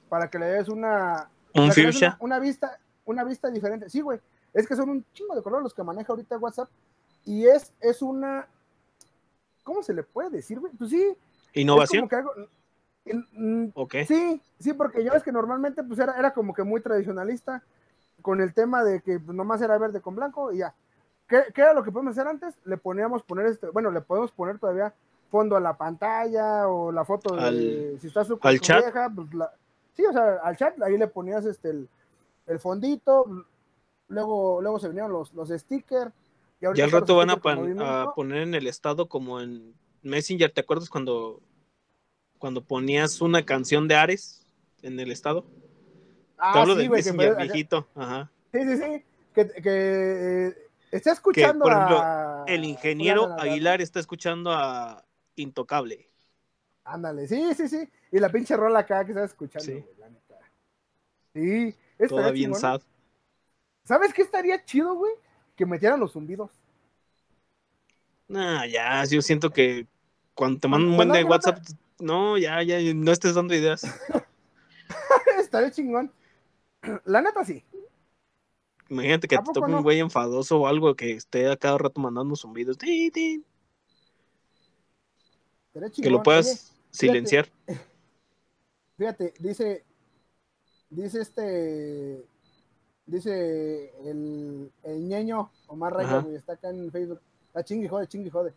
para 0.09 0.31
que 0.31 0.39
le 0.39 0.47
des 0.47 0.69
una, 0.69 1.29
Un 1.63 1.73
fuchsia. 1.73 2.17
una, 2.21 2.37
una 2.37 2.39
vista, 2.39 2.79
una 3.05 3.25
vista 3.25 3.51
diferente. 3.51 3.89
Sí, 3.91 4.01
güey, 4.01 4.21
es 4.53 4.67
que 4.67 4.77
son 4.77 4.89
un 4.91 5.05
chingo 5.13 5.35
de 5.35 5.43
colores 5.43 5.63
los 5.65 5.75
que 5.75 5.83
maneja 5.83 6.13
ahorita 6.13 6.39
WhatsApp 6.39 6.69
y 7.25 7.47
es, 7.47 7.73
es 7.81 8.03
una, 8.03 8.47
¿cómo 9.63 9.83
se 9.83 9.93
le 9.95 10.03
puede 10.03 10.31
decir, 10.31 10.59
güey? 10.61 10.73
Pues 10.77 10.91
sí, 10.91 11.03
es 11.03 11.17
Innovación. 11.63 12.09
algo- 12.13 12.33
mm, 13.33 13.67
Ok. 13.75 13.95
Sí, 14.07 14.41
sí, 14.59 14.73
porque 14.73 15.03
ya 15.05 15.13
ves 15.13 15.23
que 15.23 15.33
normalmente 15.33 15.83
pues 15.85 15.99
era, 15.99 16.19
era 16.19 16.33
como 16.33 16.55
que 16.55 16.63
muy 16.63 16.81
tradicionalista 16.81 17.63
con 18.23 18.41
el 18.41 18.55
tema 18.55 18.83
de 18.83 19.01
que 19.03 19.19
pues, 19.21 19.37
nomás 19.37 19.61
era 19.63 19.79
verde 19.79 20.01
con 20.01 20.17
blanco 20.17 20.53
y 20.53 20.59
ya. 20.59 20.75
¿Qué, 21.29 21.43
qué 21.55 21.61
era 21.63 21.73
lo 21.75 21.83
que 21.83 21.91
podemos 21.91 22.13
hacer 22.17 22.29
antes? 22.29 22.55
Le 22.65 22.77
poníamos 22.77 23.23
poner 23.25 23.47
este, 23.47 23.69
bueno, 23.71 23.91
le 23.91 24.01
podemos 24.01 24.31
poner 24.33 24.59
todavía 24.59 24.95
fondo 25.31 25.57
a 25.57 25.61
la 25.61 25.77
pantalla 25.77 26.69
o 26.69 26.93
la 26.93 27.05
foto 27.05 27.35
de 27.35 27.43
Al- 27.43 27.99
si 28.01 28.07
estás 28.07 28.29
su, 28.29 28.39
al 28.41 28.57
su 28.59 28.63
chat. 28.63 28.83
vieja, 28.85 29.11
pues 29.15 29.35
la- 29.35 29.53
sí, 29.97 30.05
o 30.05 30.13
sea, 30.13 30.37
al 30.43 30.57
chat 30.57 30.81
ahí 30.83 30.97
le 30.99 31.09
ponías 31.09 31.45
este 31.47 31.71
el, 31.71 31.89
el 32.47 32.59
fondito, 32.61 33.27
luego, 34.09 34.61
luego 34.63 34.79
se 34.79 34.89
venían 34.89 35.13
los, 35.13 35.33
los 35.35 35.49
stickers. 35.51 36.13
y 36.61 36.67
Ya 36.77 36.85
al 36.85 36.93
rato 36.93 37.17
van 37.17 37.31
a, 37.31 37.37
pan- 37.41 38.15
poner 38.15 38.43
en 38.43 38.55
el 38.55 38.67
estado 38.67 39.09
como 39.09 39.41
en 39.41 39.75
Messenger. 40.03 40.51
¿Te 40.53 40.61
acuerdas 40.61 40.89
cuando, 40.91 41.41
cuando 42.39 42.63
ponías 42.63 43.21
una 43.21 43.45
canción 43.45 43.89
de 43.89 43.97
Ares 43.97 44.45
en 44.83 44.99
el 45.01 45.11
estado? 45.11 45.43
Te 45.43 46.39
Ah, 46.39 46.63
hablo 46.63 46.75
sí, 46.75 46.83
de 46.83 46.89
Messenger 46.91 47.37
viejito. 47.37 47.89
Ajá. 47.95 48.31
Sí, 48.53 48.61
sí, 48.63 48.77
sí. 48.77 49.05
Que, 49.35 49.49
que 49.49 50.49
eh, 50.49 50.57
está 50.91 51.13
escuchando 51.13 51.65
por 51.65 51.73
ejemplo, 51.73 51.99
a- 51.99 52.45
El 52.47 52.65
ingeniero 52.65 53.29
Aguilar 53.39 53.81
está 53.81 54.01
escuchando 54.01 54.53
a 54.53 55.05
Intocable. 55.35 56.09
Ándale, 56.85 57.27
sí, 57.27 57.55
sí, 57.55 57.69
sí. 57.69 57.89
Y 58.13 58.19
la 58.19 58.31
pinche 58.31 58.57
rola 58.57 58.81
acá 58.81 59.05
que 59.05 59.13
estás 59.13 59.31
escuchando, 59.31 59.65
Sí. 59.65 59.73
güey, 59.73 59.85
la 59.99 60.09
neta. 60.11 60.39
Sí, 61.35 61.75
Toda 62.09 62.31
bien 62.31 62.51
chingón. 62.53 62.61
sad. 62.61 62.83
¿Sabes 63.85 64.13
qué 64.15 64.23
estaría 64.23 64.65
chido, 64.65 64.95
güey? 64.95 65.13
Que 65.55 65.67
metieran 65.67 66.01
los 66.01 66.13
zumbidos. 66.13 66.51
Nah, 68.29 68.67
ya, 68.67 69.05
yo 69.05 69.23
siento 69.23 69.51
que 69.51 69.87
cuando 70.35 70.59
te 70.61 70.69
mandan 70.69 70.91
un 70.91 70.97
buen 70.97 71.13
de 71.13 71.25
WhatsApp, 71.25 71.59
no, 72.01 72.37
ya, 72.37 72.63
ya, 72.63 72.79
no 72.95 73.13
estés 73.13 73.35
dando 73.35 73.55
ideas. 73.55 73.83
estaría 75.39 75.71
chingón. 75.71 76.13
La 77.05 77.21
neta, 77.23 77.45
sí. 77.45 77.65
Imagínate 78.89 79.27
que 79.29 79.37
¿A 79.37 79.43
te 79.43 79.53
toque 79.53 79.71
no? 79.71 79.79
un 79.79 79.83
güey 79.83 79.99
enfadoso 80.01 80.61
o 80.61 80.67
algo 80.67 80.95
que 80.95 81.13
esté 81.13 81.49
a 81.51 81.57
cada 81.57 81.79
rato 81.79 82.01
mandando 82.01 82.37
zumbidos. 82.37 82.79
Ti, 82.79 83.11
ti, 83.11 83.45
Estaría 85.69 85.89
Que 85.89 85.95
chingón. 85.95 86.13
lo 86.13 86.23
puedas 86.23 86.47
Oye, 86.47 86.81
silenciar. 86.91 87.47
Fíjate, 87.67 87.81
dice, 89.39 89.85
dice 90.91 91.21
este, 91.21 92.27
dice 93.07 93.93
el, 94.09 94.73
el 94.83 95.09
ñeño 95.09 95.51
Omar 95.69 96.01
Ajá. 96.01 96.21
güey, 96.21 96.37
está 96.37 96.55
acá 96.55 96.71
en 96.71 96.91
Facebook, 96.91 97.21
está 97.47 97.65
chingue 97.65 97.87
y 97.87 97.89
jode, 97.89 98.07
chingue 98.09 98.29
y 98.29 98.31
jode. 98.31 98.55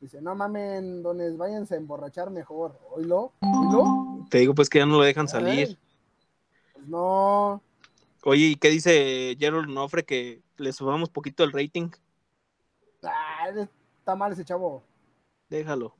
Dice, 0.00 0.20
no 0.20 0.34
mamen, 0.34 1.02
dones, 1.02 1.36
váyanse 1.38 1.74
a 1.74 1.78
emborrachar 1.78 2.30
mejor. 2.30 2.78
Oílo, 2.90 3.32
oílo. 3.40 4.26
Te 4.30 4.38
digo 4.38 4.54
pues 4.54 4.68
que 4.68 4.78
ya 4.78 4.86
no 4.86 4.98
lo 4.98 5.02
dejan 5.02 5.26
salir. 5.28 5.78
pues 6.74 6.86
no, 6.86 7.62
Oye, 8.24 8.46
¿y 8.46 8.56
qué 8.56 8.68
dice 8.70 9.36
Gerald 9.38 9.68
Nofre 9.68 10.04
que 10.04 10.42
le 10.56 10.72
subamos 10.72 11.10
poquito 11.10 11.44
el 11.44 11.52
rating? 11.52 11.90
ah, 13.04 13.48
está 13.98 14.16
mal 14.16 14.32
ese 14.32 14.44
chavo. 14.44 14.82
Déjalo. 15.48 15.94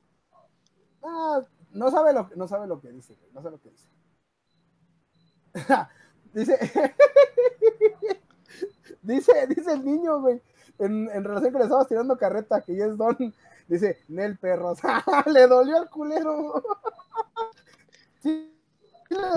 Ah, 1.01 1.41
no 1.77 1.91
sabe 1.91 2.13
lo, 2.13 2.29
no 2.35 2.47
sabe 2.47 2.67
lo 2.67 2.79
que 2.81 2.91
dice, 2.91 3.15
güey, 3.15 3.31
no 3.33 3.41
sabe 3.41 3.55
lo 3.57 3.61
que 3.61 3.69
dice. 3.69 3.87
dice, 6.33 6.57
dice, 9.01 9.47
dice 9.47 9.73
el 9.73 9.85
niño, 9.85 10.21
güey, 10.21 10.41
en, 10.79 11.09
en 11.09 11.23
relación 11.23 11.51
que 11.51 11.59
le 11.59 11.65
estabas 11.65 11.87
tirando 11.87 12.17
carreta, 12.17 12.61
que 12.61 12.75
ya 12.75 12.85
es 12.85 12.97
don, 12.97 13.15
dice, 13.67 13.99
Nel 14.07 14.37
perros, 14.37 14.79
le 15.27 15.47
dolió 15.47 15.77
al 15.77 15.89
culero. 15.89 16.63
Sí, 18.21 18.53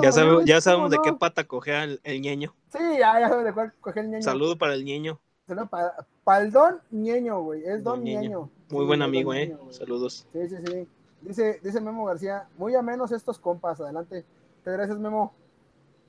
Ya, 0.03 0.12
sabe- 0.12 0.45
ya 0.45 0.55
¿cómo 0.57 0.61
sabemos 0.61 0.91
de 0.91 0.99
qué 1.05 1.12
pata 1.12 1.47
cogea 1.47 1.84
el, 1.84 2.01
el 2.05 2.20
ñeño. 2.20 2.55
Sí, 2.72 2.78
ya, 2.99 3.20
ya 3.20 3.28
sabe 3.28 3.45
de 3.45 3.53
cuál 3.53 3.72
coger 3.80 4.05
el 4.05 4.11
ñeño. 4.11 4.22
Saludo 4.22 4.57
para 4.59 4.74
el 4.74 4.84
ñeño. 4.84 5.20
Para, 5.68 6.07
para 6.22 6.45
el 6.45 6.53
don 6.53 6.80
ñeño, 6.91 7.41
güey, 7.43 7.62
es 7.64 7.82
don 7.82 7.97
Don 7.97 8.05
Ñeño. 8.05 8.20
ñeño. 8.20 8.51
Muy 8.70 8.82
Sí, 8.82 8.86
buen 8.86 9.03
amigo, 9.03 9.34
eh. 9.34 9.49
Ñeño. 9.49 9.72
Saludos. 9.72 10.26
Sí, 10.32 10.49
sí, 10.49 10.57
sí. 10.64 10.88
Dice, 11.23 11.61
dice 11.62 11.81
Memo 11.81 12.07
García, 12.07 12.49
muy 12.57 12.75
amenos 12.75 13.12
estos 13.12 13.39
compas, 13.39 13.81
adelante. 13.81 14.25
Muchas 14.59 14.75
gracias, 14.75 14.99
Memo. 14.99 15.35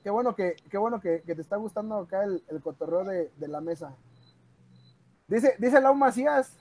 Qué 0.02 0.10
bueno 0.10 0.34
que, 0.34 0.56
qué 0.70 0.78
bueno 0.78 1.00
que, 1.00 1.22
que 1.22 1.34
te 1.34 1.42
está 1.42 1.56
gustando 1.56 1.96
acá 1.96 2.24
el, 2.24 2.42
el 2.48 2.60
cotorreo 2.60 3.04
de, 3.04 3.30
de 3.36 3.48
la 3.48 3.60
mesa. 3.60 3.94
Dice, 5.28 5.54
dice 5.58 5.80
Lau 5.80 5.94
Macías, 5.94 6.56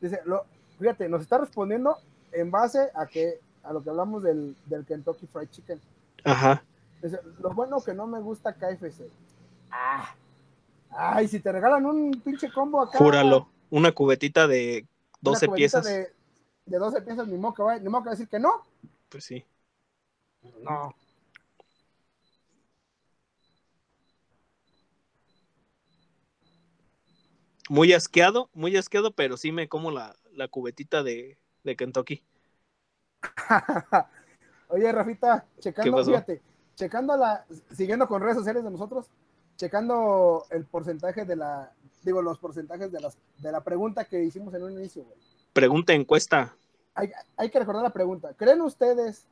dice, 0.00 0.20
lo, 0.24 0.44
fíjate, 0.78 1.08
nos 1.08 1.22
está 1.22 1.38
respondiendo 1.38 1.96
en 2.32 2.50
base 2.50 2.90
a 2.94 3.06
que, 3.06 3.40
a 3.62 3.72
lo 3.72 3.82
que 3.82 3.90
hablamos 3.90 4.22
del, 4.22 4.56
del 4.66 4.84
Kentucky 4.84 5.26
Fried 5.26 5.48
Chicken. 5.50 5.80
Ajá. 6.24 6.64
Dice, 7.02 7.20
lo 7.40 7.50
bueno 7.50 7.80
que 7.80 7.94
no 7.94 8.06
me 8.06 8.20
gusta 8.20 8.52
KFC. 8.52 9.08
Ah, 9.70 10.14
ay, 10.90 11.28
si 11.28 11.40
te 11.40 11.52
regalan 11.52 11.86
un 11.86 12.10
pinche 12.24 12.50
combo 12.52 12.80
acá. 12.80 12.98
Júralo. 12.98 13.48
Una 13.70 13.92
cubetita 13.92 14.46
de 14.46 14.86
una 15.22 15.32
12 15.32 15.46
cubetita 15.46 15.56
piezas. 15.56 15.84
De, 15.84 16.12
de 16.66 16.78
12 16.78 17.02
piezas, 17.02 17.28
ni 17.28 17.36
modo 17.38 17.54
que 17.54 17.62
va, 17.62 17.78
ni 17.78 17.88
modo 17.88 18.02
que 18.02 18.06
va 18.06 18.12
a 18.12 18.16
decir 18.16 18.28
que 18.28 18.38
no. 18.38 18.62
Pues 19.08 19.24
sí. 19.24 19.44
No. 20.62 20.94
Muy 27.68 27.92
asqueado, 27.92 28.50
muy 28.52 28.76
asqueado, 28.76 29.12
pero 29.12 29.36
sí 29.36 29.52
me 29.52 29.68
como 29.68 29.90
la, 29.90 30.16
la 30.32 30.48
cubetita 30.48 31.02
de, 31.02 31.38
de 31.64 31.76
Kentucky. 31.76 32.22
Oye, 34.68 34.90
Rafita, 34.90 35.46
¿Qué 35.56 35.60
checando, 35.60 36.04
fíjate, 36.04 36.42
checando 36.74 37.16
la, 37.16 37.46
siguiendo 37.72 38.08
con 38.08 38.20
redes 38.22 38.36
sociales 38.36 38.64
de 38.64 38.70
nosotros, 38.70 39.06
checando 39.56 40.44
el 40.50 40.64
porcentaje 40.64 41.24
de 41.24 41.36
la, 41.36 41.72
digo, 42.02 42.22
los 42.22 42.38
porcentajes 42.38 42.90
de 42.90 43.00
las, 43.00 43.16
de 43.38 43.52
la 43.52 43.62
pregunta 43.62 44.04
que 44.04 44.22
hicimos 44.24 44.52
en 44.54 44.64
un 44.64 44.72
inicio, 44.72 45.04
güey. 45.04 45.31
Pregunta 45.52 45.92
encuesta. 45.92 46.54
Hay, 46.94 47.12
hay 47.36 47.50
que 47.50 47.58
recordar 47.58 47.82
la 47.82 47.92
pregunta. 47.92 48.34
¿Creen 48.34 48.60
ustedes 48.60 49.26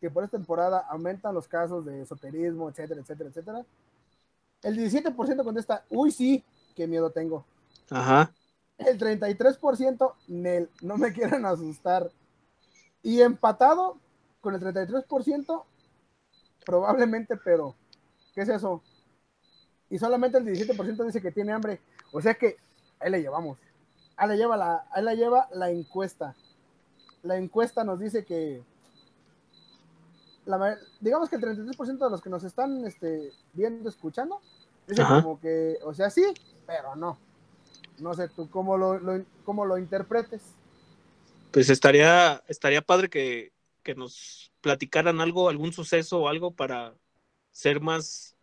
que 0.00 0.10
por 0.10 0.24
esta 0.24 0.36
temporada 0.36 0.86
aumentan 0.90 1.34
los 1.34 1.48
casos 1.48 1.84
de 1.84 2.02
esoterismo, 2.02 2.68
etcétera, 2.68 3.00
etcétera, 3.00 3.30
etcétera? 3.30 3.66
El 4.62 4.76
17% 4.76 5.44
contesta, 5.44 5.84
uy, 5.90 6.10
sí, 6.10 6.44
qué 6.74 6.86
miedo 6.86 7.10
tengo. 7.10 7.44
Ajá. 7.90 8.32
El 8.78 8.98
33%, 8.98 10.14
Nel, 10.28 10.68
no 10.82 10.96
me 10.96 11.12
quieran 11.14 11.46
asustar. 11.46 12.10
Y 13.02 13.20
empatado 13.22 13.98
con 14.40 14.54
el 14.54 14.60
33%, 14.60 15.64
probablemente, 16.64 17.36
pero, 17.36 17.74
¿qué 18.34 18.42
es 18.42 18.48
eso? 18.48 18.82
Y 19.88 19.98
solamente 19.98 20.38
el 20.38 20.44
17% 20.44 21.04
dice 21.04 21.22
que 21.22 21.30
tiene 21.30 21.52
hambre. 21.52 21.80
O 22.12 22.20
sea 22.20 22.34
que 22.34 22.56
ahí 22.98 23.10
le 23.10 23.22
llevamos. 23.22 23.58
Ahí 24.16 24.28
le 24.28 24.36
lleva 24.36 24.56
la, 24.56 24.86
ahí 24.90 25.02
la 25.02 25.14
lleva 25.14 25.48
la 25.52 25.70
encuesta. 25.70 26.34
La 27.22 27.36
encuesta 27.36 27.84
nos 27.84 27.98
dice 28.00 28.24
que, 28.24 28.62
la 30.44 30.78
digamos 31.00 31.28
que 31.28 31.36
el 31.36 31.42
33% 31.42 32.04
de 32.04 32.10
los 32.10 32.22
que 32.22 32.30
nos 32.30 32.44
están 32.44 32.84
este, 32.86 33.32
viendo, 33.52 33.88
escuchando, 33.88 34.40
dice 34.86 35.02
Ajá. 35.02 35.22
como 35.22 35.40
que, 35.40 35.78
o 35.84 35.92
sea, 35.92 36.08
sí, 36.10 36.24
pero 36.66 36.94
no. 36.96 37.18
No 37.98 38.14
sé 38.14 38.28
tú 38.28 38.48
cómo 38.50 38.76
lo, 38.76 38.98
lo- 38.98 39.24
cómo 39.44 39.64
lo 39.64 39.78
interpretes. 39.78 40.42
Pues 41.50 41.70
estaría, 41.70 42.42
estaría 42.46 42.82
padre 42.82 43.08
que, 43.08 43.52
que 43.82 43.94
nos 43.94 44.52
platicaran 44.60 45.20
algo, 45.20 45.48
algún 45.48 45.72
suceso 45.72 46.20
o 46.20 46.28
algo 46.28 46.50
para 46.50 46.94
ser 47.52 47.80
más 47.80 48.36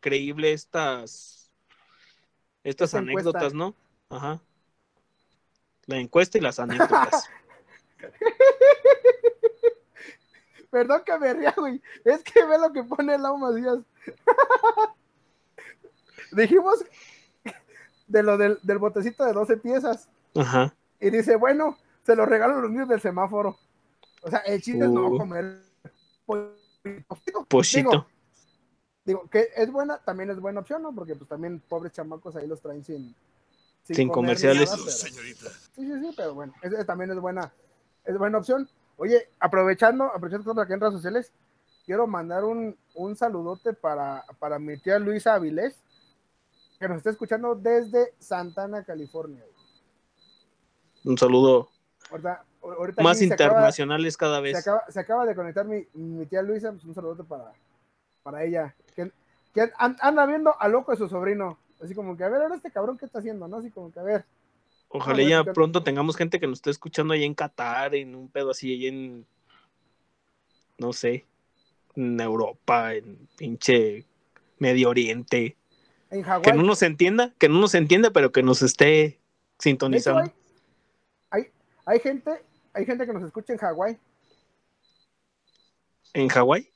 creíble 0.00 0.52
estas, 0.52 1.50
estas 2.62 2.94
encuesta. 2.94 3.30
anécdotas, 3.30 3.52
¿no? 3.54 3.74
Ajá. 4.08 4.40
La 5.86 5.98
encuesta 5.98 6.38
y 6.38 6.40
las 6.40 6.58
anécdotas. 6.58 7.28
Perdón 10.70 11.02
que 11.06 11.18
me 11.18 11.34
ría, 11.34 11.54
güey. 11.56 11.80
Es 12.04 12.22
que 12.24 12.44
ve 12.44 12.58
lo 12.58 12.72
que 12.72 12.82
pone 12.82 13.16
Lau 13.16 13.38
Macías. 13.38 13.78
Dijimos, 16.32 16.84
de 18.08 18.22
lo 18.22 18.36
del, 18.36 18.58
del 18.62 18.78
botecito 18.78 19.24
de 19.24 19.32
12 19.32 19.56
piezas. 19.58 20.08
Ajá. 20.34 20.74
Y 21.00 21.10
dice, 21.10 21.36
bueno, 21.36 21.78
se 22.02 22.16
lo 22.16 22.26
regalo 22.26 22.56
a 22.56 22.60
los 22.60 22.70
niños 22.70 22.88
del 22.88 23.00
semáforo. 23.00 23.56
O 24.22 24.30
sea, 24.30 24.40
el 24.40 24.60
chiste 24.62 24.84
es 24.84 24.90
no 24.90 25.08
Uh. 25.08 25.18
comer 25.18 25.60
pollito. 27.48 27.72
Digo, 27.72 28.06
digo, 29.04 29.28
que 29.28 29.48
es 29.54 29.70
buena, 29.70 29.98
también 29.98 30.30
es 30.30 30.40
buena 30.40 30.60
opción, 30.60 30.82
¿no? 30.82 30.94
Porque 30.94 31.14
pues 31.14 31.28
también 31.28 31.60
pobres 31.60 31.92
chamacos 31.92 32.36
ahí 32.36 32.46
los 32.46 32.60
traen 32.60 32.84
sin... 32.84 33.14
Sin 33.84 34.08
comerciales. 34.08 34.70
nada, 34.70 34.82
pero- 34.84 34.90
Sí, 34.90 35.10
sí, 35.76 36.00
sí, 36.00 36.14
pero 36.16 36.34
bueno, 36.34 36.54
también 36.86 37.10
es 37.10 37.18
buena, 37.18 37.52
es 38.04 38.16
buena 38.16 38.38
opción. 38.38 38.68
Oye, 38.96 39.28
aprovechando, 39.40 40.04
aprovechando 40.04 40.44
que 40.44 40.50
estamos 40.50 40.64
aquí 40.64 40.72
en 40.72 40.80
redes 40.80 40.94
sociales, 40.94 41.32
quiero 41.84 42.06
mandar 42.06 42.44
un, 42.44 42.76
un 42.94 43.16
saludote 43.16 43.72
para, 43.74 44.24
para 44.38 44.58
mi 44.58 44.78
tía 44.78 44.98
Luisa 44.98 45.34
Avilés, 45.34 45.74
que 46.78 46.88
nos 46.88 46.98
está 46.98 47.10
escuchando 47.10 47.54
desde 47.54 48.14
Santana, 48.18 48.84
California. 48.84 49.42
Un 51.04 51.18
saludo 51.18 51.68
Ahorita, 52.10 52.44
ahorita 52.62 53.02
más 53.02 53.18
se 53.18 53.24
acaba- 53.26 53.44
internacionales 53.48 54.16
cada 54.16 54.36
se 54.36 54.42
vez. 54.42 54.56
acaba, 54.56 54.82
se 54.88 55.00
acaba 55.00 55.26
de 55.26 55.34
conectar 55.34 55.66
mi, 55.66 55.86
mi 55.94 56.24
tía 56.26 56.42
Luisa, 56.42 56.70
pues 56.72 56.84
un 56.84 56.94
saludote 56.94 57.24
para, 57.24 57.52
para 58.22 58.44
ella, 58.44 58.74
que, 58.94 59.10
que 59.52 59.70
an- 59.76 59.96
anda 60.00 60.24
viendo 60.26 60.54
a 60.58 60.68
loco 60.68 60.92
de 60.92 60.98
su 60.98 61.08
sobrino. 61.08 61.58
Así 61.84 61.94
como 61.94 62.16
que, 62.16 62.24
a 62.24 62.28
ver, 62.30 62.40
ahora 62.42 62.56
este 62.56 62.70
cabrón, 62.70 62.96
¿qué 62.96 63.04
está 63.04 63.18
haciendo? 63.18 63.46
¿No? 63.46 63.58
Así 63.58 63.70
como 63.70 63.92
que, 63.92 64.00
a 64.00 64.02
ver. 64.02 64.24
Ojalá 64.88 65.22
ya 65.22 65.44
pronto 65.44 65.82
tengamos 65.82 66.16
gente 66.16 66.40
que 66.40 66.46
nos 66.46 66.58
esté 66.58 66.70
escuchando 66.70 67.12
ahí 67.14 67.24
en 67.24 67.34
Qatar, 67.34 67.94
en 67.94 68.14
un 68.14 68.28
pedo 68.28 68.52
así, 68.52 68.70
ahí 68.72 68.86
en, 68.86 69.26
no 70.78 70.92
sé, 70.92 71.26
en 71.96 72.20
Europa, 72.20 72.94
en 72.94 73.28
pinche 73.36 74.06
Medio 74.58 74.88
Oriente. 74.90 75.56
En 76.10 76.22
Que 76.22 76.28
Hawái. 76.30 76.56
no 76.56 76.62
nos 76.62 76.82
entienda, 76.82 77.34
que 77.38 77.48
no 77.48 77.58
nos 77.60 77.74
entienda, 77.74 78.10
pero 78.12 78.30
que 78.32 78.42
nos 78.42 78.62
esté 78.62 79.04
hecho, 79.04 79.18
sintonizando. 79.58 80.20
hay, 80.20 80.30
hay, 81.42 81.50
hay 81.86 81.98
gente, 82.00 82.30
hay 82.72 82.86
gente 82.86 83.04
que 83.04 83.12
nos 83.12 83.24
escucha 83.24 83.52
en 83.52 83.58
Hawái, 83.58 83.98
¿En 86.12 86.28
Hawái? 86.28 86.70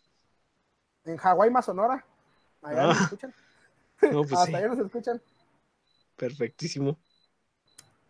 en 1.04 1.16
Hawái 1.16 1.50
más 1.50 1.64
Sonora. 1.64 2.04
Allá 2.62 2.82
nos 2.88 2.98
Ah. 3.00 3.02
escuchan. 3.04 3.32
No, 4.01 4.22
pues 4.22 4.32
Hasta 4.32 4.46
sí, 4.46 4.55
allá 4.55 4.68
nos 4.68 4.78
escuchan. 4.78 5.20
perfectísimo. 6.16 6.99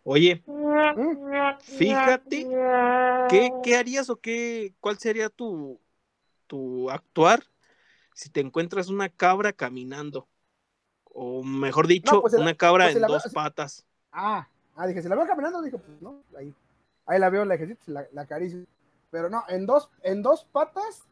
Oye, 0.04 0.42
fíjate, 1.60 2.46
¿qué, 3.28 3.52
qué 3.62 3.76
harías 3.76 4.08
o 4.10 4.16
qué, 4.16 4.74
cuál 4.80 4.98
sería 4.98 5.28
tu, 5.28 5.80
tu 6.46 6.90
actuar 6.90 7.42
si 8.14 8.30
te 8.30 8.40
encuentras 8.40 8.88
una 8.88 9.08
cabra 9.08 9.52
caminando? 9.52 10.28
O 11.04 11.42
mejor 11.42 11.86
dicho, 11.86 12.20
pues, 12.22 12.32
la- 12.34 12.40
una 12.40 12.54
cabra 12.54 12.84
pues, 12.84 12.96
en 12.96 13.02
veo- 13.02 13.08
dos 13.08 13.28
patas. 13.34 13.84
Ah, 14.12 14.48
ah, 14.76 14.86
dije, 14.86 15.02
si 15.02 15.08
la 15.08 15.16
veo 15.16 15.26
caminando, 15.26 15.60
dije, 15.62 15.78
pues 15.78 16.00
no, 16.00 16.22
ahí. 16.36 16.54
Ahí 17.06 17.18
la 17.18 17.28
veo, 17.30 17.44
la 17.44 17.54
ejercito, 17.54 17.82
la, 17.86 18.06
la 18.12 18.22
acaricio. 18.22 18.64
Pero 19.10 19.28
no, 19.30 19.42
en 19.48 19.66
dos, 19.66 19.90
en 20.02 20.22
dos 20.22 20.44
patas, 20.52 21.04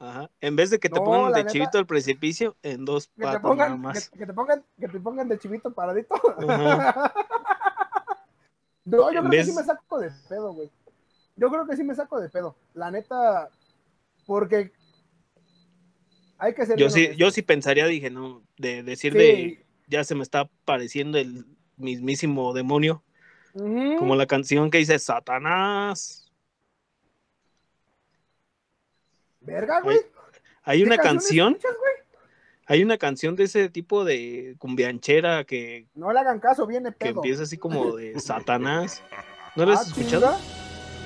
Ajá. 0.00 0.30
En 0.40 0.56
vez 0.56 0.70
de 0.70 0.78
que 0.80 0.88
te 0.88 0.98
No, 0.98 1.04
pongan 1.04 1.32
de 1.32 1.40
neta- 1.40 1.52
chivito 1.52 1.76
al 1.78 1.86
precipicio, 1.86 2.56
en 2.62 2.84
dos 2.86 3.06
que 3.08 3.12
te 3.16 3.22
patas 3.22 3.42
nada 3.42 3.48
pongan, 3.50 3.72
que, 3.72 3.78
más. 3.78 4.10
que 4.10 4.26
te 4.26 4.32
pongan, 4.32 4.64
que 4.80 4.88
te 4.88 4.98
pongan 5.00 5.28
de 5.28 5.38
chivito 5.38 5.70
paradito. 5.72 6.14
Ajá. 6.48 7.12
no, 8.84 9.12
yo 9.12 9.20
En 9.20 9.28
creo 9.28 9.30
que 9.30 9.44
sí 9.44 9.52
me 9.52 9.62
saco 9.62 9.98
de 10.00 10.10
pedo, 10.28 10.52
güey. 10.54 10.70
Yo 11.36 11.50
creo 11.50 11.66
que 11.66 11.76
sí 11.76 11.84
me 11.84 11.94
saco 11.94 12.18
de 12.20 12.28
pedo. 12.28 12.56
La 12.74 12.90
neta, 12.90 13.50
porque 14.26 14.72
hay 16.38 16.54
que 16.54 16.66
ser. 16.66 16.78
Yo 16.78 16.88
sí, 16.90 17.10
yo 17.16 17.30
sí 17.30 17.42
pensaría, 17.42 17.86
dije, 17.86 18.10
no, 18.10 18.42
de 18.56 18.82
decir 18.82 19.12
Sí. 19.12 19.18
de 19.18 19.66
ya 19.86 20.04
se 20.04 20.14
me 20.14 20.22
está 20.22 20.48
pareciendo 20.64 21.18
el 21.18 21.44
mismísimo 21.76 22.52
demonio, 22.54 23.02
como 23.52 24.16
la 24.16 24.26
canción 24.26 24.70
que 24.70 24.78
dice 24.78 24.98
Satanás. 24.98 26.19
Verga, 29.40 29.80
güey. 29.80 29.98
Hay 30.62 30.80
¿Qué 30.80 30.86
una 30.86 30.98
canción, 30.98 31.52
escuchas, 31.54 31.76
hay 32.66 32.82
una 32.82 32.98
canción 32.98 33.34
de 33.36 33.44
ese 33.44 33.68
tipo 33.70 34.04
de 34.04 34.54
cumbianchera 34.58 35.44
que, 35.44 35.86
No 35.94 36.12
le 36.12 36.20
hagan 36.20 36.38
caso, 36.38 36.66
viene 36.66 36.90
que 36.90 36.96
pedo. 37.06 37.14
empieza 37.16 37.42
así 37.44 37.56
como 37.56 37.96
de 37.96 38.18
Satanás. 38.20 39.02
¿No 39.56 39.64
la 39.66 39.74
has 39.74 39.80
Ah, 39.86 39.88
escuchado? 39.88 40.32
chinga. 40.38 40.38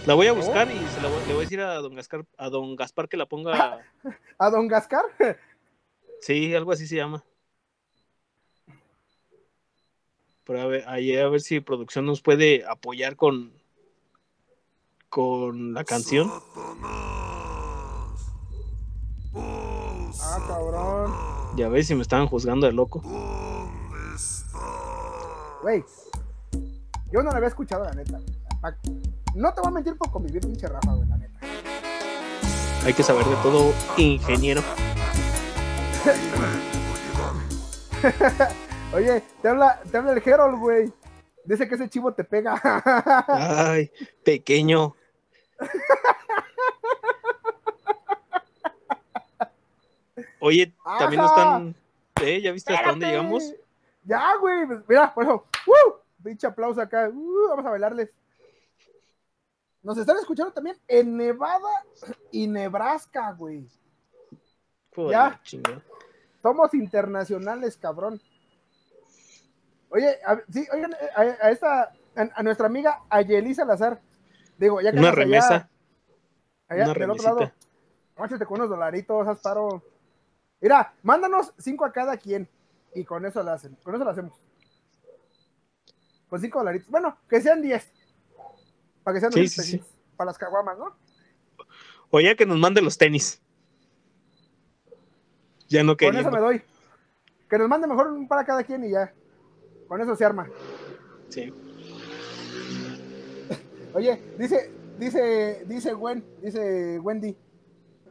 La 0.07 0.15
voy 0.15 0.27
a 0.27 0.33
buscar 0.33 0.69
y 0.71 0.87
se 0.89 1.01
la 1.01 1.09
voy- 1.09 1.21
le 1.27 1.33
voy 1.33 1.37
a 1.37 1.41
decir 1.47 1.61
a 1.61 1.75
don 1.77 1.95
Gaspar, 1.95 2.27
a 2.37 2.51
don 2.51 2.77
Gaspar 2.77 3.09
que 3.09 3.17
la 3.17 3.27
ponga, 3.27 3.81
¿A 4.39 4.51
Don 4.51 4.69
Gascar? 4.69 5.05
sí, 6.21 6.55
algo 6.55 6.73
así 6.73 6.87
se 6.87 6.97
llama. 6.97 7.25
Pero 10.45 10.61
a 10.61 10.67
ver, 10.67 10.85
ahí 10.87 11.17
a 11.17 11.27
ver 11.29 11.41
si 11.41 11.61
producción 11.61 12.05
nos 12.05 12.21
puede 12.21 12.65
apoyar 12.69 13.17
con 13.17 13.53
con 15.09 15.73
la 15.73 15.85
canción. 15.85 16.31
Ah, 20.23 20.39
cabrón. 20.47 21.13
Ya 21.57 21.69
ves 21.69 21.87
si 21.87 21.95
me 21.95 22.03
estaban 22.03 22.27
juzgando 22.27 22.67
de 22.67 22.73
loco. 22.73 23.01
Güey. 25.63 25.85
Yo 27.13 27.23
no 27.23 27.31
la 27.31 27.37
había 27.37 27.49
escuchado, 27.49 27.85
la 27.85 27.93
neta. 27.93 28.19
Pa- 28.61 28.77
No 29.35 29.53
te 29.55 29.61
voy 29.61 29.69
a 29.69 29.75
mentir 29.75 29.97
por 29.97 30.11
convivir, 30.11 30.41
pinche 30.41 30.67
Rafa, 30.69 30.93
güey, 30.95 31.09
la 31.09 31.17
neta. 31.17 31.39
Hay 32.85 32.93
que 32.93 33.03
saber 33.03 33.25
de 33.25 33.37
todo, 33.37 33.73
ingeniero. 33.97 34.63
Oye, 38.93 39.23
te 39.43 39.49
habla, 39.49 39.81
te 39.91 39.97
habla 39.97 40.13
el 40.13 40.23
Herald, 40.25 40.59
güey. 40.59 40.93
Dice 41.45 41.67
que 41.69 41.75
ese 41.75 41.89
chivo 41.89 42.13
te 42.13 42.25
pega. 42.25 42.61
Ay, 43.29 43.91
pequeño. 44.25 44.95
Oye, 50.47 50.75
también 50.99 51.23
nos 51.23 51.31
están. 51.31 51.75
¿Eh? 52.23 52.41
¿Ya 52.43 52.53
viste 52.53 52.75
hasta 52.75 52.91
dónde 52.91 53.07
llegamos? 53.07 53.55
Ya, 54.05 54.37
güey. 54.37 54.67
pues, 54.67 54.81
Mira, 54.87 55.15
por 55.15 55.25
eso. 55.25 55.45
¡Uh! 55.67 55.95
Pinche 56.23 56.47
aplauso 56.47 56.83
acá. 56.83 57.09
¡Uh! 57.09 57.49
vamos 57.49 57.65
a 57.65 57.71
bailarles. 57.71 58.11
Nos 59.83 59.97
están 59.97 60.17
escuchando 60.19 60.53
también 60.53 60.77
en 60.87 61.17
Nevada 61.17 61.85
y 62.31 62.47
Nebraska, 62.47 63.33
güey. 63.33 63.67
Joder, 64.95 65.11
Ya. 65.13 65.41
chingada. 65.43 65.83
Somos 66.43 66.75
internacionales, 66.75 67.77
cabrón. 67.79 68.21
Oye, 69.89 70.19
a, 70.27 70.37
sí, 70.51 70.67
oigan, 70.73 70.93
eh, 70.93 71.09
a, 71.17 71.21
a 71.47 71.51
esta, 71.51 71.83
a, 71.83 72.29
a 72.35 72.43
nuestra 72.43 72.67
amiga 72.67 73.03
Ayeli 73.09 73.55
Salazar. 73.55 74.01
Digo, 74.59 74.81
ya 74.83 74.93
que 74.93 74.99
Una 74.99 75.11
remesa. 75.11 75.69
allá, 76.69 76.85
una 76.85 76.95
del 76.95 77.11
otro 77.11 77.23
lado. 77.25 77.39
remesita. 77.39 77.65
Máchate 78.19 78.47
con 78.47 78.59
unos 78.59 78.71
dolaritos, 78.71 79.27
haz 79.27 79.41
paro. 79.41 79.83
Mira, 80.65 80.95
mándanos 81.03 81.53
cinco 81.59 81.85
a 81.85 81.93
cada 81.93 82.17
quien. 82.17 82.49
Y 82.95 83.05
con 83.05 83.27
eso 83.27 83.43
lo 83.43 83.51
hacen. 83.51 83.77
Con 83.83 83.95
eso 83.97 84.03
lo 84.03 84.09
hacemos. 84.11 84.33
Con 86.27 86.41
cinco 86.41 86.61
dolaritos. 86.61 86.89
Bueno, 86.89 87.19
que 87.29 87.39
sean 87.43 87.61
diez. 87.61 87.93
Para 89.03 89.15
que 89.15 89.21
sean 89.21 89.33
Sí, 89.33 89.41
diez 89.41 89.53
sí, 89.53 89.61
sí. 89.61 89.77
pesitos. 89.77 89.95
Para 90.17 90.31
las 90.31 90.39
caguamas, 90.39 90.79
¿no? 90.79 90.97
O 92.09 92.19
ya 92.19 92.35
que 92.35 92.47
nos 92.47 92.57
mande 92.57 92.81
los 92.81 92.97
tenis. 92.97 93.43
Ya 95.69 95.83
no 95.83 95.91
Con 95.93 95.97
quería. 95.99 96.21
eso 96.21 96.31
me 96.31 96.41
doy. 96.41 96.63
Que 97.51 97.59
nos 97.59 97.69
mande 97.69 97.87
mejor 97.87 98.07
un 98.07 98.27
para 98.27 98.47
cada 98.47 98.65
quien 98.65 98.85
y 98.85 98.91
ya. 98.93 99.13
Con 99.87 100.01
eso 100.01 100.17
se 100.17 100.25
arma. 100.25 100.49
Sí. 101.29 101.53
Oye, 103.93 104.19
dice, 104.39 104.73
dice, 104.99 105.63
dice 105.67 105.93
Gwen, 105.93 106.25
dice 106.41 106.99
Wendy. 107.01 107.37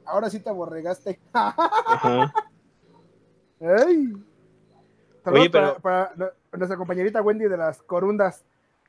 Ahora 0.06 0.30
sí 0.30 0.40
te 0.40 0.50
aborregaste. 0.50 1.20
Ajá. 1.34 2.34
¡Ay! 3.62 4.14
Saludos 5.24 5.42
Oye, 5.42 5.50
pero- 5.50 5.78
para, 5.80 6.14
para 6.14 6.34
nuestra 6.58 6.78
compañerita 6.78 7.22
Wendy 7.22 7.46
de 7.46 7.58
las 7.58 7.82
corundas, 7.82 8.44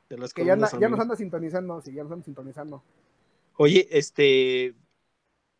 De 0.08 0.18
las 0.18 0.34
que 0.34 0.44
ya, 0.44 0.54
anda- 0.54 0.68
columnas, 0.68 0.80
ya 0.80 0.88
nos 0.90 1.00
anda 1.00 1.16
sintonizando, 1.16 1.80
sí, 1.80 1.92
ya 1.94 2.02
nos 2.02 2.12
anda 2.12 2.24
sintonizando. 2.24 2.82
Oye, 3.56 3.86
este. 3.90 4.74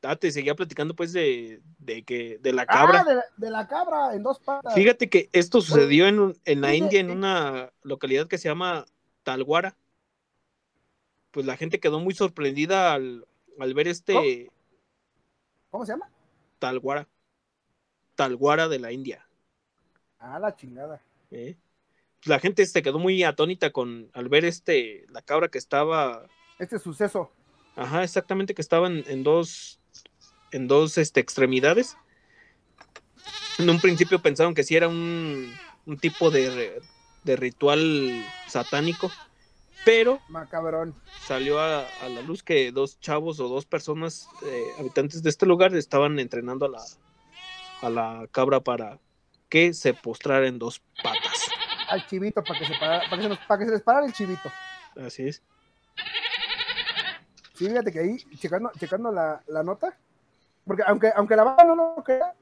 Ah, 0.03 0.17
te 0.17 0.31
seguía 0.33 0.55
platicando, 0.55 0.95
pues, 0.95 1.13
de, 1.15 1.63
de 1.79 2.03
que. 2.03 2.39
de 2.43 2.53
la 2.53 2.67
cabra. 2.67 3.01
Ah, 3.01 3.05
de, 3.05 3.15
la- 3.15 3.25
de 3.37 3.51
la 3.51 3.69
cabra 3.69 4.15
en 4.15 4.23
dos 4.23 4.39
patas. 4.41 4.75
Fíjate 4.75 5.09
que 5.09 5.31
esto 5.33 5.61
sucedió 5.63 6.07
en, 6.09 6.19
un- 6.19 6.37
en 6.45 6.61
la 6.61 6.75
India, 6.75 7.01
en 7.01 7.11
una 7.11 7.71
localidad 7.83 8.27
que 8.27 8.37
se 8.37 8.49
llama 8.49 8.85
Talguara. 9.23 9.77
Pues 11.31 11.47
la 11.47 11.57
gente 11.57 11.81
quedó 11.81 12.01
muy 12.01 12.15
sorprendida 12.15 12.93
al, 12.95 13.27
al 13.59 13.75
ver 13.75 13.89
este 13.89 14.51
¿Cómo 15.75 15.85
se 15.85 15.91
llama? 15.91 16.09
Talguara. 16.61 17.09
Talguara 18.15 18.69
de 18.69 18.79
la 18.79 18.93
India. 18.93 19.27
Ah, 20.21 20.39
la 20.39 20.55
chingada. 20.55 21.03
¿eh? 21.33 21.57
Pues 22.21 22.29
la 22.29 22.39
gente 22.39 22.65
se 22.65 22.81
quedó 22.81 23.01
muy 23.01 23.25
atónita 23.25 23.73
con 23.73 24.09
al 24.13 24.29
ver 24.29 24.45
este 24.45 25.05
la 25.11 25.21
cabra 25.21 25.49
que 25.49 25.59
estaba, 25.59 26.29
Este 26.61 26.79
suceso. 26.79 27.33
ajá, 27.75 28.05
exactamente 28.05 28.55
que 28.55 28.63
estaba 28.63 28.87
en, 28.87 29.03
en 29.09 29.25
dos 29.25 29.81
en 30.53 30.69
dos 30.69 30.97
este, 30.97 31.19
extremidades. 31.19 31.97
En 33.59 33.69
un 33.69 33.81
principio 33.81 34.23
pensaron 34.23 34.55
que 34.55 34.63
sí 34.63 34.77
era 34.77 34.87
un, 34.87 35.53
un 35.87 35.99
tipo 35.99 36.31
de 36.31 36.81
de 37.25 37.35
ritual 37.35 38.25
satánico, 38.47 39.11
pero 39.85 40.21
Macabrón. 40.29 40.95
salió 41.23 41.61
a, 41.61 41.87
a 42.03 42.09
la 42.09 42.23
luz 42.23 42.43
que 42.43 42.73
dos 42.73 42.99
chavos 43.01 43.41
o 43.41 43.49
dos 43.49 43.67
personas 43.67 44.29
eh, 44.45 44.65
habitantes 44.79 45.23
de 45.23 45.31
este 45.31 45.47
lugar 45.47 45.75
estaban 45.75 46.19
entrenando 46.19 46.67
a 46.67 46.69
la, 46.71 46.83
a 47.83 47.91
la 47.91 48.27
cabra 48.31 48.61
para 48.61 48.99
que 49.49 49.73
se 49.75 49.95
postrara 49.95 50.47
en 50.47 50.59
dos 50.59 50.81
patas. 51.03 51.49
Al 51.89 52.07
chivito 52.07 52.43
para 52.43 52.59
que 52.59 52.67
se 52.67 52.75
parara, 52.79 53.03
para 53.09 53.17
que 53.17 53.23
se, 53.23 53.29
nos- 53.29 53.39
para 53.47 53.59
que 53.59 53.65
se 53.67 53.71
les 53.73 53.83
parara 53.83 54.07
el 54.07 54.13
chivito. 54.13 54.51
Así 54.97 55.29
es. 55.29 55.43
Sí, 57.55 57.69
fíjate 57.69 57.93
que 57.93 58.01
ahí, 58.01 58.17
checando, 58.39 58.73
checando 58.79 59.13
la, 59.13 59.41
la 59.47 59.63
nota, 59.63 59.97
porque 60.67 60.83
aunque, 60.87 61.13
aunque 61.15 61.37
la 61.37 61.45
banda 61.45 61.65
no 61.65 61.77
lo 61.97 62.03
crea, 62.03 62.35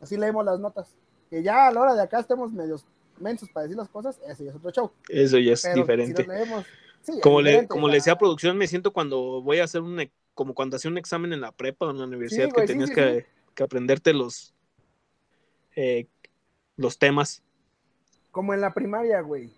así 0.00 0.16
leemos 0.16 0.44
las 0.44 0.60
notas. 0.60 0.94
Que 1.30 1.42
ya 1.42 1.66
a 1.66 1.72
la 1.72 1.80
hora 1.80 1.94
de 1.94 2.02
acá 2.02 2.20
estemos 2.20 2.52
medios 2.52 2.86
mensos 3.20 3.48
para 3.50 3.64
decir 3.64 3.76
las 3.76 3.88
cosas, 3.88 4.18
ese 4.26 4.44
ya 4.44 4.50
es 4.50 4.56
otro 4.56 4.70
show. 4.70 4.92
Eso 5.08 5.38
ya 5.38 5.52
es 5.52 5.62
Pero 5.62 5.76
diferente. 5.76 6.24
las 6.26 6.38
leemos, 6.38 6.66
sí, 7.02 7.12
es 7.12 7.20
Como 7.20 7.40
le, 7.40 7.66
como 7.66 7.88
le 7.88 7.94
decía 7.94 8.14
a 8.14 8.18
producción, 8.18 8.56
me 8.56 8.66
siento 8.66 8.92
cuando 8.92 9.42
voy 9.42 9.58
a 9.58 9.64
hacer 9.64 9.82
un, 9.82 10.10
como 10.34 10.54
cuando 10.54 10.76
hacía 10.76 10.90
un 10.90 10.98
examen 10.98 11.32
en 11.32 11.40
la 11.40 11.52
prepa 11.52 11.86
o 11.86 11.90
en 11.90 11.98
la 11.98 12.04
universidad 12.04 12.48
güey, 12.50 12.66
que 12.66 12.72
tenías 12.72 12.90
que, 12.90 13.26
que 13.54 13.62
aprenderte 13.62 14.12
los, 14.12 14.54
eh, 15.74 16.06
los 16.76 16.98
temas. 16.98 17.42
Como 18.30 18.54
en 18.54 18.60
la 18.60 18.72
primaria, 18.72 19.20
güey. 19.20 19.52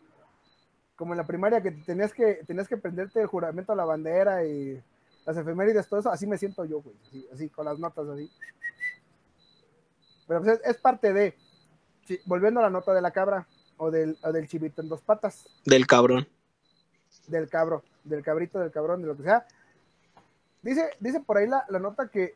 Como 0.97 1.13
en 1.13 1.19
la 1.19 1.27
primaria 1.27 1.63
que 1.63 1.71
tenías 1.71 2.13
que, 2.13 2.41
tenías 2.47 2.69
que 2.69 2.77
prenderte 2.77 3.21
el 3.21 3.27
juramento 3.27 3.73
a 3.73 3.77
la 3.77 3.85
bandera 3.85 4.45
y 4.45 4.83
las 5.27 5.37
efemérides, 5.37 5.89
todo 5.89 6.01
eso, 6.01 6.11
así 6.11 6.27
me 6.27 6.39
siento 6.39 6.65
yo, 6.65 6.81
güey. 6.81 6.97
Así, 7.07 7.29
así, 7.33 7.49
con 7.49 7.65
las 7.65 7.79
notas 7.79 8.09
así. 8.09 8.31
Pero 10.27 10.43
pues 10.43 10.61
es, 10.61 10.67
es 10.67 10.77
parte 10.79 11.13
de. 11.13 11.35
Sí, 12.11 12.21
volviendo 12.27 12.59
a 12.61 12.65
la 12.65 12.71
nota 12.71 12.93
de 12.93 13.01
la 13.01 13.13
cabra 13.13 13.47
o 13.77 13.91
del, 13.91 14.19
o 14.25 14.33
del 14.33 14.49
chivito 14.49 14.83
en 14.83 14.89
dos 14.89 15.01
patas, 15.01 15.49
Del 15.65 15.87
cabrón. 15.87 16.27
del 17.29 17.49
cabro, 17.49 17.85
del 18.03 18.23
cabrito, 18.25 18.59
del 18.59 18.73
cabrón, 18.73 19.01
de 19.01 19.07
lo 19.09 19.17
que 19.17 19.23
sea. 19.23 19.47
Dice, 20.61 20.91
dice 20.99 21.21
por 21.21 21.39
ahí 21.39 21.47
la, 21.47 21.65
la 21.69 21.79
nota 21.79 22.09
que 22.09 22.35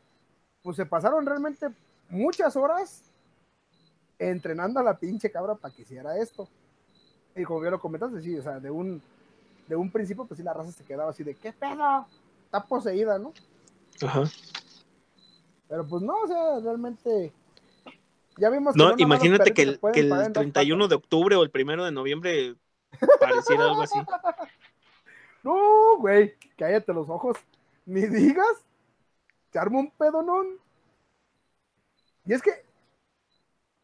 pues 0.63 0.77
se 0.77 0.85
pasaron 0.85 1.25
realmente 1.25 1.67
muchas 2.09 2.55
horas 2.55 3.03
entrenando 4.17 4.79
a 4.79 4.83
la 4.83 4.97
pinche 4.97 5.29
cabra 5.29 5.55
para 5.55 5.73
que 5.75 5.81
hiciera 5.81 6.17
esto. 6.17 6.47
Y 7.35 7.43
como 7.43 7.63
ya 7.63 7.69
lo 7.69 7.79
comentaste, 7.81 8.21
sí, 8.21 8.37
o 8.39 8.41
sea, 8.41 8.59
de 8.61 8.71
un, 8.71 9.01
de 9.67 9.75
un 9.75 9.91
principio, 9.91 10.25
pues 10.25 10.37
sí, 10.37 10.43
la 10.43 10.53
raza 10.53 10.71
se 10.71 10.85
quedaba 10.85 11.09
así 11.11 11.23
de, 11.23 11.35
¿qué 11.35 11.51
pedo? 11.51 12.07
Está 12.45 12.63
poseída, 12.63 13.19
¿no? 13.19 13.33
Ajá. 14.01 14.23
Pero 15.67 15.85
pues 15.85 16.01
no, 16.01 16.13
o 16.21 16.27
sea, 16.27 16.59
realmente. 16.63 17.33
Ya 18.37 18.49
vimos 18.49 18.73
que 18.73 18.77
No, 18.77 18.85
más 18.85 18.93
los 18.93 19.01
imagínate 19.01 19.53
que 19.53 19.61
el, 19.61 19.79
que 19.93 19.99
el 20.01 20.11
en 20.11 20.17
dos 20.17 20.33
31 20.33 20.77
patas. 20.77 20.89
de 20.89 20.95
octubre 20.95 21.35
o 21.35 21.43
el 21.43 21.51
1 21.53 21.85
de 21.85 21.91
noviembre 21.91 22.55
pareciera 23.19 23.65
algo 23.65 23.81
así. 23.81 23.99
No, 25.43 25.97
güey, 25.99 26.33
cállate 26.57 26.91
los 26.91 27.07
ojos. 27.07 27.37
Ni 27.85 28.01
digas. 28.07 28.65
Se 29.53 29.59
arma 29.59 29.77
un 29.77 29.91
pedonón. 29.91 30.57
Y 32.25 32.33
es 32.33 32.41
que 32.41 32.65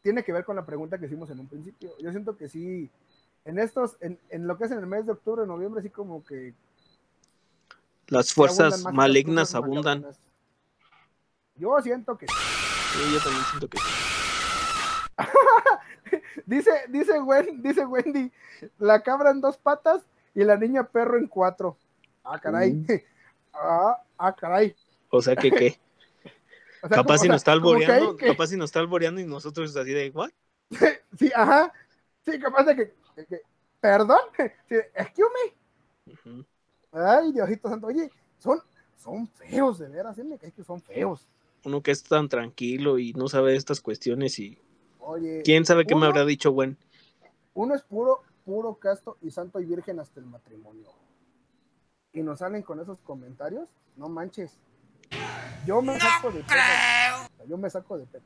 tiene 0.02 0.24
que 0.24 0.32
ver 0.32 0.44
con 0.44 0.56
la 0.56 0.66
pregunta 0.66 0.98
que 0.98 1.06
hicimos 1.06 1.30
en 1.30 1.38
un 1.38 1.46
principio. 1.46 1.96
Yo 2.00 2.10
siento 2.10 2.36
que 2.36 2.48
sí, 2.48 2.90
en 3.44 3.60
estos, 3.60 3.96
en, 4.00 4.18
en 4.30 4.48
lo 4.48 4.58
que 4.58 4.64
es 4.64 4.72
en 4.72 4.78
el 4.78 4.86
mes 4.86 5.06
de 5.06 5.12
octubre, 5.12 5.46
noviembre, 5.46 5.82
sí 5.82 5.90
como 5.90 6.24
que 6.24 6.52
Las 8.08 8.34
fuerzas 8.34 8.74
abundan 8.74 8.96
malignas 8.96 9.54
abundan. 9.54 10.04
Yo 11.54 11.80
siento 11.80 12.18
que 12.18 12.26
sí. 12.26 12.34
Sí, 12.34 13.12
yo 13.14 13.20
también 13.20 13.44
siento 13.44 13.68
que 13.68 13.78
sí. 13.78 14.21
Dice, 16.46 16.70
dice, 16.88 17.20
Wen- 17.20 17.62
dice 17.62 17.86
Wendy, 17.86 18.30
la 18.78 19.02
cabra 19.02 19.30
en 19.30 19.40
dos 19.40 19.56
patas 19.56 20.02
y 20.34 20.44
la 20.44 20.56
niña 20.56 20.84
perro 20.88 21.16
en 21.18 21.26
cuatro. 21.26 21.76
Ah, 22.24 22.38
caray. 22.40 22.72
Mm. 22.72 22.86
Ah, 23.54 24.02
ah, 24.16 24.34
caray. 24.34 24.74
O 25.10 25.20
sea 25.20 25.36
que 25.36 25.50
qué. 25.50 25.78
O 26.84 26.88
sea, 26.88 26.96
Capaz 26.96 27.14
como- 27.16 27.22
si 27.22 27.28
nos 27.28 27.36
está 27.36 27.52
alboreando, 27.52 28.16
que- 28.16 28.26
capaz 28.26 28.46
si 28.48 28.56
nos 28.56 28.64
está 28.70 28.80
alboreando 28.80 29.20
y 29.20 29.24
nosotros 29.24 29.76
así 29.76 29.90
de, 29.92 30.10
¿what? 30.10 30.30
Sí, 31.18 31.30
ajá. 31.34 31.72
Sí, 32.24 32.40
capaz 32.40 32.64
de 32.64 32.76
que. 32.76 33.42
Perdón. 33.80 34.18
Sí, 34.68 34.74
excuse 34.94 35.28
me. 36.24 36.44
Ay, 36.92 37.32
Diosito 37.32 37.68
Santo. 37.68 37.86
Oye, 37.88 38.10
son, 38.38 38.60
son 38.96 39.28
feos, 39.28 39.78
de 39.78 39.88
veras. 39.88 40.18
¿eh? 40.18 40.52
Que 40.56 40.64
son 40.64 40.80
feos. 40.80 41.28
Uno 41.64 41.82
que 41.82 41.90
es 41.92 42.02
tan 42.02 42.28
tranquilo 42.28 42.98
y 42.98 43.12
no 43.12 43.28
sabe 43.28 43.52
de 43.52 43.58
estas 43.58 43.80
cuestiones 43.80 44.38
y 44.38 44.58
Oye, 45.04 45.42
quién 45.44 45.64
sabe 45.64 45.84
qué 45.84 45.94
me 45.94 46.06
habrá 46.06 46.24
dicho 46.24 46.52
Gwen. 46.52 46.78
uno 47.54 47.74
es 47.74 47.82
puro, 47.82 48.22
puro 48.44 48.74
casto 48.76 49.18
y 49.20 49.30
santo 49.30 49.60
y 49.60 49.64
virgen 49.64 49.98
hasta 50.00 50.20
el 50.20 50.26
matrimonio. 50.26 50.90
Y 52.12 52.22
nos 52.22 52.38
salen 52.38 52.62
con 52.62 52.78
esos 52.80 52.98
comentarios. 53.00 53.68
No 53.96 54.08
manches. 54.08 54.58
Yo 55.66 55.82
me 55.82 55.98
saco 55.98 56.30
de 56.30 56.42
pedo. 56.42 57.48
Yo 57.48 57.56
me 57.56 57.70
saco 57.70 57.98
de 57.98 58.06
pedo. 58.06 58.22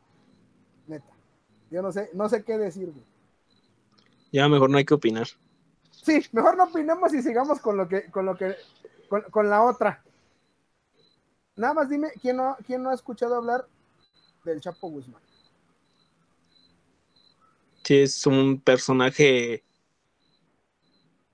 Neta. 0.86 1.12
Yo 1.70 1.82
no 1.82 1.92
sé, 1.92 2.10
no 2.12 2.28
sé 2.28 2.44
qué 2.44 2.58
decir, 2.58 2.90
güey. 2.92 3.04
Ya 4.32 4.48
mejor 4.48 4.70
no 4.70 4.78
hay 4.78 4.84
que 4.84 4.94
opinar. 4.94 5.26
Sí, 5.90 6.24
mejor 6.32 6.56
no 6.56 6.64
opinemos 6.64 7.12
y 7.14 7.22
sigamos 7.22 7.60
con 7.60 7.76
lo 7.76 7.88
que, 7.88 8.10
con 8.10 8.26
lo 8.26 8.36
que, 8.36 8.54
con, 9.08 9.22
con 9.22 9.48
la 9.48 9.62
otra. 9.62 10.04
Nada 11.56 11.74
más 11.74 11.88
dime 11.88 12.10
quién 12.20 12.36
no, 12.36 12.56
quién 12.66 12.82
no 12.82 12.90
ha 12.90 12.94
escuchado 12.94 13.34
hablar 13.34 13.66
del 14.44 14.60
Chapo 14.60 14.88
Guzmán. 14.88 15.22
Sí, 17.86 17.98
es 17.98 18.26
un 18.26 18.60
personaje, 18.60 19.62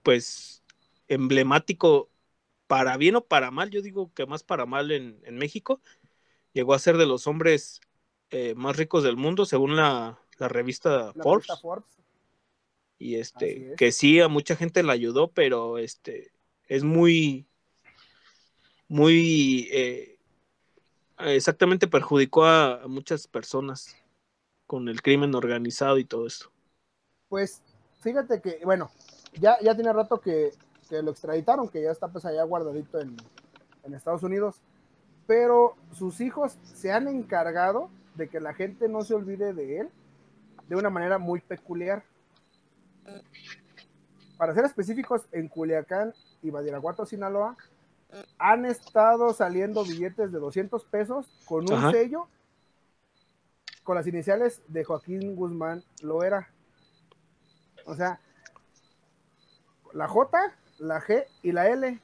pues, 0.03 0.63
emblemático 1.09 2.11
para 2.67 2.99
bien 2.99 3.17
o 3.17 3.25
para 3.25 3.51
mal. 3.51 3.71
Yo 3.71 3.81
digo 3.81 4.13
que 4.13 4.27
más 4.27 4.43
para 4.43 4.67
mal 4.67 4.91
en, 4.91 5.19
en 5.25 5.39
México. 5.39 5.81
Llegó 6.53 6.75
a 6.75 6.79
ser 6.79 6.99
de 6.99 7.07
los 7.07 7.27
hombres 7.27 7.81
eh, 8.29 8.53
más 8.55 8.77
ricos 8.77 9.03
del 9.03 9.17
mundo, 9.17 9.47
según 9.47 9.77
la, 9.77 10.21
la 10.37 10.49
revista 10.49 11.15
La 11.15 11.25
Forbes. 11.25 11.49
Y 12.99 13.15
este, 13.15 13.71
es. 13.71 13.77
que 13.79 13.91
sí, 13.91 14.21
a 14.21 14.29
mucha 14.29 14.55
gente 14.55 14.83
la 14.83 14.93
ayudó, 14.93 15.33
pero 15.33 15.79
este, 15.79 16.33
es 16.69 16.85
muy, 16.85 17.47
muy, 18.89 19.71
eh, 19.73 20.19
exactamente 21.19 21.89
perjudicó 21.89 22.45
a, 22.45 22.83
a 22.83 22.89
muchas 22.89 23.27
personas 23.27 24.02
con 24.73 24.89
el 24.89 25.03
crimen 25.03 25.35
organizado 25.35 25.99
y 25.99 26.05
todo 26.07 26.27
esto. 26.27 26.51
Pues 27.29 27.61
fíjate 28.01 28.41
que, 28.41 28.59
bueno, 28.65 28.91
ya, 29.39 29.59
ya 29.61 29.75
tiene 29.75 29.93
rato 29.93 30.19
que, 30.19 30.53
que 30.89 31.03
lo 31.03 31.11
extraditaron, 31.11 31.69
que 31.69 31.83
ya 31.83 31.91
está 31.91 32.09
pues 32.09 32.25
allá 32.25 32.43
guardadito 32.45 32.99
en, 32.99 33.15
en 33.85 33.93
Estados 33.93 34.23
Unidos, 34.23 34.63
pero 35.27 35.77
sus 35.93 36.23
hijos 36.23 36.57
se 36.63 36.91
han 36.91 37.07
encargado 37.07 37.91
de 38.15 38.31
que 38.31 38.41
la 38.41 38.55
gente 38.55 38.89
no 38.89 39.03
se 39.03 39.13
olvide 39.13 39.53
de 39.53 39.81
él 39.81 39.91
de 40.71 40.77
una 40.77 40.89
manera 40.89 41.19
muy 41.19 41.43
peculiar. 41.43 42.03
Para 44.39 44.55
ser 44.55 44.65
específicos, 44.65 45.27
en 45.33 45.49
Culiacán 45.49 46.15
y 46.43 46.49
Badiraguato, 46.49 47.05
Sinaloa, 47.05 47.59
han 48.39 48.65
estado 48.65 49.35
saliendo 49.35 49.85
billetes 49.85 50.33
de 50.33 50.39
200 50.39 50.83
pesos 50.87 51.27
con 51.45 51.71
un 51.71 51.75
Ajá. 51.75 51.91
sello 51.91 52.27
con 53.83 53.97
las 53.97 54.07
iniciales 54.07 54.63
de 54.69 54.85
Joaquín 54.85 55.35
Guzmán 55.35 55.83
Loera. 56.03 56.51
O 57.87 57.95
sea, 57.95 58.21
la 59.93 60.09
J, 60.09 60.39
la 60.79 61.01
G 61.01 61.27
y 61.43 61.53
la 61.53 61.69
L. 61.69 62.01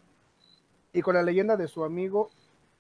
Y 0.93 1.03
con 1.03 1.15
la 1.15 1.23
leyenda 1.23 1.57
de 1.57 1.69
su 1.69 1.85
amigo, 1.85 2.31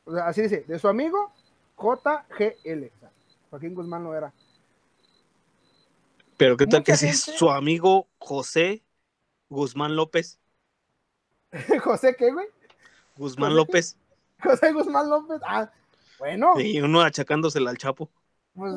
o 0.04 0.12
sea, 0.14 0.26
así 0.26 0.42
dice, 0.42 0.64
de 0.66 0.78
su 0.78 0.88
amigo 0.88 1.32
JGL. 1.76 2.90
O 2.96 2.98
sea, 2.98 3.10
Joaquín 3.50 3.74
Guzmán 3.74 4.02
Loera. 4.04 4.32
Pero 6.36 6.56
qué 6.56 6.66
tal 6.66 6.80
Mucha 6.80 6.92
que 6.92 6.96
si 6.98 7.06
es 7.06 7.24
gente- 7.24 7.38
su 7.38 7.50
amigo 7.50 8.08
José 8.18 8.82
Guzmán 9.48 9.94
López. 9.96 10.38
José, 11.82 12.14
¿qué, 12.16 12.32
güey? 12.32 12.46
Guzmán 13.16 13.50
José. 13.50 13.56
López. 13.56 13.96
José 14.42 14.72
Guzmán 14.72 15.08
López. 15.08 15.40
Ah, 15.44 15.70
bueno, 16.18 16.58
Y 16.58 16.80
uno 16.80 17.00
achacándosela 17.02 17.70
al 17.70 17.78
Chapo. 17.78 18.10
Pues 18.58 18.74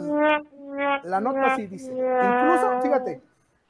la 1.03 1.19
nota 1.19 1.55
sí 1.55 1.67
dice. 1.67 1.91
Incluso, 1.91 2.81
fíjate, 2.81 3.21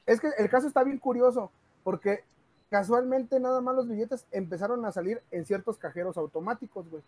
es 0.06 0.20
que 0.20 0.30
el 0.38 0.50
caso 0.50 0.68
está 0.68 0.84
bien 0.84 0.98
curioso, 1.00 1.52
porque 1.84 2.24
casualmente 2.70 3.40
nada 3.40 3.62
más 3.62 3.76
los 3.76 3.88
billetes 3.88 4.26
empezaron 4.32 4.86
a 4.86 4.92
salir 4.92 5.22
en 5.32 5.46
ciertos 5.46 5.78
cajeros 5.78 6.18
automáticos, 6.18 6.90
güey. 6.90 7.04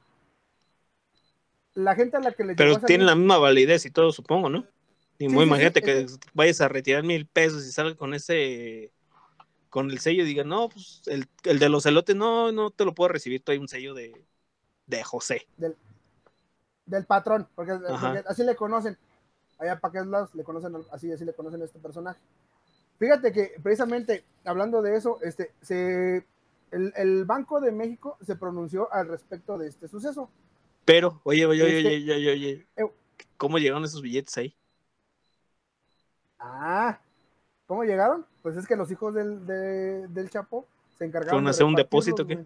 La 1.75 1.95
gente 1.95 2.17
a 2.17 2.19
la 2.19 2.31
que 2.31 2.43
le 2.43 2.55
Pero 2.55 2.73
salir- 2.75 2.85
tiene 2.87 3.03
la 3.05 3.15
misma 3.15 3.37
validez 3.37 3.85
y 3.85 3.91
todo, 3.91 4.11
supongo, 4.11 4.49
¿no? 4.49 4.65
Y 5.19 5.27
Sí, 5.27 5.33
muy 5.33 5.43
sí, 5.43 5.47
imagínate 5.47 5.79
sí, 5.79 5.85
que 5.85 6.05
vayas 6.33 6.61
a 6.61 6.67
retirar 6.67 7.03
mil 7.03 7.25
pesos 7.27 7.65
y 7.65 7.71
salga 7.71 7.95
con 7.95 8.13
ese, 8.13 8.91
con 9.69 9.89
el 9.89 9.99
sello 9.99 10.23
y 10.23 10.27
diga, 10.27 10.43
no, 10.43 10.69
pues 10.69 11.01
el, 11.07 11.27
el 11.43 11.59
de 11.59 11.69
los 11.69 11.85
elotes, 11.85 12.15
no, 12.15 12.51
no 12.51 12.69
te 12.71 12.85
lo 12.85 12.93
puedo 12.93 13.09
recibir, 13.09 13.41
hay 13.47 13.57
un 13.57 13.67
sello 13.67 13.93
de, 13.93 14.23
de 14.85 15.03
José. 15.03 15.47
del 15.57 15.75
patrón, 17.07 17.47
porque, 17.55 17.71
Ajá. 17.71 18.07
porque 18.13 18.23
así 18.27 18.43
le 18.43 18.55
conocen. 18.55 18.97
Allá 19.59 19.79
para 19.79 19.89
aquellos 19.89 20.07
lados 20.07 20.35
le 20.35 20.43
conocen, 20.43 20.75
así, 20.91 21.11
así 21.11 21.23
le 21.25 21.33
conocen 21.33 21.61
a 21.61 21.65
este 21.65 21.79
personaje. 21.79 22.19
Fíjate 22.99 23.31
que 23.31 23.53
precisamente 23.61 24.23
hablando 24.45 24.81
de 24.81 24.95
eso, 24.95 25.19
este, 25.21 25.51
se, 25.61 26.25
el, 26.71 26.93
el 26.95 27.25
Banco 27.25 27.59
de 27.61 27.71
México 27.71 28.17
se 28.25 28.35
pronunció 28.35 28.91
al 28.93 29.07
respecto 29.07 29.57
de 29.57 29.67
este 29.67 29.87
suceso. 29.87 30.29
Pero, 30.85 31.21
oye, 31.23 31.45
oye, 31.45 31.63
oye, 31.63 31.77
Este- 31.77 31.87
oye, 31.95 32.13
oye, 32.15 32.31
oye, 32.31 32.67
Eh. 32.75 32.91
¿cómo 33.37 33.57
llegaron 33.57 33.83
esos 33.85 34.01
billetes 34.01 34.35
ahí? 34.37 34.55
Ah, 36.39 36.99
¿cómo 37.67 37.83
llegaron? 37.83 38.25
Pues 38.41 38.57
es 38.57 38.67
que 38.67 38.75
los 38.75 38.91
hijos 38.91 39.13
del, 39.13 39.45
de- 39.45 40.07
del 40.09 40.29
Chapo 40.29 40.67
se 40.97 41.05
encargaron 41.05 41.31
¿Fueron 41.35 41.47
a 41.47 41.51
hacer 41.51 41.65
un 41.65 41.75
depósito 41.75 42.25
qué? 42.27 42.45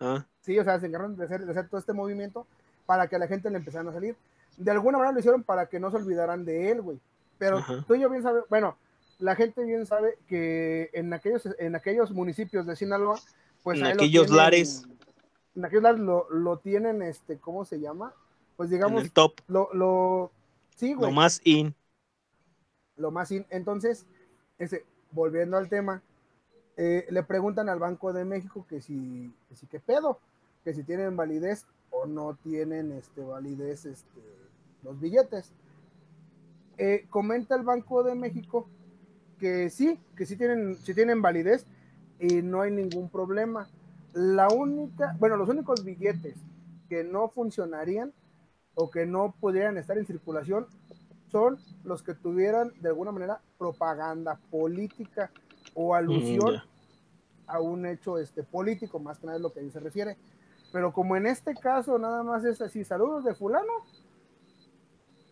Ah, 0.00 0.24
Sí, 0.42 0.58
o 0.58 0.64
sea, 0.64 0.78
se 0.80 0.86
encargaron 0.86 1.16
de 1.16 1.24
hacer, 1.24 1.44
de 1.44 1.50
hacer 1.50 1.68
todo 1.68 1.78
este 1.80 1.92
movimiento 1.92 2.46
para 2.92 3.08
que 3.08 3.16
a 3.16 3.18
la 3.18 3.26
gente 3.26 3.48
le 3.48 3.56
empezaran 3.56 3.88
a 3.88 3.92
salir. 3.94 4.14
De 4.58 4.70
alguna 4.70 4.98
manera 4.98 5.14
lo 5.14 5.18
hicieron 5.18 5.42
para 5.42 5.64
que 5.66 5.80
no 5.80 5.90
se 5.90 5.96
olvidaran 5.96 6.44
de 6.44 6.70
él, 6.70 6.82
güey. 6.82 7.00
Pero 7.38 7.56
Ajá. 7.56 7.82
tú 7.88 7.94
y 7.94 8.00
yo 8.00 8.10
bien 8.10 8.22
sabes, 8.22 8.44
bueno, 8.50 8.76
la 9.18 9.34
gente 9.34 9.64
bien 9.64 9.86
sabe 9.86 10.18
que 10.26 10.90
en 10.92 11.10
aquellos, 11.14 11.48
en 11.58 11.74
aquellos 11.74 12.10
municipios 12.12 12.66
de 12.66 12.76
Sinaloa, 12.76 13.18
pues 13.62 13.78
En 13.78 13.84
lo 13.84 13.90
aquellos 13.94 14.26
tienen- 14.26 14.36
lares. 14.36 14.86
En 15.56 15.64
aquellos 15.64 15.82
lares 15.84 16.00
lo, 16.02 16.28
lo 16.28 16.58
tienen, 16.58 17.00
este, 17.00 17.38
¿cómo 17.38 17.64
se 17.64 17.80
llama? 17.80 18.12
Pues 18.58 18.68
en 18.70 18.76
digamos, 18.76 19.04
el 19.04 19.10
top, 19.10 19.40
lo, 19.48 19.70
lo, 19.72 20.30
sí, 20.76 20.92
lo 20.92 20.98
güey, 20.98 21.14
más 21.14 21.40
in. 21.44 21.74
lo 22.96 23.10
más 23.10 23.30
in- 23.32 23.46
entonces 23.48 24.04
ese, 24.58 24.84
volviendo 25.12 25.56
al 25.56 25.70
tema 25.70 26.02
eh, 26.76 27.06
le 27.08 27.22
preguntan 27.22 27.70
al 27.70 27.78
Banco 27.78 28.12
de 28.12 28.26
México 28.26 28.66
que 28.68 28.82
si 28.82 29.32
que 29.48 29.56
si 29.56 29.66
qué 29.66 29.80
pedo 29.80 30.18
que 30.64 30.74
si 30.74 30.82
tienen 30.84 31.16
validez 31.16 31.66
o 31.92 32.06
no 32.06 32.36
tienen 32.42 32.90
este 32.90 33.20
validez 33.20 33.86
este 33.86 34.20
los 34.82 34.98
billetes. 35.00 35.52
Eh, 36.78 37.06
comenta 37.08 37.54
el 37.54 37.62
Banco 37.62 38.02
de 38.02 38.16
México 38.16 38.66
que 39.38 39.70
sí 39.70 40.00
que 40.16 40.26
sí 40.26 40.36
tienen 40.36 40.76
sí 40.76 40.94
tienen 40.94 41.22
validez 41.22 41.66
y 42.18 42.42
no 42.42 42.62
hay 42.62 42.72
ningún 42.72 43.08
problema. 43.08 43.68
La 44.12 44.48
única 44.48 45.16
bueno 45.20 45.36
los 45.36 45.48
únicos 45.48 45.84
billetes 45.84 46.34
que 46.88 47.04
no 47.04 47.28
funcionarían 47.28 48.12
o 48.74 48.90
que 48.90 49.06
no 49.06 49.34
pudieran 49.40 49.78
estar 49.78 49.96
en 49.96 50.06
circulación 50.06 50.66
son 51.30 51.58
los 51.84 52.02
que 52.02 52.14
tuvieran 52.14 52.72
de 52.80 52.88
alguna 52.88 53.12
manera 53.12 53.40
propaganda 53.56 54.40
política 54.50 55.30
o 55.74 55.94
alusión 55.94 56.56
Mm, 56.56 56.72
a 57.46 57.60
un 57.60 57.86
hecho 57.86 58.18
este, 58.18 58.42
político, 58.42 58.98
más 58.98 59.18
que 59.18 59.26
nada 59.26 59.36
es 59.36 59.42
lo 59.42 59.52
que 59.52 59.60
ahí 59.60 59.70
se 59.70 59.80
refiere. 59.80 60.16
Pero 60.72 60.92
como 60.92 61.16
en 61.16 61.26
este 61.26 61.54
caso 61.54 61.98
nada 61.98 62.22
más 62.22 62.44
es 62.44 62.60
así, 62.60 62.84
saludos 62.84 63.24
de 63.24 63.34
fulano, 63.34 63.72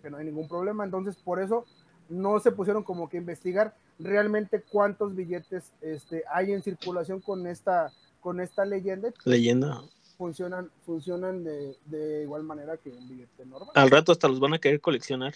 que 0.03 0.11
no 0.11 0.19
hay 0.19 0.27
ningún 0.27 0.49
problema, 0.49 0.85
entonces 0.85 1.17
por 1.17 1.41
eso 1.41 1.65
no 2.09 2.39
se 2.41 2.53
pusieron 2.53 2.83
como 2.83 3.09
que 3.09 3.17
investigar 3.17 3.75
realmente 3.99 4.63
cuántos 4.63 5.15
billetes 5.15 5.73
este, 5.81 6.25
hay 6.33 6.53
en 6.53 6.63
circulación 6.63 7.21
con 7.21 7.47
esta, 7.47 7.93
con 8.21 8.41
esta 8.41 8.65
leyenda, 8.65 9.13
Leyenda. 9.25 9.83
funcionan, 10.19 10.71
funcionan 10.85 11.45
de, 11.45 11.77
de 11.87 12.23
igual 12.23 12.43
manera 12.43 12.77
que 12.77 12.91
un 12.91 13.09
billete 13.09 13.47
normal. 13.47 13.71
Al 13.75 13.91
rato 13.91 14.13
hasta 14.13 14.29
los 14.29 14.41
van 14.41 14.55
a 14.55 14.59
querer 14.59 14.81
coleccionar. 14.81 15.35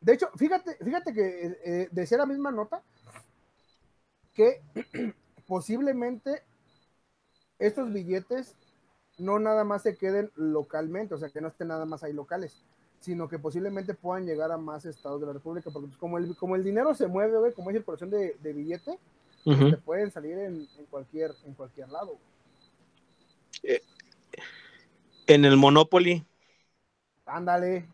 De 0.00 0.14
hecho, 0.14 0.30
fíjate, 0.36 0.76
fíjate 0.82 1.12
que 1.12 1.58
eh, 1.64 1.88
decía 1.90 2.18
la 2.18 2.26
misma 2.26 2.50
nota 2.50 2.82
que 4.32 4.62
posiblemente 5.46 6.42
estos 7.58 7.92
billetes 7.92 8.54
no 9.20 9.38
nada 9.38 9.64
más 9.64 9.82
se 9.82 9.96
queden 9.96 10.30
localmente, 10.34 11.14
o 11.14 11.18
sea, 11.18 11.30
que 11.30 11.40
no 11.40 11.48
estén 11.48 11.68
nada 11.68 11.84
más 11.84 12.02
ahí 12.02 12.12
locales, 12.12 12.56
sino 13.00 13.28
que 13.28 13.38
posiblemente 13.38 13.94
puedan 13.94 14.26
llegar 14.26 14.50
a 14.52 14.58
más 14.58 14.84
estados 14.84 15.20
de 15.20 15.26
la 15.26 15.32
República, 15.32 15.70
porque 15.70 15.88
pues, 15.88 15.98
como 15.98 16.18
el, 16.18 16.36
como 16.36 16.56
el 16.56 16.64
dinero 16.64 16.94
se 16.94 17.06
mueve, 17.06 17.38
güey, 17.38 17.52
como 17.54 17.70
es 17.70 17.76
circulación 17.76 18.10
de, 18.10 18.36
de 18.40 18.52
billete, 18.52 18.98
te 19.44 19.76
pueden 19.78 20.10
salir 20.10 20.36
en, 20.38 20.68
en 20.78 20.86
cualquier, 20.86 21.32
en 21.44 21.54
cualquier 21.54 21.88
lado. 21.88 22.18
güey. 23.62 23.80
En 25.26 25.44
el 25.44 25.56
Monopoly 25.56 26.26
Ándale. 27.24 27.88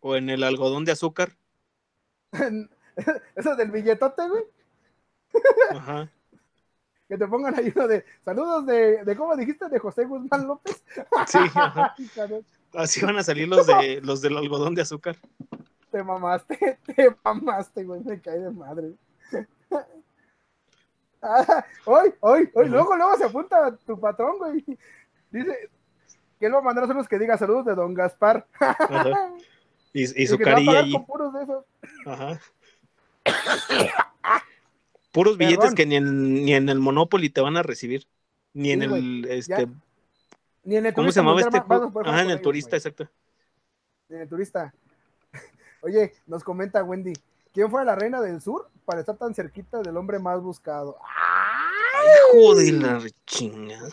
o 0.00 0.16
en 0.16 0.30
el 0.30 0.42
algodón 0.44 0.84
de 0.84 0.92
azúcar. 0.92 1.36
Eso 3.36 3.56
del 3.56 3.70
billetote, 3.70 4.28
güey. 4.28 4.44
Ajá. 5.68 6.10
Que 7.08 7.18
te 7.18 7.26
pongan 7.26 7.54
ahí 7.58 7.72
uno 7.74 7.86
de 7.86 8.04
saludos 8.24 8.66
de, 8.66 9.04
de 9.04 9.16
¿cómo 9.16 9.36
dijiste? 9.36 9.68
De 9.68 9.78
José 9.78 10.04
Guzmán 10.04 10.46
López. 10.46 10.82
Sí, 11.26 11.38
Así 12.74 13.04
van 13.04 13.18
a 13.18 13.22
salir 13.22 13.46
los 13.46 13.66
de 13.66 14.00
los 14.02 14.20
del 14.20 14.36
algodón 14.36 14.74
de 14.74 14.82
azúcar. 14.82 15.16
Te 15.90 16.02
mamaste, 16.02 16.78
te 16.96 17.14
mamaste, 17.22 17.84
güey, 17.84 18.02
me 18.02 18.20
cae 18.20 18.40
de 18.40 18.50
madre. 18.50 18.94
Ah, 21.22 21.64
hoy, 21.86 22.12
hoy, 22.20 22.50
hoy, 22.52 22.68
luego, 22.68 22.96
luego 22.96 23.16
se 23.16 23.24
apunta 23.24 23.74
tu 23.86 23.98
patrón, 23.98 24.38
güey. 24.38 24.64
Dice 25.30 25.70
que 26.38 26.46
él 26.46 26.54
va 26.54 26.58
a 26.58 26.62
mandar 26.62 26.84
a 26.84 26.92
los 26.92 27.08
que 27.08 27.18
diga 27.18 27.38
saludos 27.38 27.64
de 27.64 27.74
don 27.74 27.94
Gaspar. 27.94 28.46
Ajá. 28.58 29.32
Y, 29.92 30.22
y 30.22 30.26
su 30.26 30.34
a 30.34 30.38
carilla 30.38 30.66
pagar 30.66 30.84
allí. 30.84 30.92
con 30.92 31.06
puros 31.06 31.32
de 31.32 31.42
esos. 31.44 31.64
Ajá. 32.06 32.40
Puros 35.14 35.38
billetes 35.38 35.74
que 35.74 35.86
ni 35.86 35.94
en, 35.94 36.44
ni 36.44 36.54
en 36.54 36.68
el 36.68 36.80
Monopoly 36.80 37.30
te 37.30 37.40
van 37.40 37.56
a 37.56 37.62
recibir. 37.62 38.04
Ni 38.52 38.72
en 38.72 38.82
el 38.82 39.24
este. 39.30 39.68
Ni 40.64 40.74
en 40.76 40.86
el 40.86 40.92
¿Cómo 40.94 41.12
se 41.12 41.20
llamaba 41.20 41.40
este? 41.40 41.56
va- 41.60 41.64
vas 41.64 41.78
a 41.78 41.80
club? 41.82 41.92
poder 41.92 42.08
Ajá, 42.08 42.20
en 42.22 42.26
el 42.26 42.32
ellos, 42.32 42.42
turista, 42.42 42.70
güey. 42.70 42.78
exacto. 42.78 43.08
En 44.08 44.20
el 44.22 44.28
turista. 44.28 44.74
Oye, 45.82 46.12
nos 46.26 46.42
comenta 46.42 46.82
Wendy. 46.82 47.12
¿Quién 47.52 47.70
fue 47.70 47.84
la 47.84 47.94
reina 47.94 48.20
del 48.20 48.40
sur 48.42 48.68
para 48.84 49.00
estar 49.00 49.16
tan 49.16 49.32
cerquita 49.36 49.80
del 49.82 49.96
hombre 49.96 50.18
más 50.18 50.42
buscado? 50.42 50.98
¡Ay! 51.00 52.08
Hijo 52.40 52.54
de 52.56 52.72
la 52.72 53.00
chingada. 53.24 53.88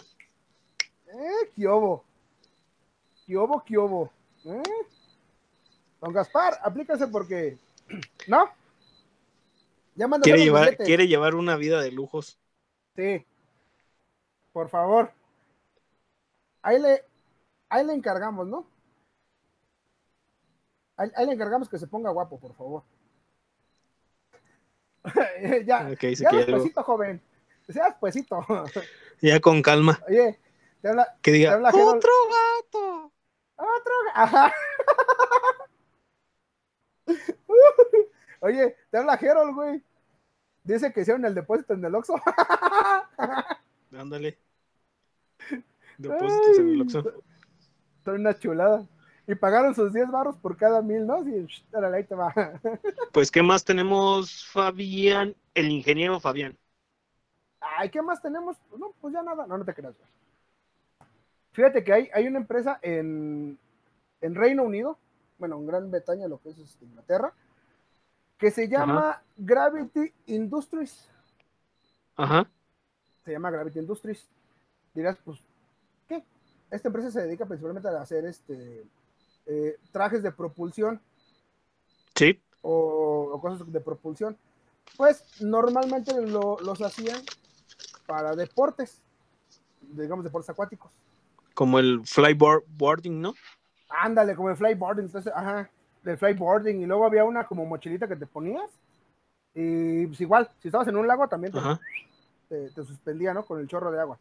¿Eh? 1.08 1.50
¿Qué 1.56 1.68
hubo? 1.68 2.04
¿Qué 3.28 3.38
hubo? 3.38 3.64
¿Qué 3.64 3.78
hubo? 3.78 4.12
¿Eh? 4.46 4.64
Don 6.02 6.12
Gaspar, 6.14 6.58
aplícase 6.64 7.06
porque. 7.08 7.60
¿No? 8.28 8.50
Ya 9.96 10.08
Quiere 10.22 10.44
llevar, 10.44 10.78
quiere 10.78 11.08
llevar 11.08 11.36
una 11.36 11.56
vida 11.56 11.82
de 11.82 11.92
lujos. 11.92 12.40
Sí. 12.96 13.26
Por 14.54 14.70
favor. 14.70 15.12
Ahí 16.62 16.80
le, 16.80 17.04
ahí 17.70 17.86
le 17.86 17.94
encargamos, 17.94 18.48
¿no? 18.48 18.68
Ahí, 20.98 21.10
ahí 21.16 21.26
le 21.26 21.34
encargamos 21.34 21.68
que 21.70 21.78
se 21.80 21.88
ponga 21.88 22.10
guapo, 22.12 22.40
por 22.40 22.54
favor. 22.56 22.84
ya, 25.66 25.90
Ok, 25.92 26.00
se 26.00 26.16
ya 26.16 26.32
despuesito, 26.32 26.84
joven. 26.84 27.22
Ya 27.68 27.86
despuesito. 27.86 28.46
Ya 29.24 29.40
con 29.40 29.62
calma. 29.62 30.02
Oye, 30.10 30.40
te 30.82 30.90
habla, 30.90 31.16
Que 31.22 31.30
te 31.32 31.38
diga, 31.38 31.54
habla 31.54 31.70
Harold- 31.70 31.98
otro 31.98 32.12
gato. 32.28 33.12
Otro. 33.56 33.94
ga- 34.08 34.12
Ajá. 34.16 34.54
Oye, 38.42 38.76
te 38.90 38.98
habla 38.98 39.14
Harold, 39.14 39.56
güey. 39.56 39.84
Dice 40.64 40.92
que 40.92 41.02
hicieron 41.02 41.26
el 41.26 41.36
depósito 41.36 41.74
en 41.74 41.86
el 41.86 41.96
Oxxo. 41.96 42.16
Ándale. 43.98 44.38
Depósitos 45.98 46.60
en 46.60 46.70
el 46.70 46.82
Oxxo. 46.82 47.04
Son 48.04 48.16
una 48.20 48.38
chulada. 48.38 48.86
Y 49.28 49.36
pagaron 49.36 49.76
sus 49.76 49.94
10 49.94 50.10
barros 50.10 50.38
por 50.38 50.58
cada 50.58 50.82
mil, 50.82 51.06
¿no? 51.06 51.24
Sí, 51.24 51.46
sh, 51.48 51.64
órale, 51.72 51.98
ahí 51.98 52.04
te 52.04 52.16
va. 52.16 52.34
Pues, 53.14 53.30
¿qué 53.30 53.44
más 53.44 53.64
tenemos, 53.64 54.46
Fabián? 54.48 55.36
El 55.54 55.70
ingeniero 55.70 56.20
Fabián. 56.20 56.58
Ay, 57.60 57.90
¿qué 57.90 58.02
más 58.02 58.22
tenemos? 58.22 58.58
No, 58.78 58.94
pues 59.00 59.14
ya 59.14 59.22
nada. 59.22 59.46
No, 59.46 59.58
no 59.58 59.66
te 59.66 59.74
creas. 59.74 59.96
güey. 59.96 60.10
Fíjate 61.52 61.84
que 61.84 61.94
hay, 61.94 62.10
hay 62.14 62.28
una 62.28 62.40
empresa 62.40 62.80
en, 62.82 63.60
en 64.22 64.36
Reino 64.36 64.64
Unido, 64.64 64.98
bueno, 65.38 65.58
en 65.58 65.68
Gran 65.68 65.92
Bretaña, 65.92 66.28
lo 66.28 66.42
que 66.42 66.50
es 66.50 66.58
este, 66.58 66.86
Inglaterra, 66.86 67.34
que 68.42 68.50
se 68.52 68.68
llama 68.68 69.22
Gravity 69.38 70.12
Industries. 70.26 71.08
Ajá. 72.18 72.50
se 73.24 73.32
llama 73.32 73.52
Gravity 73.52 73.80
Industries. 73.80 74.28
Dirás, 74.96 75.16
pues, 75.24 75.40
¿qué? 76.10 76.24
Esta 76.72 76.88
empresa 76.90 77.12
se 77.12 77.22
dedica 77.22 77.46
principalmente 77.46 77.88
a 77.88 78.02
hacer 78.02 78.26
este 78.26 78.84
eh, 79.46 79.78
trajes 79.92 80.22
de 80.24 80.32
propulsión 80.32 81.00
Sí. 82.16 82.42
o, 82.64 83.30
o 83.34 83.40
cosas 83.42 83.72
de 83.72 83.80
propulsión. 83.80 84.36
Pues 84.98 85.24
normalmente 85.42 86.20
lo- 86.22 86.58
los 86.62 86.82
hacían 86.82 87.22
para 88.08 88.36
deportes, 88.36 89.02
digamos 89.82 90.24
deportes 90.26 90.50
acuáticos. 90.50 90.92
Como 91.54 91.78
el 91.80 92.02
flyboarding, 92.06 93.22
¿no? 93.22 93.34
Ándale, 93.90 94.36
como 94.36 94.50
el 94.50 94.58
flyboarding, 94.58 95.06
entonces, 95.06 95.32
ajá, 95.36 95.70
del 96.04 96.18
flyboarding. 96.18 96.82
Y 96.82 96.86
luego 96.86 97.06
había 97.06 97.24
una 97.24 97.46
como 97.46 97.66
mochilita 97.66 98.08
que 98.08 98.16
te 98.16 98.26
ponías. 98.26 98.70
Y 99.54 100.08
pues 100.08 100.22
igual, 100.22 100.50
si 100.60 100.68
estabas 100.70 100.88
en 100.88 100.98
un 100.98 101.08
lago 101.08 101.28
también 101.28 101.54
te, 101.54 101.60
te, 102.48 102.70
te 102.70 102.84
suspendía, 102.86 103.34
¿no? 103.34 103.46
Con 103.46 103.60
el 103.60 103.68
chorro 103.68 103.92
de 103.92 104.00
agua. 104.00 104.18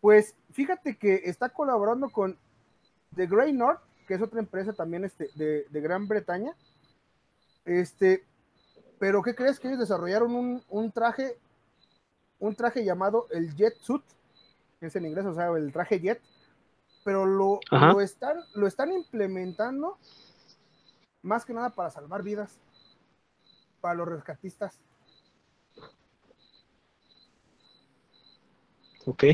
Pues 0.00 0.34
fíjate 0.52 0.96
que 0.96 1.22
está 1.24 1.50
colaborando 1.50 2.08
con 2.08 2.38
The 3.14 3.26
Grey 3.26 3.52
North, 3.52 3.80
que 4.06 4.14
es 4.14 4.22
otra 4.22 4.40
empresa 4.40 4.72
también 4.72 5.04
este, 5.04 5.28
de, 5.34 5.66
de 5.68 5.80
Gran 5.80 6.08
Bretaña. 6.08 6.54
Este, 7.66 8.24
Pero 8.98 9.22
¿qué 9.22 9.34
crees 9.34 9.60
que 9.60 9.68
ellos 9.68 9.80
desarrollaron 9.80 10.34
un, 10.34 10.62
un 10.70 10.90
traje, 10.90 11.36
un 12.38 12.54
traje 12.54 12.84
llamado 12.84 13.26
el 13.30 13.54
Jet 13.54 13.76
Suit, 13.80 14.02
que 14.80 14.86
es 14.86 14.96
en 14.96 15.04
inglés, 15.04 15.26
o 15.26 15.34
sea, 15.34 15.48
el 15.48 15.70
traje 15.72 16.00
Jet, 16.00 16.20
pero 17.04 17.26
lo, 17.26 17.60
lo 17.70 18.00
están, 18.00 18.38
lo 18.54 18.66
están 18.66 18.92
implementando 18.92 19.98
más 21.22 21.44
que 21.44 21.52
nada 21.52 21.70
para 21.70 21.90
salvar 21.90 22.22
vidas, 22.22 22.58
para 23.80 23.94
los 23.94 24.08
rescatistas. 24.08 24.78
Ok. 29.06 29.24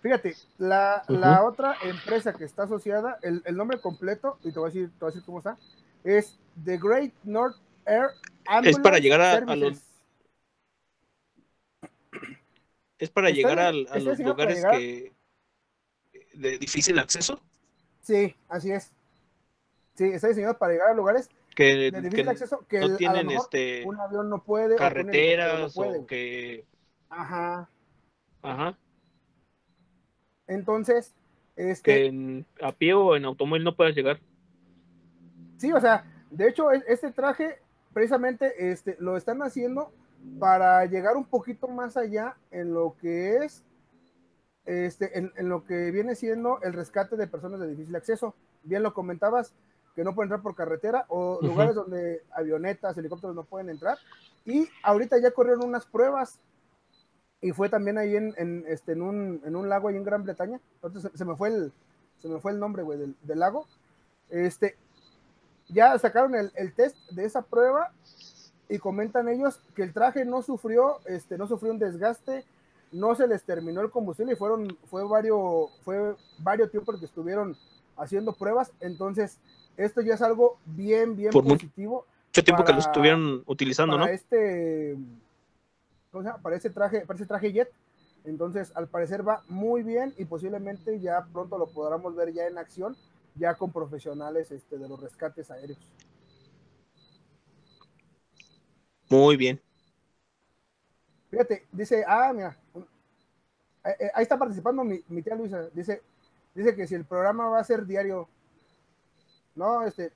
Fíjate, 0.00 0.34
la, 0.56 1.04
la 1.08 1.44
otra 1.44 1.76
empresa 1.82 2.32
que 2.32 2.44
está 2.44 2.62
asociada, 2.62 3.18
el, 3.22 3.42
el 3.44 3.56
nombre 3.56 3.80
completo, 3.80 4.38
y 4.42 4.50
te 4.52 4.58
voy, 4.58 4.70
a 4.70 4.72
decir, 4.72 4.90
te 4.90 4.98
voy 5.00 5.08
a 5.08 5.12
decir 5.12 5.24
cómo 5.26 5.38
está, 5.38 5.58
es 6.04 6.38
The 6.64 6.78
Great 6.78 7.12
North 7.24 7.56
Air 7.84 8.10
Ambulance 8.46 8.80
para 8.82 8.98
llegar 8.98 9.20
a- 9.20 9.36
a 9.36 9.56
los- 9.56 9.82
¿Es 12.98 13.10
para 13.10 13.30
llegar 13.30 13.58
a, 13.58 13.70
está 13.70 13.98
los 13.98 14.18
lugares 14.18 14.56
llegar- 14.56 14.72
que 14.72 15.12
de 16.34 16.58
difícil 16.58 16.98
acceso? 16.98 17.40
Sí, 18.02 18.34
así 18.48 18.72
es. 18.72 18.90
Sí, 20.00 20.06
está 20.06 20.28
diseñado 20.28 20.56
para 20.56 20.72
llegar 20.72 20.88
a 20.88 20.94
lugares 20.94 21.28
Que, 21.54 21.90
de 21.90 22.00
difícil 22.00 22.24
que 22.24 22.30
acceso 22.30 22.64
que 22.66 22.80
no 22.80 22.86
el- 22.86 22.94
a 22.94 22.96
tienen 22.96 23.26
lo 23.26 23.32
mejor 23.32 23.44
este 23.44 23.84
un 23.86 24.00
avión 24.00 24.30
no 24.30 24.42
puede, 24.42 24.64
o 24.64 24.78
que 24.78 24.82
carreteras 24.82 25.60
no 25.60 25.82
puede. 25.84 25.98
o 25.98 26.06
que 26.06 26.64
Ajá. 27.10 27.68
ajá, 28.40 28.78
Entonces, 30.46 31.14
que 31.54 31.70
este, 31.70 32.06
en- 32.06 32.46
a 32.62 32.72
pie 32.72 32.94
o 32.94 33.14
en 33.14 33.26
automóvil 33.26 33.62
no 33.62 33.76
puedas 33.76 33.94
llegar. 33.94 34.20
Sí, 35.58 35.70
o 35.70 35.80
sea, 35.82 36.04
de 36.30 36.48
hecho, 36.48 36.72
e- 36.72 36.82
este 36.88 37.12
traje 37.12 37.58
precisamente 37.92 38.70
este, 38.72 38.96
lo 39.00 39.18
están 39.18 39.42
haciendo 39.42 39.92
para 40.38 40.86
llegar 40.86 41.14
un 41.18 41.26
poquito 41.26 41.68
más 41.68 41.98
allá 41.98 42.38
en 42.50 42.72
lo 42.72 42.96
que 43.02 43.36
es, 43.44 43.64
este, 44.64 45.18
en, 45.18 45.30
en 45.36 45.50
lo 45.50 45.66
que 45.66 45.90
viene 45.90 46.14
siendo 46.14 46.58
el 46.62 46.72
rescate 46.72 47.16
de 47.16 47.26
personas 47.26 47.60
de 47.60 47.68
difícil 47.68 47.94
acceso. 47.96 48.34
Bien 48.62 48.82
lo 48.82 48.94
comentabas, 48.94 49.54
que 49.94 50.04
no 50.04 50.14
pueden 50.14 50.28
entrar 50.28 50.42
por 50.42 50.54
carretera 50.54 51.04
o 51.08 51.36
Ujú. 51.38 51.46
lugares 51.46 51.74
donde 51.74 52.22
avionetas, 52.32 52.96
helicópteros 52.96 53.34
no 53.36 53.44
pueden 53.44 53.70
entrar. 53.70 53.98
Y 54.44 54.68
ahorita 54.82 55.18
ya 55.18 55.30
corrieron 55.32 55.64
unas 55.64 55.86
pruebas 55.86 56.38
y 57.40 57.52
fue 57.52 57.68
también 57.68 57.98
ahí 57.98 58.16
en, 58.16 58.34
en, 58.36 58.64
este, 58.68 58.92
en, 58.92 59.02
un, 59.02 59.40
en 59.44 59.56
un 59.56 59.68
lago 59.68 59.88
ahí 59.88 59.96
en 59.96 60.04
Gran 60.04 60.24
Bretaña. 60.24 60.60
Entonces 60.76 61.02
se, 61.10 61.18
se 61.18 61.24
me 61.24 61.36
fue 61.36 61.48
el, 61.48 61.72
se 62.20 62.28
me 62.28 62.38
fue 62.40 62.52
el 62.52 62.58
nombre, 62.58 62.82
güey, 62.82 62.98
del, 62.98 63.16
del 63.22 63.38
lago. 63.38 63.66
Este, 64.28 64.76
ya 65.68 65.98
sacaron 65.98 66.34
el, 66.34 66.52
el 66.54 66.74
test 66.74 66.96
de 67.10 67.24
esa 67.24 67.42
prueba 67.42 67.92
y 68.68 68.78
comentan 68.78 69.28
ellos 69.28 69.60
que 69.74 69.82
el 69.82 69.92
traje 69.92 70.24
no 70.24 70.42
sufrió, 70.42 70.98
este, 71.06 71.36
no 71.36 71.46
sufrió 71.48 71.72
un 71.72 71.78
desgaste, 71.78 72.44
no 72.92 73.14
se 73.14 73.26
les 73.26 73.42
terminó 73.44 73.80
el 73.80 73.90
combustible 73.90 74.32
y 74.32 74.36
fueron, 74.36 74.76
fue 74.88 75.04
varios, 75.04 75.70
fue 75.84 76.14
varios 76.38 76.70
tiempos 76.70 76.98
que 76.98 77.06
estuvieron 77.06 77.56
haciendo 77.96 78.32
pruebas. 78.32 78.72
Entonces, 78.80 79.38
esto 79.76 80.00
ya 80.00 80.14
es 80.14 80.22
algo 80.22 80.58
bien, 80.66 81.16
bien 81.16 81.30
Por 81.30 81.44
positivo 81.44 82.06
Mucho 82.30 82.44
tiempo 82.44 82.64
que 82.64 82.72
lo 82.72 82.78
estuvieron 82.78 83.42
utilizando, 83.46 83.98
¿no? 83.98 84.04
para 84.04 84.14
este, 84.14 84.96
¿cómo 86.12 86.22
se 86.22 86.28
llama? 86.28 86.42
Para 86.42 86.56
ese 86.56 86.70
traje, 86.70 87.00
para 87.00 87.16
ese 87.16 87.26
traje 87.26 87.52
jet. 87.52 87.72
Entonces, 88.24 88.70
al 88.76 88.86
parecer 88.86 89.26
va 89.26 89.42
muy 89.48 89.82
bien 89.82 90.14
y 90.16 90.26
posiblemente 90.26 91.00
ya 91.00 91.26
pronto 91.32 91.58
lo 91.58 91.66
podamos 91.66 92.14
ver 92.14 92.32
ya 92.32 92.46
en 92.46 92.56
acción, 92.58 92.96
ya 93.34 93.54
con 93.54 93.72
profesionales 93.72 94.52
este, 94.52 94.78
de 94.78 94.88
los 94.88 95.00
rescates 95.00 95.50
aéreos. 95.50 95.78
Muy 99.08 99.36
bien. 99.36 99.60
Fíjate, 101.30 101.66
dice, 101.72 102.04
ah, 102.06 102.32
mira, 102.32 102.56
eh, 103.84 103.96
eh, 103.98 104.10
ahí 104.14 104.22
está 104.22 104.38
participando 104.38 104.84
mi, 104.84 105.00
mi 105.08 105.22
tía 105.22 105.34
Luisa, 105.34 105.68
dice, 105.72 106.02
dice 106.54 106.76
que 106.76 106.86
si 106.86 106.94
el 106.94 107.04
programa 107.04 107.48
va 107.48 107.58
a 107.58 107.64
ser 107.64 107.86
diario, 107.86 108.28
no, 109.54 109.82
este, 109.84 110.12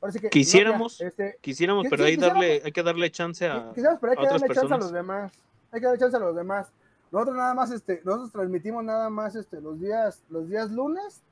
parece 0.00 0.18
que 0.20 0.26
no, 0.26 0.30
Quisiéramos, 0.30 1.00
este, 1.00 1.38
Quisiéramos, 1.40 1.86
pero 1.88 2.04
sí, 2.04 2.10
hay 2.10 2.16
darle, 2.16 2.40
quisiéramos. 2.40 2.64
hay 2.66 2.72
que 2.72 2.82
darle 2.82 3.10
chance 3.10 3.46
a, 3.48 3.72
Quizás, 3.74 3.98
pero 4.00 4.12
hay 4.12 4.18
a 4.18 4.20
que 4.20 4.26
darle 4.26 4.40
chance 4.46 4.50
a 4.58 4.62
personas. 4.62 4.80
los 4.80 4.92
demás. 4.92 5.32
Hay 5.72 5.80
que 5.80 5.86
darle 5.86 5.98
chance 6.00 6.16
a 6.16 6.20
los 6.20 6.36
demás. 6.36 6.68
Nosotros 7.10 7.36
nada 7.36 7.54
más, 7.54 7.70
este, 7.70 8.00
nosotros 8.04 8.32
transmitimos 8.32 8.82
nada 8.84 9.08
más 9.10 9.34
este, 9.36 9.60
los 9.60 9.80
días, 9.80 10.22
los 10.30 10.48
días 10.48 10.70
lunes, 10.70 11.22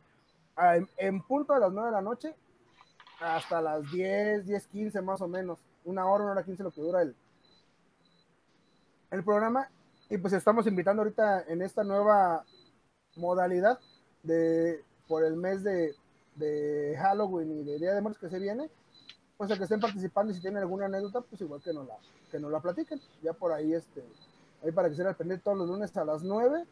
a- 0.57 0.77
en, 0.77 0.89
en 0.97 1.21
punto 1.23 1.55
de 1.55 1.61
las 1.61 1.73
9 1.73 1.89
de 1.89 1.93
la 1.93 2.03
noche, 2.03 2.35
hasta 3.21 3.61
las 3.61 3.91
10, 3.91 4.47
10, 4.47 4.67
15 4.69 5.01
más 5.03 5.21
o 5.21 5.29
menos. 5.29 5.59
Una 5.85 6.07
hora, 6.07 6.23
una 6.25 6.33
hora 6.35 6.45
15 6.45 6.63
lo 6.63 6.71
que 6.71 6.81
dura 6.81 7.03
el, 7.03 7.15
el 9.11 9.25
programa. 9.25 9.69
Y 10.09 10.19
pues 10.19 10.33
estamos 10.35 10.67
invitando 10.67 11.03
ahorita 11.03 11.45
en 11.49 11.63
esta 11.63 11.83
nueva 11.85 12.45
modalidad 13.17 13.79
de 14.23 14.85
por 15.09 15.25
el 15.25 15.37
mes 15.37 15.63
de, 15.65 15.95
de 16.37 16.97
Halloween 16.99 17.61
y 17.61 17.65
de 17.65 17.79
Día 17.79 17.95
de 17.95 18.01
Muertos 18.01 18.21
que 18.21 18.29
se 18.31 18.39
viene, 18.39 18.71
pues 19.37 19.51
a 19.51 19.57
que 19.57 19.65
estén 19.65 19.81
participando 19.81 20.33
y 20.33 20.35
si 20.35 20.41
tienen 20.41 20.61
alguna 20.63 20.87
anécdota, 20.87 21.21
pues 21.21 21.41
igual 21.41 21.61
que 21.63 21.73
nos 21.73 21.87
la, 21.87 21.97
que 22.31 22.39
nos 22.39 22.51
la 22.51 22.61
platiquen. 22.61 23.01
Ya 23.23 23.33
por 23.33 23.53
ahí, 23.53 23.75
este, 23.75 24.03
ahí 24.63 24.73
para 24.73 24.89
que 24.91 25.03
al 25.03 25.17
pendiente 25.17 25.45
todos 25.45 25.59
los 25.59 25.69
lunes 25.69 25.97
a 25.97 26.05
las 26.05 26.23
9. 26.23 26.65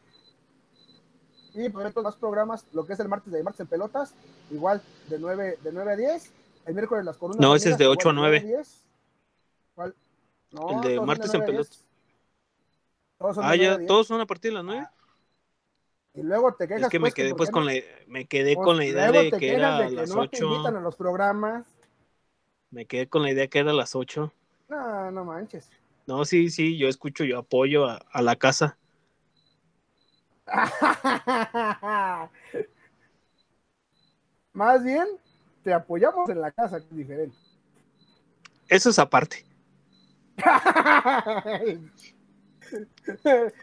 Y 1.53 1.69
por 1.69 1.85
otros 1.85 2.03
más 2.03 2.15
programas, 2.15 2.65
lo 2.71 2.85
que 2.85 2.93
es 2.93 2.99
el 3.01 3.09
martes 3.09 3.31
de 3.33 3.43
martes 3.43 3.59
en 3.59 3.67
pelotas, 3.67 4.13
igual 4.51 4.81
de 5.09 5.19
9, 5.19 5.59
de 5.61 5.71
9 5.73 5.91
a 5.91 5.95
10. 5.97 6.31
El 6.65 6.75
miércoles 6.75 7.03
las 7.03 7.17
columnas. 7.17 7.41
No, 7.41 7.55
ese 7.55 7.71
es 7.71 7.77
de 7.77 7.85
amigas, 7.85 7.97
8 8.05 8.09
a 8.09 8.13
igual 8.13 8.31
de 8.31 8.39
9. 8.39 8.41
9 8.43 8.55
10. 8.57 8.83
¿Cuál? 9.75 9.95
No, 10.51 10.69
El 10.69 10.81
de 10.89 11.01
martes 11.01 11.31
9 11.33 11.37
en 11.37 11.41
a 11.41 11.45
10. 11.57 11.67
pelotas. 11.67 11.85
De 13.19 13.25
Ah, 13.27 13.33
9 13.35 13.47
a 13.49 13.55
ya, 13.55 13.77
10. 13.77 13.87
todos 13.87 14.07
son 14.07 14.21
a 14.21 14.25
partir 14.25 14.51
de 14.51 14.55
las 14.55 14.63
9. 14.65 14.87
Y 16.13 16.23
luego 16.23 16.53
te 16.53 16.67
quejas. 16.67 16.83
Es 16.83 16.89
que 16.89 16.99
me 16.99 17.03
pues, 17.03 17.13
quedé 17.13 17.29
por 17.29 17.37
pues 17.37 17.49
con 17.51 17.65
no- 17.65 17.71
la 17.71 17.79
me 18.07 18.25
quedé 18.25 18.55
pues, 18.55 18.65
con 18.65 18.77
la 18.77 18.85
idea 18.85 19.11
de 19.11 19.31
que 19.31 19.53
era 19.53 19.77
de 19.79 19.89
que 19.89 19.95
las 19.95 20.09
no 20.09 20.29
te 20.29 20.37
invitan 20.37 20.75
8. 20.75 20.77
a 20.77 20.81
los 20.81 20.95
programas. 20.95 21.65
Me 22.71 22.85
quedé 22.87 23.07
con 23.07 23.21
la 23.21 23.31
idea 23.31 23.47
que 23.47 23.59
era 23.59 23.71
a 23.71 23.73
las 23.75 23.95
8. 23.95 24.33
No, 24.69 25.11
no 25.11 25.23
manches. 25.25 25.69
No, 26.05 26.25
sí, 26.25 26.49
sí, 26.49 26.77
yo 26.77 26.87
escucho, 26.87 27.23
yo 27.23 27.39
apoyo 27.39 27.85
a, 27.85 27.97
a 28.11 28.21
la 28.21 28.35
casa. 28.35 28.77
Más 34.53 34.83
bien, 34.83 35.07
te 35.63 35.73
apoyamos 35.73 36.29
en 36.29 36.41
la 36.41 36.51
casa, 36.51 36.79
que 36.79 36.85
es 36.85 36.95
diferente. 36.95 37.37
Eso 38.67 38.89
es 38.89 38.99
aparte. 38.99 39.45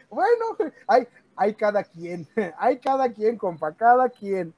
bueno, 0.09 0.45
hay, 0.87 1.07
hay 1.39 1.55
cada 1.55 1.85
quien, 1.85 2.27
hay 2.57 2.79
cada 2.79 3.09
quien, 3.13 3.37
compa, 3.37 3.73
cada 3.73 4.09
quien. 4.09 4.53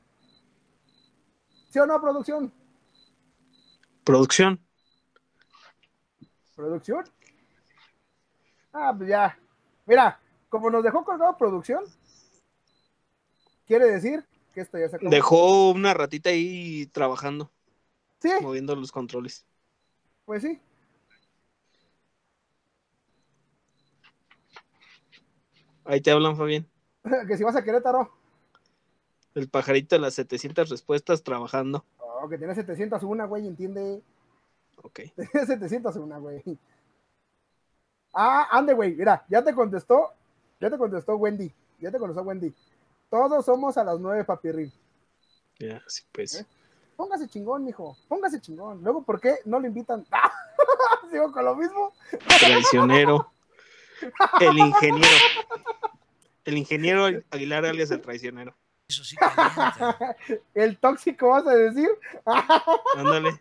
¿Sí 1.69 1.77
o 1.77 1.85
no, 1.85 2.01
producción? 2.01 2.51
Producción. 4.03 4.59
¿Producción? 6.55 7.05
Ah, 8.73 8.93
pues 8.97 9.09
ya. 9.09 9.37
Mira, 9.85 10.19
como 10.49 10.71
nos 10.71 10.83
dejó 10.83 11.05
colgado 11.05 11.37
producción, 11.37 11.83
quiere 13.67 13.85
decir 13.85 14.25
que 14.51 14.61
esto 14.61 14.79
ya 14.79 14.89
se 14.89 14.95
acabó. 14.95 15.11
Dejó 15.11 15.69
una 15.69 15.93
ratita 15.93 16.31
ahí 16.31 16.87
trabajando, 16.87 17.51
Sí, 18.19 18.31
moviendo 18.41 18.75
los 18.75 18.91
controles. 18.91 19.45
pues 20.25 20.41
sí. 20.41 20.59
Ahí 25.85 26.01
te 26.01 26.09
hablan, 26.11 26.35
Fabián. 26.35 26.70
que 27.27 27.37
si 27.37 27.43
vas 27.43 27.55
a 27.55 27.63
Querétaro, 27.63 28.11
El 29.33 29.49
pajarito 29.49 29.95
de 29.95 30.01
las 30.01 30.13
700 30.15 30.69
respuestas 30.69 31.23
trabajando. 31.23 31.85
oh, 31.97 32.27
que 32.29 32.37
tiene 32.37 32.55
701, 32.55 33.27
güey, 33.27 33.47
entiende. 33.47 34.01
Ok. 34.77 35.01
Tiene 35.15 35.45
701, 35.45 36.21
güey. 36.21 36.43
Ah, 38.13 38.47
ande, 38.51 38.73
güey, 38.73 38.95
mira, 38.95 39.23
ya 39.29 39.43
te 39.43 39.53
contestó, 39.53 40.09
ya 40.59 40.69
te 40.69 40.77
contestó 40.77 41.15
Wendy, 41.15 41.53
ya 41.79 41.91
te 41.91 41.99
contestó 41.99 42.23
Wendy. 42.23 42.53
Todos 43.09 43.45
somos 43.45 43.77
a 43.77 43.83
las 43.83 43.99
9, 43.99 44.25
papirrín. 44.25 44.71
Ya, 45.59 45.81
sí, 45.87 46.03
pues. 46.11 46.35
¿Eh? 46.35 46.45
Póngase 46.95 47.27
chingón, 47.27 47.63
mijo, 47.63 47.97
póngase 48.07 48.41
chingón. 48.41 48.83
Luego, 48.83 49.03
¿por 49.03 49.19
qué 49.19 49.37
no 49.45 49.59
le 49.59 49.67
invitan? 49.67 50.05
¡Ah! 50.11 50.31
Sigo 51.11 51.31
con 51.31 51.45
lo 51.45 51.55
mismo. 51.55 51.93
Traicionero. 52.39 53.31
El 54.39 54.57
ingeniero. 54.57 55.07
El 56.45 56.57
ingeniero 56.57 57.05
Aguilar 57.29 57.65
alias 57.65 57.91
el 57.91 58.01
traicionero. 58.01 58.55
Eso 58.87 59.03
sí 59.03 59.15
calienta. 59.15 60.15
El 60.53 60.77
tóxico, 60.77 61.29
vas 61.29 61.47
a 61.47 61.55
decir. 61.55 61.87
Ándale. 62.97 63.39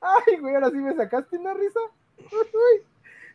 Ay, 0.00 0.36
güey, 0.38 0.54
ahora 0.54 0.70
sí 0.70 0.76
me 0.76 0.94
sacaste 0.94 1.38
una 1.38 1.54
risa. 1.54 1.80
Uy, 2.18 2.84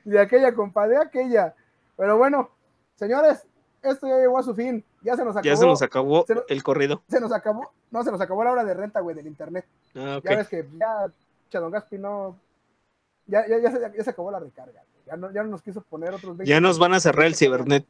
De 0.04 0.20
aquella, 0.20 0.54
compa, 0.54 0.88
de 0.88 0.98
aquella. 0.98 1.56
Pero 1.96 2.18
bueno, 2.18 2.52
señores, 2.96 3.46
esto 3.82 4.08
ya 4.08 4.18
llegó 4.18 4.38
a 4.38 4.44
su 4.44 4.54
fin. 4.54 4.84
Ya 5.02 5.16
se 5.16 5.24
nos 5.24 5.36
acabó. 5.36 5.46
Ya 5.46 5.56
se 5.56 5.66
nos 5.66 5.82
acabó 5.82 6.26
Se 6.26 6.36
el 6.50 6.64
corrido. 6.64 7.04
se 7.08 7.20
nos 7.22 7.32
acabó. 7.32 7.72
No, 7.92 8.04
se 8.04 8.12
nos 8.12 8.20
acabó 8.20 8.44
la 8.44 8.52
hora 8.52 8.66
de 8.66 8.74
renta, 8.74 9.00
güey, 9.00 9.16
del 9.16 9.28
internet. 9.28 9.66
Ah. 9.96 10.20
Ya 10.24 10.36
ves 10.38 10.48
que 10.50 10.68
ya 10.78 11.08
Chadon 11.50 11.72
Gaspi 11.72 11.98
no, 11.98 12.38
Ya, 13.26 13.48
ya, 13.48 13.60
ya, 13.60 13.72
se, 13.72 13.80
ya 13.98 14.04
se 14.04 14.10
acabó 14.10 14.30
la 14.32 14.40
recarga. 14.40 14.84
Ya 15.08 15.16
no, 15.16 15.32
ya 15.34 15.44
no 15.44 15.50
nos 15.50 15.62
quiso 15.62 15.82
poner 15.82 16.14
otros 16.14 16.36
20 16.38 16.52
Ya 16.52 16.60
nos 16.60 16.80
van 16.80 16.94
a 16.94 17.00
cerrar 17.00 17.26
el 17.26 17.36
cibernet. 17.36 17.86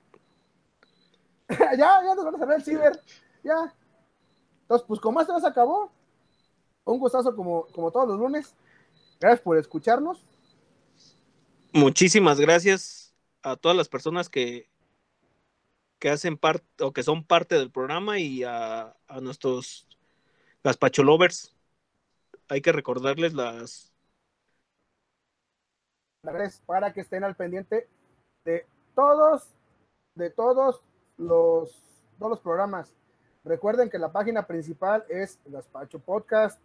ya, 1.49 1.77
ya 1.77 2.15
nos 2.15 2.25
van 2.25 2.35
a 2.35 2.37
cerrar 2.37 2.55
el 2.57 2.63
ciber. 2.63 3.01
Ya. 3.43 3.73
Entonces, 4.61 4.85
pues 4.87 4.99
como 4.99 5.19
esto 5.21 5.39
se 5.39 5.47
acabó, 5.47 5.91
un 6.83 6.99
gustazo 6.99 7.35
como, 7.35 7.67
como 7.67 7.91
todos 7.91 8.07
los 8.07 8.19
lunes. 8.19 8.53
Gracias 9.19 9.41
por 9.41 9.57
escucharnos. 9.57 10.25
Muchísimas 11.73 12.39
gracias 12.39 13.15
a 13.41 13.55
todas 13.55 13.75
las 13.75 13.89
personas 13.89 14.29
que, 14.29 14.69
que 15.99 16.09
hacen 16.09 16.37
parte 16.37 16.65
o 16.83 16.91
que 16.91 17.03
son 17.03 17.23
parte 17.23 17.55
del 17.55 17.71
programa 17.71 18.19
y 18.19 18.43
a, 18.43 18.95
a 19.07 19.21
nuestros 19.21 19.87
Gaspacho 20.63 21.03
Lovers. 21.03 21.55
Hay 22.49 22.61
que 22.61 22.71
recordarles 22.71 23.33
las 23.33 23.93
Para 26.65 26.93
que 26.93 27.01
estén 27.01 27.23
al 27.23 27.35
pendiente 27.35 27.87
de 28.43 28.65
todos, 28.95 29.49
de 30.15 30.29
todos 30.29 30.81
los, 31.17 31.73
todos 32.19 32.29
los 32.31 32.39
programas. 32.41 32.93
Recuerden 33.43 33.89
que 33.89 33.97
la 33.97 34.11
página 34.11 34.45
principal 34.45 35.05
es 35.07 35.39
Gaspacho 35.45 35.99
Podcast. 35.99 36.59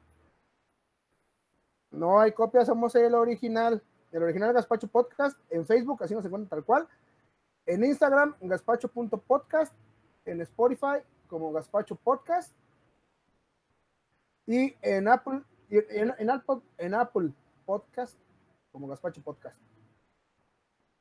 No 1.92 2.18
hay 2.18 2.32
copias, 2.32 2.66
somos 2.66 2.94
el 2.96 3.14
original. 3.14 3.82
El 4.10 4.22
original 4.22 4.52
Gaspacho 4.52 4.88
Podcast 4.88 5.38
en 5.48 5.64
Facebook, 5.64 6.02
así 6.02 6.14
nos 6.14 6.24
encuentran 6.24 6.48
tal 6.48 6.64
cual. 6.64 6.88
En 7.66 7.84
Instagram, 7.84 8.34
gaspacho.podcast. 8.40 9.72
En 10.24 10.40
Spotify, 10.40 11.04
como 11.28 11.52
Gaspacho 11.52 11.94
Podcast. 11.96 12.52
Y 14.46 14.74
en 14.82 15.06
Apple, 15.06 15.42
en 15.70 16.30
Apple, 16.30 16.60
en 16.78 16.94
Apple 16.94 17.32
Podcast, 17.64 18.16
como 18.72 18.88
Gaspacho 18.88 19.22
Podcast. 19.22 19.60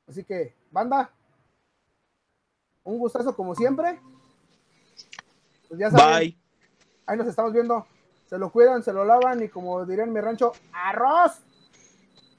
Así 0.07 0.23
que, 0.23 0.53
banda, 0.69 1.09
un 2.83 2.99
gustazo 2.99 3.35
como 3.35 3.55
siempre. 3.55 3.99
Pues 5.69 5.79
ya 5.79 5.89
saben, 5.89 6.19
Bye. 6.19 6.37
ahí 7.05 7.17
nos 7.17 7.27
estamos 7.27 7.53
viendo. 7.53 7.87
Se 8.27 8.37
lo 8.37 8.51
cuidan, 8.51 8.83
se 8.83 8.93
lo 8.93 9.05
lavan 9.05 9.41
y 9.43 9.49
como 9.49 9.85
diría 9.85 10.03
en 10.03 10.13
mi 10.13 10.19
rancho, 10.21 10.51
arroz. 10.73 11.41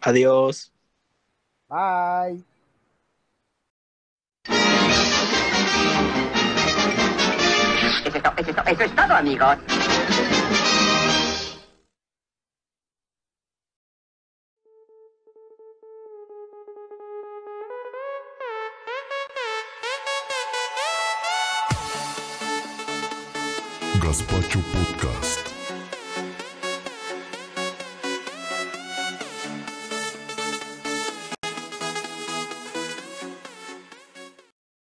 Adiós. 0.03 0.73
Bye. 1.69 2.45
Eso 8.05 8.17
es, 8.17 8.23
to- 8.23 8.33
eso 8.37 8.51
es 8.51 8.57
to- 8.57 8.63
eso 8.67 8.83
es 8.85 8.95
todo, 8.97 9.15
amigos. 9.15 9.57
Gaspacho 24.13 24.61
Podcast. 24.61 25.52